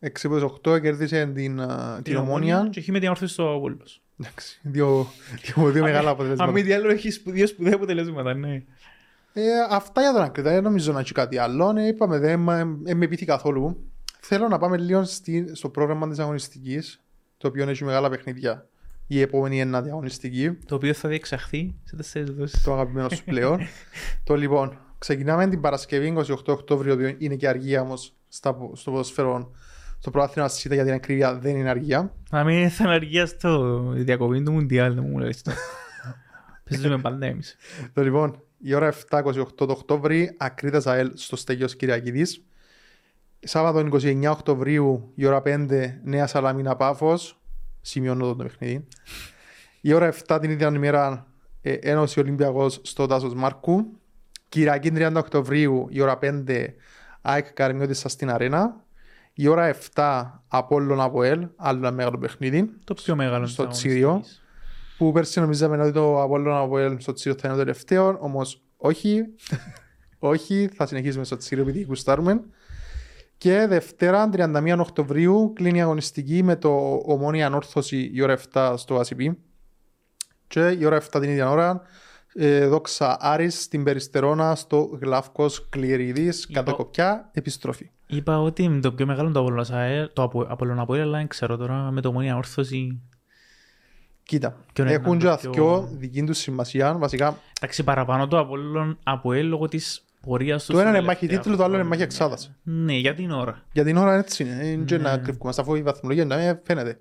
6 0.00 0.08
από 0.24 0.60
8 0.64 0.80
κέρδισε 0.80 1.26
την, 1.26 1.60
α, 1.60 2.00
την 2.02 2.16
ομόνια. 2.16 2.68
Και 2.70 2.80
έχει 2.80 2.92
με 2.92 2.98
διαμόρφωση 2.98 3.32
στο 3.32 3.58
Βόλος. 3.60 4.02
Εντάξει, 4.20 4.58
δύο, 4.62 5.06
δύο, 5.42 5.70
δύο 5.70 5.82
μεγάλα 5.82 6.08
Αν 6.08 6.14
αποτελέσματα. 6.14 6.52
μη 6.52 6.62
τι 6.62 6.72
άλλο 6.72 6.90
έχεις 6.90 7.14
σπου- 7.14 7.32
δύο 7.32 7.46
σπουδαία 7.46 7.74
αποτελέσματα, 7.74 8.34
ναι. 8.34 8.62
Ε, 9.32 9.42
αυτά 9.70 10.00
για 10.00 10.12
τον 10.12 10.22
Ακρίτα, 10.22 10.50
δεν 10.50 10.62
νομίζω 10.62 10.92
να 10.92 11.00
έχει 11.00 11.12
κάτι 11.12 11.38
άλλο. 11.38 11.72
Ναι, 11.72 11.86
είπαμε, 11.86 12.18
δεν 12.18 12.40
με, 12.40 12.78
ε, 12.84 12.94
με 12.94 13.06
πείθει 13.06 13.24
καθόλου. 13.24 13.90
Θέλω 14.20 14.48
να 14.48 14.58
πάμε 14.58 14.76
λίγο 14.78 15.04
στη, 15.04 15.50
στο 15.52 15.68
πρόγραμμα 15.68 16.08
της 16.08 16.18
αγωνιστικής, 16.18 17.00
το 17.38 17.48
οποίο 17.48 17.68
έχει 17.68 17.84
μεγάλα 17.84 18.08
παιχνίδια 18.10 18.66
η 19.06 19.20
επόμενη 19.20 19.60
ένα 19.60 19.82
διαγωνιστική. 19.82 20.50
Το 20.66 20.74
οποίο 20.74 20.92
θα 20.94 21.08
διεξαχθεί 21.08 21.74
σε 21.84 21.96
τέσσερις 21.96 22.30
δόσεις. 22.30 22.62
το 22.62 22.72
αγαπημένο 22.72 23.08
σου 23.08 23.24
πλέον. 23.24 23.60
το 24.24 24.34
λοιπόν, 24.34 24.78
ξεκινάμε 24.98 25.48
την 25.48 25.60
Παρασκευή 25.60 26.14
28 26.28 26.36
Οκτώβριο, 26.46 27.14
είναι 27.18 27.34
και 27.34 27.48
αργία 27.48 27.80
όμως 27.80 28.12
στο 28.28 28.74
ποδοσφαίρο. 28.84 29.50
Στο 30.04 30.12
πρωτάθλημα 30.12 30.48
ΣΥΤΑ 30.48 30.74
για 30.74 30.84
την 30.84 30.92
ακρίβεια 30.92 31.34
δεν 31.34 31.56
είναι 31.56 31.68
αργία. 31.68 32.12
Να 32.30 32.44
μην 32.44 32.56
ήρθαν 32.56 32.88
αργίας 32.88 33.28
στο 33.28 33.80
διακοπή 33.94 34.42
του 34.42 34.52
Μουντιάλ, 34.52 34.94
δεν 34.94 35.04
μου 35.08 35.18
λες 35.18 35.42
το. 35.42 35.52
Παίζουμε 36.70 36.98
πάντα 36.98 37.26
εμείς. 37.26 37.56
το 37.92 38.02
λοιπόν, 38.02 38.42
η 38.58 38.74
ώρα 38.74 38.92
7-28 39.10 39.22
το 39.54 39.66
Οκτώβρη, 39.68 40.34
Ακρίτα 40.36 40.92
ΑΕΛ 40.92 41.10
στο 41.14 41.36
Στέγιος 41.36 41.76
Κυριακίδης. 41.76 42.44
Σάββατο 43.40 43.88
29 43.92 44.30
Οκτωβρίου, 44.30 45.12
η 45.14 45.26
ώρα 45.26 45.42
5, 45.44 46.00
Νέα 46.04 46.26
Σαλαμίνα 46.26 46.76
Πάφος. 46.76 47.40
Σημειώνω 47.80 48.26
το 48.26 48.36
παιχνίδι. 48.36 48.86
Η 49.80 49.92
ώρα 49.92 50.06
7 50.06 50.38
την 50.40 50.50
ίδια 50.50 50.72
ημέρα, 50.74 51.26
ε, 51.60 51.72
Ένωση 51.72 52.20
Ολυμπιακός 52.20 52.80
στο 52.82 53.06
Τάσος 53.06 53.34
Μάρκου. 53.34 53.86
Κυριακή 54.48 54.90
30 54.94 55.12
Οκτωβρίου, 55.16 55.86
η 55.90 56.00
ώρα 56.00 56.18
5, 56.18 56.74
ΑΕΚ 57.20 57.52
Καρμιώτησα 57.52 58.08
στην 58.08 58.30
Αρένα. 58.30 58.83
Η 59.36 59.46
ώρα 59.46 59.74
7, 59.94 60.24
Απόλλων 60.48 61.00
Αποέλ, 61.00 61.48
άλλο 61.56 61.78
ένα 61.78 61.90
μεγάλο 61.90 62.18
παιχνίδι. 62.18 62.70
Το 62.84 62.94
πιο 62.94 63.16
μεγάλο 63.16 63.46
στο 63.46 63.66
της 63.66 63.78
Τσίριο. 63.78 64.08
αγωνιστικής. 64.08 64.42
Που 64.98 65.12
πέρσι 65.12 65.40
νομίζαμε 65.40 65.82
ότι 65.82 65.92
το 65.92 66.22
Απόλλων 66.22 66.56
Αποέλ 66.56 67.00
στο 67.00 67.12
Τσίριο 67.12 67.38
θα 67.40 67.48
είναι 67.48 67.56
το 67.56 67.62
τελευταίο, 67.62 68.18
όμως 68.20 68.62
όχι. 68.76 69.24
όχι, 70.18 70.68
θα 70.74 70.86
συνεχίσουμε 70.86 71.24
στο 71.24 71.36
Τσίριο 71.36 71.62
επειδή 71.64 71.82
γουστάρουμε. 71.82 72.40
Και 73.38 73.66
Δευτέρα, 73.68 74.30
31 74.32 74.76
Οκτωβρίου, 74.78 75.52
κλείνει 75.54 75.78
η 75.78 75.80
αγωνιστική 75.80 76.42
με 76.42 76.56
το 76.56 77.02
Ομόνια 77.04 77.46
Ανόρθωση 77.46 78.10
η 78.14 78.22
ώρα 78.22 78.38
7 78.52 78.74
στο 78.76 79.00
ACP. 79.00 79.34
Και 80.46 80.76
η 80.78 80.84
ώρα 80.84 81.00
7 81.00 81.20
την 81.20 81.30
ίδια 81.30 81.50
ώρα, 81.50 81.82
ε, 82.34 82.66
δόξα 82.66 83.16
Άρης 83.20 83.62
στην 83.62 83.84
Περιστερώνα 83.84 84.54
στο 84.54 84.98
Γλαύκος 85.00 85.68
Κληρίδης, 85.68 86.44
Είπα- 86.44 86.52
κατά 86.62 86.72
κοπιά, 86.76 87.30
επιστροφή. 87.32 87.90
Είπα 88.06 88.40
ότι 88.40 88.78
το 88.82 88.92
πιο 88.92 89.06
μεγάλο 89.06 89.24
είναι 89.24 89.34
το 89.34 89.40
Απόλλωνας 89.40 89.70
ΑΕΛ, 89.70 90.10
το 90.12 90.22
Απο- 90.22 90.46
Απολλώνα 90.48 90.82
Αποέλ, 90.82 91.00
αλλά 91.02 91.18
δεν 91.18 91.28
ξέρω 91.28 91.56
τώρα 91.56 91.74
με 91.90 92.00
το 92.00 92.12
μόνη 92.12 92.32
όρθωση. 92.32 93.00
Κοίτα, 94.22 94.56
Ποιον 94.72 94.86
είναι 94.86 94.96
έχουν 94.96 95.18
το 95.18 95.36
και 95.40 95.48
πιο- 95.48 95.52
δυο 95.52 95.88
δική 95.98 96.22
τους 96.24 96.38
σημασία. 96.38 96.92
Βασικά, 96.98 97.38
Εντάξει, 97.60 97.82
παραπάνω 97.84 98.28
το 98.28 98.38
Απόλλων 98.38 98.98
Αποέλ 99.02 99.46
λόγω 99.48 99.68
της 99.68 100.04
πορείας 100.20 100.64
τους. 100.64 100.74
το 100.74 100.80
ένα 100.80 100.88
στην 100.88 100.98
είναι 101.00 101.06
μάχη 101.06 101.18
τελευταία 101.26 101.42
τίτλου, 101.42 101.56
το 101.56 101.64
άλλο 101.64 101.74
είναι 101.74 101.82
χρονιά. 101.82 101.98
μάχη 102.04 102.12
εξάδας. 102.14 102.52
Ναι, 102.62 102.92
για 102.96 103.14
την 103.14 103.30
ώρα. 103.30 103.62
Για 103.72 103.84
την 103.84 103.96
ώρα 103.96 104.14
έτσι 104.14 104.42
είναι. 104.42 104.66
Είναι 104.66 104.84
και 104.84 104.96
Ναι. 104.96 105.02
να 105.02 105.18
κρυφκούμαστε 105.18 105.62
αφού 105.62 105.74
η 105.74 105.82
βαθμολογία 105.82 106.24
να 106.24 106.36
μην 106.36 106.58
φαίνεται. 106.64 106.98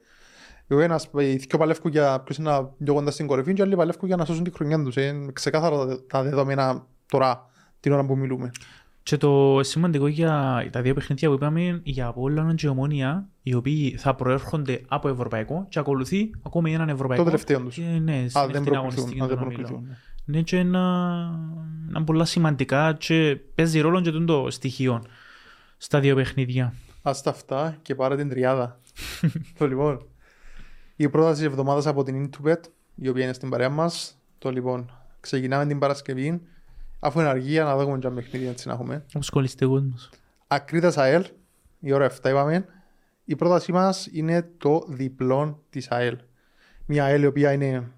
Ο 0.69 0.79
ένας, 0.79 1.09
οι 1.17 1.35
δυο 1.35 1.57
παλεύκουν 1.57 1.91
για 1.91 2.19
ποιος 2.19 2.37
είναι 2.37 2.49
να 2.49 2.69
διώγονται 2.77 3.11
στην 3.11 3.27
κορυφή 3.27 3.53
και 3.53 3.61
οι 3.61 3.63
άλλοι 3.65 3.75
παλεύκουν 3.75 4.07
για 4.07 4.17
να 4.17 4.25
σώσουν 4.25 4.43
τη 4.43 4.51
χρονιά 4.51 4.83
τους. 4.83 4.95
Είναι 4.95 5.31
ξεκάθαρα 5.33 5.85
τα- 5.85 6.03
τα 6.07 6.23
δεδομένα 6.23 6.85
τώρα, 7.07 7.45
την 7.79 7.91
ώρα 7.91 8.05
που 8.05 8.17
μιλούμε. 8.17 8.51
Και 9.03 9.17
το 9.17 9.59
σημαντικό 9.63 10.07
για 10.07 10.67
τα 10.71 10.81
δύο 10.81 10.93
παιχνίδια 10.93 11.27
που 11.29 11.33
είπαμε 11.35 11.79
για 11.83 12.07
Απόλλωνα 12.07 12.53
και 12.55 12.67
Ομόνια, 12.67 13.27
οι 13.43 13.53
οποίοι 13.53 13.95
θα 13.97 14.15
προέρχονται 14.15 14.81
από 14.87 15.09
ευρωπαϊκό 15.09 15.65
και 15.69 15.79
ακολουθεί 15.79 16.29
ακόμη 16.45 16.73
έναν 16.73 16.89
ευρωπαϊκό. 16.89 17.23
Το 17.23 17.29
τελευταίο 17.29 17.59
τους. 17.59 17.75
Και, 17.75 17.81
ναι, 17.81 18.23
Α, 18.25 18.29
στην 18.29 18.51
δεν 18.51 18.61
στην 18.61 18.75
αγωνιστική 18.75 19.15
προκριθούν. 19.17 19.23
Α, 19.23 19.27
δεν 19.27 19.37
των 19.37 19.45
ομίλων. 19.47 19.63
προκριθούν. 19.65 19.87
Ναι, 20.25 20.41
και 20.41 20.57
ένα, 20.57 20.79
ένα 21.89 22.03
πολλά 22.03 22.25
σημαντικά 22.25 22.93
και 22.99 23.37
παίζει 23.55 23.79
ρόλο 23.79 24.01
και 24.01 24.11
το 24.11 24.47
στοιχείο 24.49 25.03
στα 25.77 25.99
δύο 25.99 26.15
παιχνίδια. 26.15 26.73
Ας 27.01 27.21
τα 27.21 27.29
αυτά 27.29 27.77
και 27.81 27.95
πάρε 27.95 28.15
την 28.15 28.29
τριάδα. 28.29 28.79
το 29.57 29.67
λοιπόν. 29.67 30.05
Η 30.95 31.09
πρόταση 31.09 31.35
της 31.35 31.45
εβδομάδας 31.45 31.87
από 31.87 32.03
την 32.03 32.29
Intubet, 32.29 32.59
η 32.95 33.07
οποία 33.09 33.23
είναι 33.23 33.33
στην 33.33 33.49
παρέα 33.49 33.69
μας. 33.69 34.17
Το 34.37 34.49
λοιπόν, 34.51 34.91
ξεκινάμε 35.19 35.65
την 35.65 35.79
Παρασκευή. 35.79 36.41
Αφού 36.99 37.19
είναι 37.19 37.29
αργία 37.29 37.63
να 37.63 37.77
δούμε 37.77 37.97
και 37.99 38.07
ένα 38.07 38.15
παιχνίδι 38.15 38.47
έτσι 38.47 38.67
να 38.67 38.73
έχουμε. 38.73 39.05
Όπως 39.13 39.29
κολλήστε 39.29 39.65
κόσμος. 39.65 40.09
Ακρίτας 40.47 40.97
ΑΕΛ, 40.97 41.25
η 41.79 41.91
ώρα 41.91 42.05
7 42.05 42.29
είπαμε. 42.29 42.65
Η 43.25 43.35
πρότασή 43.35 43.71
μας 43.71 44.07
είναι 44.11 44.49
το 44.57 44.85
διπλό 44.87 45.63
της 45.69 45.87
ΑΕΛ. 45.91 46.17
Μια 46.85 47.03
ΑΕΛ 47.03 47.21
η 47.21 47.25
οποία 47.25 47.51
είναι 47.51 47.91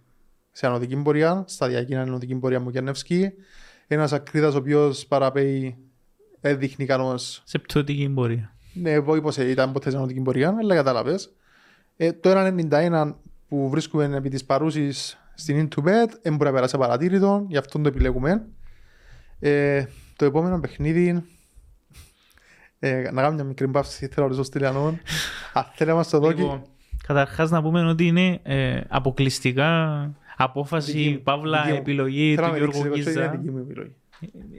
σε 0.51 0.67
ανωδική 0.67 0.95
πορεία, 0.95 1.43
σταδιακή 1.47 1.95
ανωδική 1.95 2.35
πορεία 2.35 2.59
μου 2.59 2.71
Κερνεύσκη. 2.71 3.31
Ένας 3.87 4.13
Ακρίτας 4.13 4.53
ο 4.53 4.57
οποίος 4.57 5.05
παραπέει 5.05 5.77
δεν 6.41 6.59
δείχνει 6.59 6.83
ικανός 6.83 7.41
Σε 7.45 7.59
πτωτική 7.59 8.09
πορεία. 8.09 8.55
ναι, 8.73 8.91
εγώ 8.91 9.15
είπα 9.15 9.31
σε 9.31 9.49
ήταν 9.49 9.71
ποτέ 9.71 9.89
σε 9.89 9.97
ανωτική 9.97 10.19
πορεία, 10.21 10.55
αλλά 10.59 10.75
κατάλαβες. 10.75 11.33
Ε, 11.97 12.11
το 12.13 12.29
1.91 12.71 13.13
που 13.47 13.69
βρίσκουμε 13.69 14.05
επί 14.15 14.29
της 14.29 14.45
παρούσης 14.45 15.17
στην 15.33 15.67
Intubet, 15.67 16.09
δεν 16.21 16.35
μπορεί 16.35 16.49
να 16.49 16.51
περάσει 16.55 16.77
παρατήρητο, 16.77 17.45
γι' 17.47 17.57
αυτό 17.57 17.79
το 17.79 17.87
επιλέγουμε. 17.87 18.45
Ε, 19.39 19.85
το 20.15 20.25
επόμενο 20.25 20.59
παιχνίδι, 20.59 21.23
ε, 22.79 23.01
να 23.01 23.21
κάνουμε 23.21 23.33
μια 23.33 23.43
μικρή 23.43 23.67
παύση, 23.67 23.97
θέλω 23.99 24.11
να 24.15 24.23
ρωτήσω 24.23 24.43
στη 24.43 24.59
Λιανόν. 24.59 24.99
Αν 25.53 25.65
θέλει 25.75 25.89
να 25.89 25.95
μας 25.95 26.09
το 26.09 26.19
δώσει, 26.19 26.35
Λοιπόν, 26.35 26.61
καταρχάς 27.07 27.49
να 27.49 27.61
πούμε 27.61 27.85
ότι 27.89 28.05
είναι 28.07 28.39
ε, 28.43 28.81
αποκλειστικά 28.87 30.11
απόφαση, 30.37 30.91
Δική 30.91 31.09
μου, 31.09 31.21
παύλα, 31.23 31.59
δική 31.61 31.71
μου. 31.73 31.77
επιλογή 31.79 32.35
θέλω 32.35 32.47
του 32.47 32.51
να 32.51 32.51
με 32.51 32.57
Γιώργου 32.57 32.83
ρίξεις 32.83 33.05
λίγο, 33.05 33.19
είναι 33.19 33.27
Κίζα. 33.27 33.37
δική 33.41 33.51
μου 33.51 33.57
επιλογή. 33.57 33.95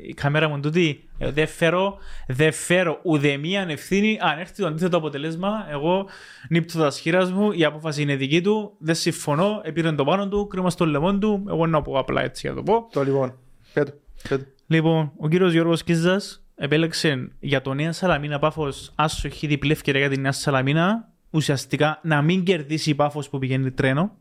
Η 0.07 0.15
κάμερα 0.15 0.49
μου 0.49 0.61
τούτη, 0.61 1.09
ε, 1.19 1.31
δεν 1.31 1.47
φέρω, 1.47 1.99
δεν 2.27 2.53
φέρω 2.53 3.01
ούτε 3.03 3.37
μία 3.37 3.67
ευθύνη. 3.69 4.19
Αν 4.21 4.39
έρθει 4.39 4.63
το 4.63 4.67
αντίθετο 4.67 4.97
αποτελέσμα, 4.97 5.67
εγώ 5.71 6.07
νύπτω 6.49 6.79
τα 6.79 6.91
σχήρας 6.91 7.33
μου, 7.33 7.53
η 7.53 7.65
απόφαση 7.65 8.03
είναι 8.03 8.17
δική 8.17 8.41
του, 8.41 8.73
δεν 8.79 8.95
συμφωνώ, 8.95 9.61
επήρε 9.65 9.93
το 9.93 10.05
πάνω 10.05 10.29
του, 10.29 10.47
κρίμα 10.47 10.71
στο 10.71 10.87
λαιμό 10.87 11.19
του, 11.19 11.45
εγώ 11.49 11.67
να 11.67 11.83
πω 11.83 11.99
απλά 11.99 12.23
έτσι 12.23 12.47
για 12.47 12.57
το 12.57 12.63
πω. 12.63 12.89
Το 12.93 13.03
λοιπόν, 13.03 13.39
πέτω, 13.73 13.93
πέτω. 14.29 14.45
Λοιπόν, 14.67 15.13
ο 15.17 15.29
κύριος 15.29 15.53
Γιώργος 15.53 15.85
Κίζας 15.85 16.45
επέλεξε 16.55 17.29
για 17.41 17.63
το 17.63 17.75
Νέα 17.75 17.93
Σαλαμίνα 17.93 18.39
Πάφος 18.39 18.93
άσοχη 18.95 19.47
διπλή 19.47 19.73
ευκαιρία 19.73 20.01
για 20.01 20.11
τη 20.11 20.19
Νέα 20.19 20.33
Σαλαμίνα 20.33 21.09
ουσιαστικά 21.31 22.01
να 22.03 22.23
μην 22.23 22.43
κερδίσει 22.43 22.91
η 22.91 22.95
Πάφος 22.95 23.29
που 23.29 23.39
πηγαίνει 23.39 23.71
τρένο 23.71 24.17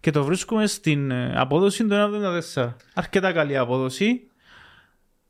και 0.00 0.10
το 0.10 0.24
βρίσκουμε 0.24 0.66
στην 0.66 1.10
ε, 1.10 1.32
απόδοση 1.36 1.84
του 1.84 1.94
1,74. 2.54 2.72
Αρκετά 2.94 3.32
καλή 3.32 3.56
απόδοση. 3.56 4.28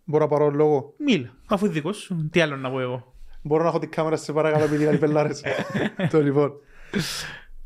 Μπορώ 0.05 0.25
να 0.25 0.31
πάρω 0.31 0.51
λόγο; 0.51 0.95
Μίλα, 0.97 1.35
αφού 1.47 1.65
είναι 1.65 1.75
δικός 1.75 1.97
σου. 1.97 2.29
Τι 2.31 2.41
άλλο 2.41 2.57
να 2.57 2.71
πω 2.71 2.81
εγώ; 2.81 3.15
Μπορώ 3.43 3.63
να 3.63 3.69
έχω 3.69 3.79
την 3.79 3.91
κάμερα 3.91 4.17
σε 4.17 4.33
παρακαλώ 4.33 4.65
επειδή 4.65 4.85
είναι 4.85 4.97
πελάρες. 4.97 5.43
το 6.11 6.23
λοιπόν. 6.23 6.53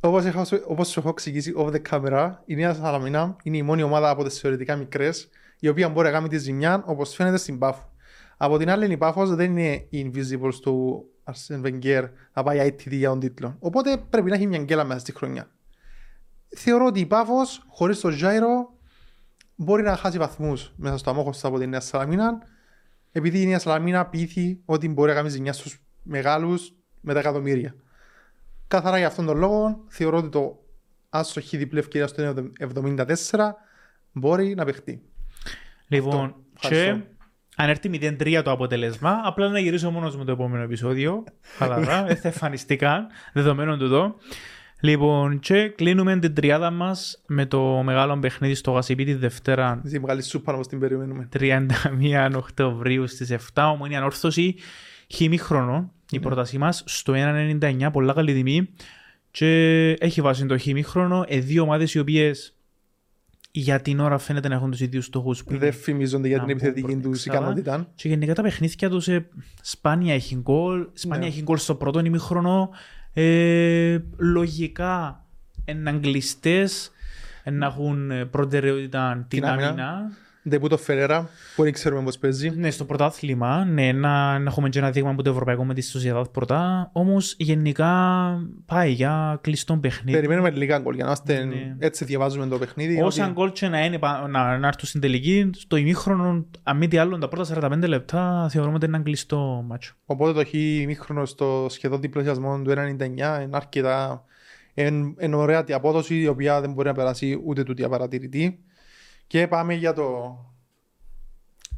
Όπως, 0.01 0.25
έχω, 0.25 0.43
όπως 0.67 0.89
σου 0.89 1.01
έχω 1.01 1.09
εξηγήσει 1.09 1.55
off 1.57 1.71
the 1.71 1.81
camera, 1.91 2.31
η 2.45 2.55
Νέα 2.55 2.75
Σαλαμίνα 2.75 3.37
είναι 3.43 3.57
η 3.57 3.63
μόνη 3.63 3.83
ομάδα 3.83 4.11
από 4.11 4.25
τις 4.25 4.39
θεωρητικά 4.39 4.77
μικρές 4.77 5.29
η 5.59 5.69
οποία 5.69 5.89
μπορεί 5.89 6.07
να 6.07 6.13
κάνει 6.13 6.29
τη 6.29 6.39
ζημιά 6.39 6.83
όπως 6.87 7.15
φαίνεται 7.15 7.37
στην 7.37 7.59
Πάφο. 7.59 7.93
Από 8.37 8.59
την 8.59 8.71
άλλη 8.71 8.93
η 8.93 8.97
Πάφος 8.97 9.35
δεν 9.35 9.57
είναι 9.57 9.87
η 9.89 10.13
invisible 10.15 10.55
του 10.63 11.05
Arsene 11.25 11.63
Wenger 11.67 12.09
να 12.33 12.43
πάει 12.43 12.69
ITD 12.69 12.91
για 12.91 13.09
τον 13.09 13.21
τίτλο. 13.21 13.57
Οπότε 13.59 13.97
πρέπει 14.11 14.31
να 14.31 14.35
έχει 14.37 14.47
μια 14.47 14.59
γκέλα 14.59 14.85
μέσα 14.85 15.01
στη 15.01 15.13
χρονιά. 15.13 15.51
Θεωρώ 16.49 16.87
ότι 16.87 17.01
η 17.01 17.07
Πάφος 17.07 17.65
χωρίς 17.69 18.01
το 18.01 18.09
Jairo 18.09 18.78
μπορεί 19.61 19.83
να 19.83 19.97
χάσει 19.97 20.19
βαθμούς 20.19 20.73
μέσα 20.77 20.97
στο 20.97 21.11
αμόχωστο 21.11 21.49
από 21.49 21.59
την 21.59 21.69
Νέα 21.69 21.81
Σαλαμίνα 21.81 22.39
επειδή 23.13 23.43
η 23.43 23.47
Νέα 23.47 23.59
Σαλαμίνα 23.59 24.07
πείθει 24.07 24.61
ότι 24.65 24.89
μπορεί 24.89 25.09
να 25.09 25.17
κάνει 25.17 25.29
ζημιά 25.29 25.53
στους 25.53 25.81
μεγάλους 26.03 26.73
με 27.01 27.13
τα 27.13 27.19
εκατομμύρια. 27.19 27.75
Καθαρά 28.69 28.99
για 28.99 29.07
αυτόν 29.07 29.27
τον 29.27 29.39
λόγο 29.39 29.85
θεωρώ 29.89 30.17
ότι 30.17 30.29
το 30.29 30.59
άσοχη 31.09 31.57
διπλή 31.57 31.79
ευκαιρία 31.79 32.07
στο 32.07 32.35
74 32.75 33.05
μπορεί 34.13 34.55
να 34.55 34.65
παιχτεί. 34.65 35.03
Λοιπόν, 35.89 36.35
και 36.61 36.69
Ευχαριστώ. 36.69 37.07
αν 37.57 37.69
έρθει 37.69 37.91
0-3 37.93 38.41
το 38.45 38.51
αποτέλεσμα, 38.51 39.21
απλά 39.25 39.49
να 39.49 39.59
γυρίσω 39.59 39.91
μόνος 39.91 40.17
μου 40.17 40.25
το 40.25 40.33
επόμενο 40.33 40.63
επεισόδιο. 40.63 41.25
Χαλαρά, 41.57 42.05
δεν 42.05 42.17
θα 42.21 42.29
εμφανιστεί 42.29 42.77
καν, 42.77 43.07
δεδομένων 43.33 43.79
του 43.79 43.85
εδώ. 43.85 44.15
Λοιπόν, 44.81 45.39
και 45.39 45.69
κλείνουμε 45.69 46.19
την 46.19 46.35
τριάδα 46.35 46.71
μας 46.71 47.23
με 47.27 47.47
το 47.47 47.83
μεγάλο 47.85 48.19
παιχνίδι 48.19 48.55
στο 48.55 48.71
Γασιπί 48.71 49.05
τη 49.05 49.15
Δευτέρα 49.15 49.81
Τη 49.85 50.01
μεγάλη 50.01 50.23
σούπα 50.23 50.53
όπως 50.55 50.67
την 50.67 50.79
περιμένουμε. 50.79 51.29
31 51.39 52.33
Οκτωβρίου 52.37 53.07
στις 53.07 53.31
7, 53.55 53.71
ομόνια 53.73 53.99
ανόρθωση, 53.99 54.55
χημίχρονο, 55.07 55.93
η 56.11 56.21
πρότασή 56.21 56.59
μας, 56.59 56.83
στο 56.87 57.13
1,99, 57.17 57.89
πολλά 57.93 58.13
καλή 58.13 58.35
τιμή. 58.35 58.69
Και 59.31 59.91
έχει 60.01 60.21
βάσει 60.21 60.47
το 60.47 60.57
χημίχρονο, 60.59 61.25
ε, 61.29 61.39
δύο 61.39 61.63
ομάδες 61.63 61.95
οι 61.95 61.99
οποίες 61.99 62.53
για 63.51 63.81
την 63.81 64.01
ώρα 64.01 64.19
φαίνεται 64.19 64.49
να 64.49 64.55
έχουν 64.55 64.71
τους 64.71 64.81
ίδιους 64.81 65.05
στόχους 65.05 65.45
που 65.45 65.51
είναι 65.51 65.59
Δεν 65.59 65.73
φημίζονται 65.73 66.29
για 66.29 66.37
να 66.37 66.45
την 66.45 66.57
μπουν 66.57 66.67
επιθετική 66.67 66.93
πρώτη 66.93 67.09
τους 67.09 67.27
εξάδα. 67.27 67.39
ικανότητα. 67.45 67.93
Και 67.95 68.09
γενικά 68.09 68.35
τα 68.35 68.43
παιχνίδια 68.43 68.91
τους 68.91 69.09
ε, 69.09 69.29
σπάνια 69.63 70.15
έχει 70.15 70.37
γκολ, 70.37 70.87
σπάνια 70.93 71.27
Ναι. 71.27 71.33
έχει 71.33 71.43
γκολ 71.43 71.57
στο 71.57 71.75
πρώτο 71.75 72.01
ημίχρονο. 72.05 72.71
Ε, 73.13 73.99
λογικά 74.17 75.25
είναι 75.65 75.91
αγγλιστές, 75.91 76.91
να 77.45 77.67
έχουν 77.67 78.11
ε, 78.11 78.25
προτεραιότητα 78.25 79.13
την 79.29 79.41
Την 79.41 79.45
άμυνα. 79.45 80.11
Άμυνα. 80.49 80.57
Ντεπούτο 80.57 80.77
Φερέρα, 80.77 81.29
που 81.57 81.63
δεν 81.63 81.73
ξέρουμε 81.73 82.03
πώς 82.03 82.19
παίζει. 82.19 82.51
Ναι, 82.51 82.71
στο 82.71 82.85
πρωτάθλημα, 82.85 83.65
ναι, 83.65 83.93
να, 83.93 84.39
να 84.39 84.51
έχουμε 84.51 84.69
και 84.69 84.79
ένα 84.79 84.91
δείγμα 84.91 85.11
από 85.11 85.23
το 85.23 85.31
ευρωπαϊκό 85.31 85.65
με 85.65 85.75
τη 85.75 85.83
Σοσιαδάδ 85.83 86.27
πρώτα. 86.27 86.91
Όμως 86.93 87.35
γενικά 87.39 87.89
πάει 88.67 88.91
για 88.93 89.39
κλειστό 89.41 89.77
παιχνίδι. 89.77 90.17
Περιμένουμε 90.17 90.51
λίγα 90.51 90.79
γκολ 90.79 90.95
για 90.95 91.05
να 91.05 91.11
είμαστε 91.11 91.45
Ναι. 91.45 91.77
έτσι 91.79 92.05
διαβάζουμε 92.05 92.47
το 92.47 92.59
παιχνίδι. 92.59 93.01
Όσα 93.03 93.25
ότι- 93.25 93.33
γκολ 93.33 93.53
και 93.53 93.69
να 93.69 93.85
είναι 93.85 93.99
πα- 93.99 94.29
να, 94.29 94.59
να 94.59 94.67
έρθουν 94.67 94.89
στην 94.89 95.01
τελική, 95.01 95.51
στο 95.55 95.77
ημίχρονο, 95.77 96.47
αν 96.63 96.77
μη 96.77 96.89
τι 96.89 96.99
άλλο, 96.99 97.19
τα 97.19 97.29
πρώτα 97.29 97.45
45 97.45 97.87
λεπτά 97.89 98.49
θεωρούμε 98.51 98.75
ότι 98.75 98.87
είναι 98.87 98.95
ένα 98.95 99.05
κλειστό 99.05 99.65
μάτσο. 99.67 99.95
Οπότε 100.07 100.33
το 100.33 100.45
χει 100.45 100.85
μήχρονο 100.87 101.25
στο 101.25 101.67
σχεδόν 101.71 102.01
διπλασιασμό 102.01 102.61
του 102.63 102.71
1,99 102.71 103.41
είναι 103.43 103.49
αρκετά 103.51 104.23
εν, 104.75 105.15
εν 105.19 105.35
ωραία 105.35 105.65
τη 105.65 105.73
απόδοση 105.73 106.21
η 106.21 106.27
οποία 106.27 106.61
δεν 106.61 106.73
μπορεί 106.73 106.89
να 106.89 106.95
περάσει 106.95 107.41
ούτε 107.45 107.63
τούτη 107.63 107.85
απαρατηρητή. 107.85 108.59
Και 109.29 109.47
πάμε 109.49 109.75
για 109.75 109.93
το... 109.93 110.37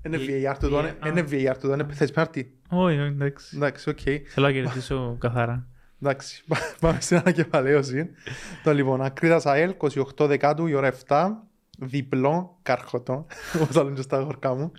Είναι 0.07 0.17
Η- 0.17 0.45
VAR 0.47 0.55
του, 0.61 0.69
το 0.69 0.77
η- 0.77 0.79
είναι- 0.81 0.97
α. 1.01 1.09
είναι 1.09 1.51
VAR 1.53 1.57
του, 1.61 1.67
το 1.69 1.73
είναι 1.73 1.87
θες 1.93 2.11
πέναρτη. 2.11 2.55
Όχι, 2.71 2.97
εντάξει. 2.97 3.57
Εντάξει, 3.57 3.89
οκ. 3.91 3.99
Θέλω 4.29 4.47
να 4.47 4.53
κερδίσω 4.53 5.17
καθαρά. 5.21 5.67
Εντάξει, 6.03 6.45
πάμε 6.81 7.01
στην 7.01 7.17
ανακεφαλαίωση. 7.17 8.11
το 8.65 8.73
λοιπόν, 8.75 9.03
Ακρίδας 9.03 9.47
ΑΕΛ, 9.47 9.75
28 10.19 10.27
Δεκάτου, 10.27 10.67
η 10.67 10.75
ώρα 10.75 10.93
7, 11.09 11.27
διπλό, 11.79 12.59
καρχωτό, 12.63 13.27
όπως 13.61 13.75
θα 13.75 13.83
λένε 13.83 13.95
και 13.95 14.03
στα 14.03 14.23
χωρκά 14.23 14.55
μου. 14.55 14.73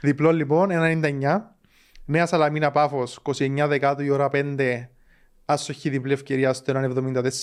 Διπλό 0.00 0.32
λοιπόν, 0.32 0.68
1,99. 0.72 1.40
Νέας 2.04 2.28
Σαλαμίνα 2.28 2.70
Πάφος, 2.70 3.18
29 3.22 3.64
Δεκάτου, 3.68 4.02
η 4.02 4.10
ώρα 4.10 4.28
5, 4.32 4.86
άσοχη 5.44 5.88
διπλή 5.90 6.12
ευκαιρία 6.12 6.52
στο 6.52 6.72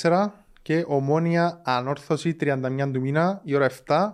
1,74. 0.01 0.25
Και 0.61 0.83
Ομόνια 0.87 1.61
Ανόρθωση, 1.65 2.35
31 2.39 2.89
του 2.93 2.99
μήνα, 3.01 3.41
η 3.43 3.55
ώρα 3.55 3.69
7, 3.87 4.09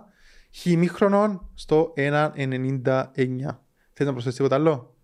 χιμίχρονον 0.60 1.48
στο 1.54 1.92
1,99. 1.96 3.58
Θες 3.92 4.06
να 4.06 4.12
προσθέσεις 4.12 4.36
τίποτα 4.36 4.54
άλλο; 4.54 4.94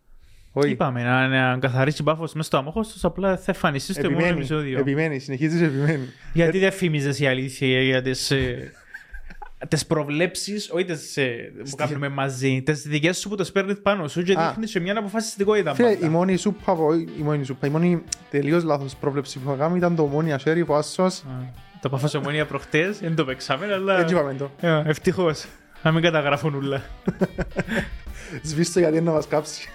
Όχι. 0.53 0.70
Είπαμε 0.70 1.03
να, 1.03 1.28
να 1.28 1.59
καθαρίσει 1.59 2.03
μπάφος 2.03 2.32
μέσα 2.32 2.46
στο 2.48 2.57
αμόχωστο, 2.57 3.09
απλά 3.09 3.36
θα 3.36 3.44
εμφανιστείς 3.53 3.94
στο 3.96 4.07
επόμενο 4.07 4.26
Επιμένει, 4.26 4.44
επεισόδιο. 4.46 4.78
επιμένει, 4.78 5.18
συνεχίζεις 5.18 5.61
επιμένει. 5.61 6.07
Γιατί 6.32 6.59
δεν 6.59 6.72
φήμιζες 6.72 7.18
η 7.20 7.26
αλήθεια 7.26 7.82
για 7.82 8.03
τις, 8.03 8.30
ε, 8.30 8.72
τις 9.68 9.86
προβλέψεις, 9.86 10.70
όχι 10.70 10.84
τις 10.84 11.16
ε, 11.16 11.53
που 11.70 11.76
κάνουμε 11.76 12.09
μαζί, 12.09 12.62
τις 12.62 12.82
δικές 12.82 13.18
σου 13.18 13.28
που 13.28 13.36
το 13.36 13.48
παίρνεις 13.53 13.80
πάνω 13.82 14.09
σου 14.09 14.22
και 14.22 14.34
Α. 14.38 14.48
δείχνεις 14.48 14.70
σε 14.70 14.80
μια 14.80 14.98
αποφασιστικότητα. 14.98 15.74
Φίλε, 15.74 15.88
πάντα. 15.94 16.07
η 16.07 16.09
μόνη 16.09 16.36
σούπα, 16.36 16.74
που- 16.74 16.92
η 17.18 17.22
μόνη 17.22 17.44
σούπα, 17.44 17.66
η 17.66 17.70
μόνη 17.70 18.03
τελείως 18.30 18.64
λάθος 18.64 18.96
πρόβλεψη 18.96 19.38
που 19.38 19.48
είχα 19.48 19.59
κάνει 19.59 19.76
ήταν 19.76 19.96
το 19.96 20.05
μόνη 20.07 20.32
աշέρι 20.32 20.64
που 20.64 20.74
άσος. 20.74 21.24
Α, 21.83 21.89
Το 21.89 21.89
πάθος 21.89 22.14
ομονία 22.14 22.47
προχτές, 22.47 22.99
δεν 22.99 23.14
το 23.16 23.24
παίξαμε, 23.24 23.72
αλλά 23.74 23.99
Έτσι 23.99 24.14
είπαμε 24.14 24.35
το. 24.35 24.51
ε, 24.61 24.83
ευτυχώς. 24.87 25.45
Να 25.83 25.93
μην 25.93 26.03
καταγράφουν 26.03 26.55
ούλα. 26.55 26.83
Σβήστο 28.43 28.78
γιατί 28.78 28.97
είναι 28.97 29.05
να 29.11 29.12
μας 29.12 29.26
κάψει. 29.26 29.68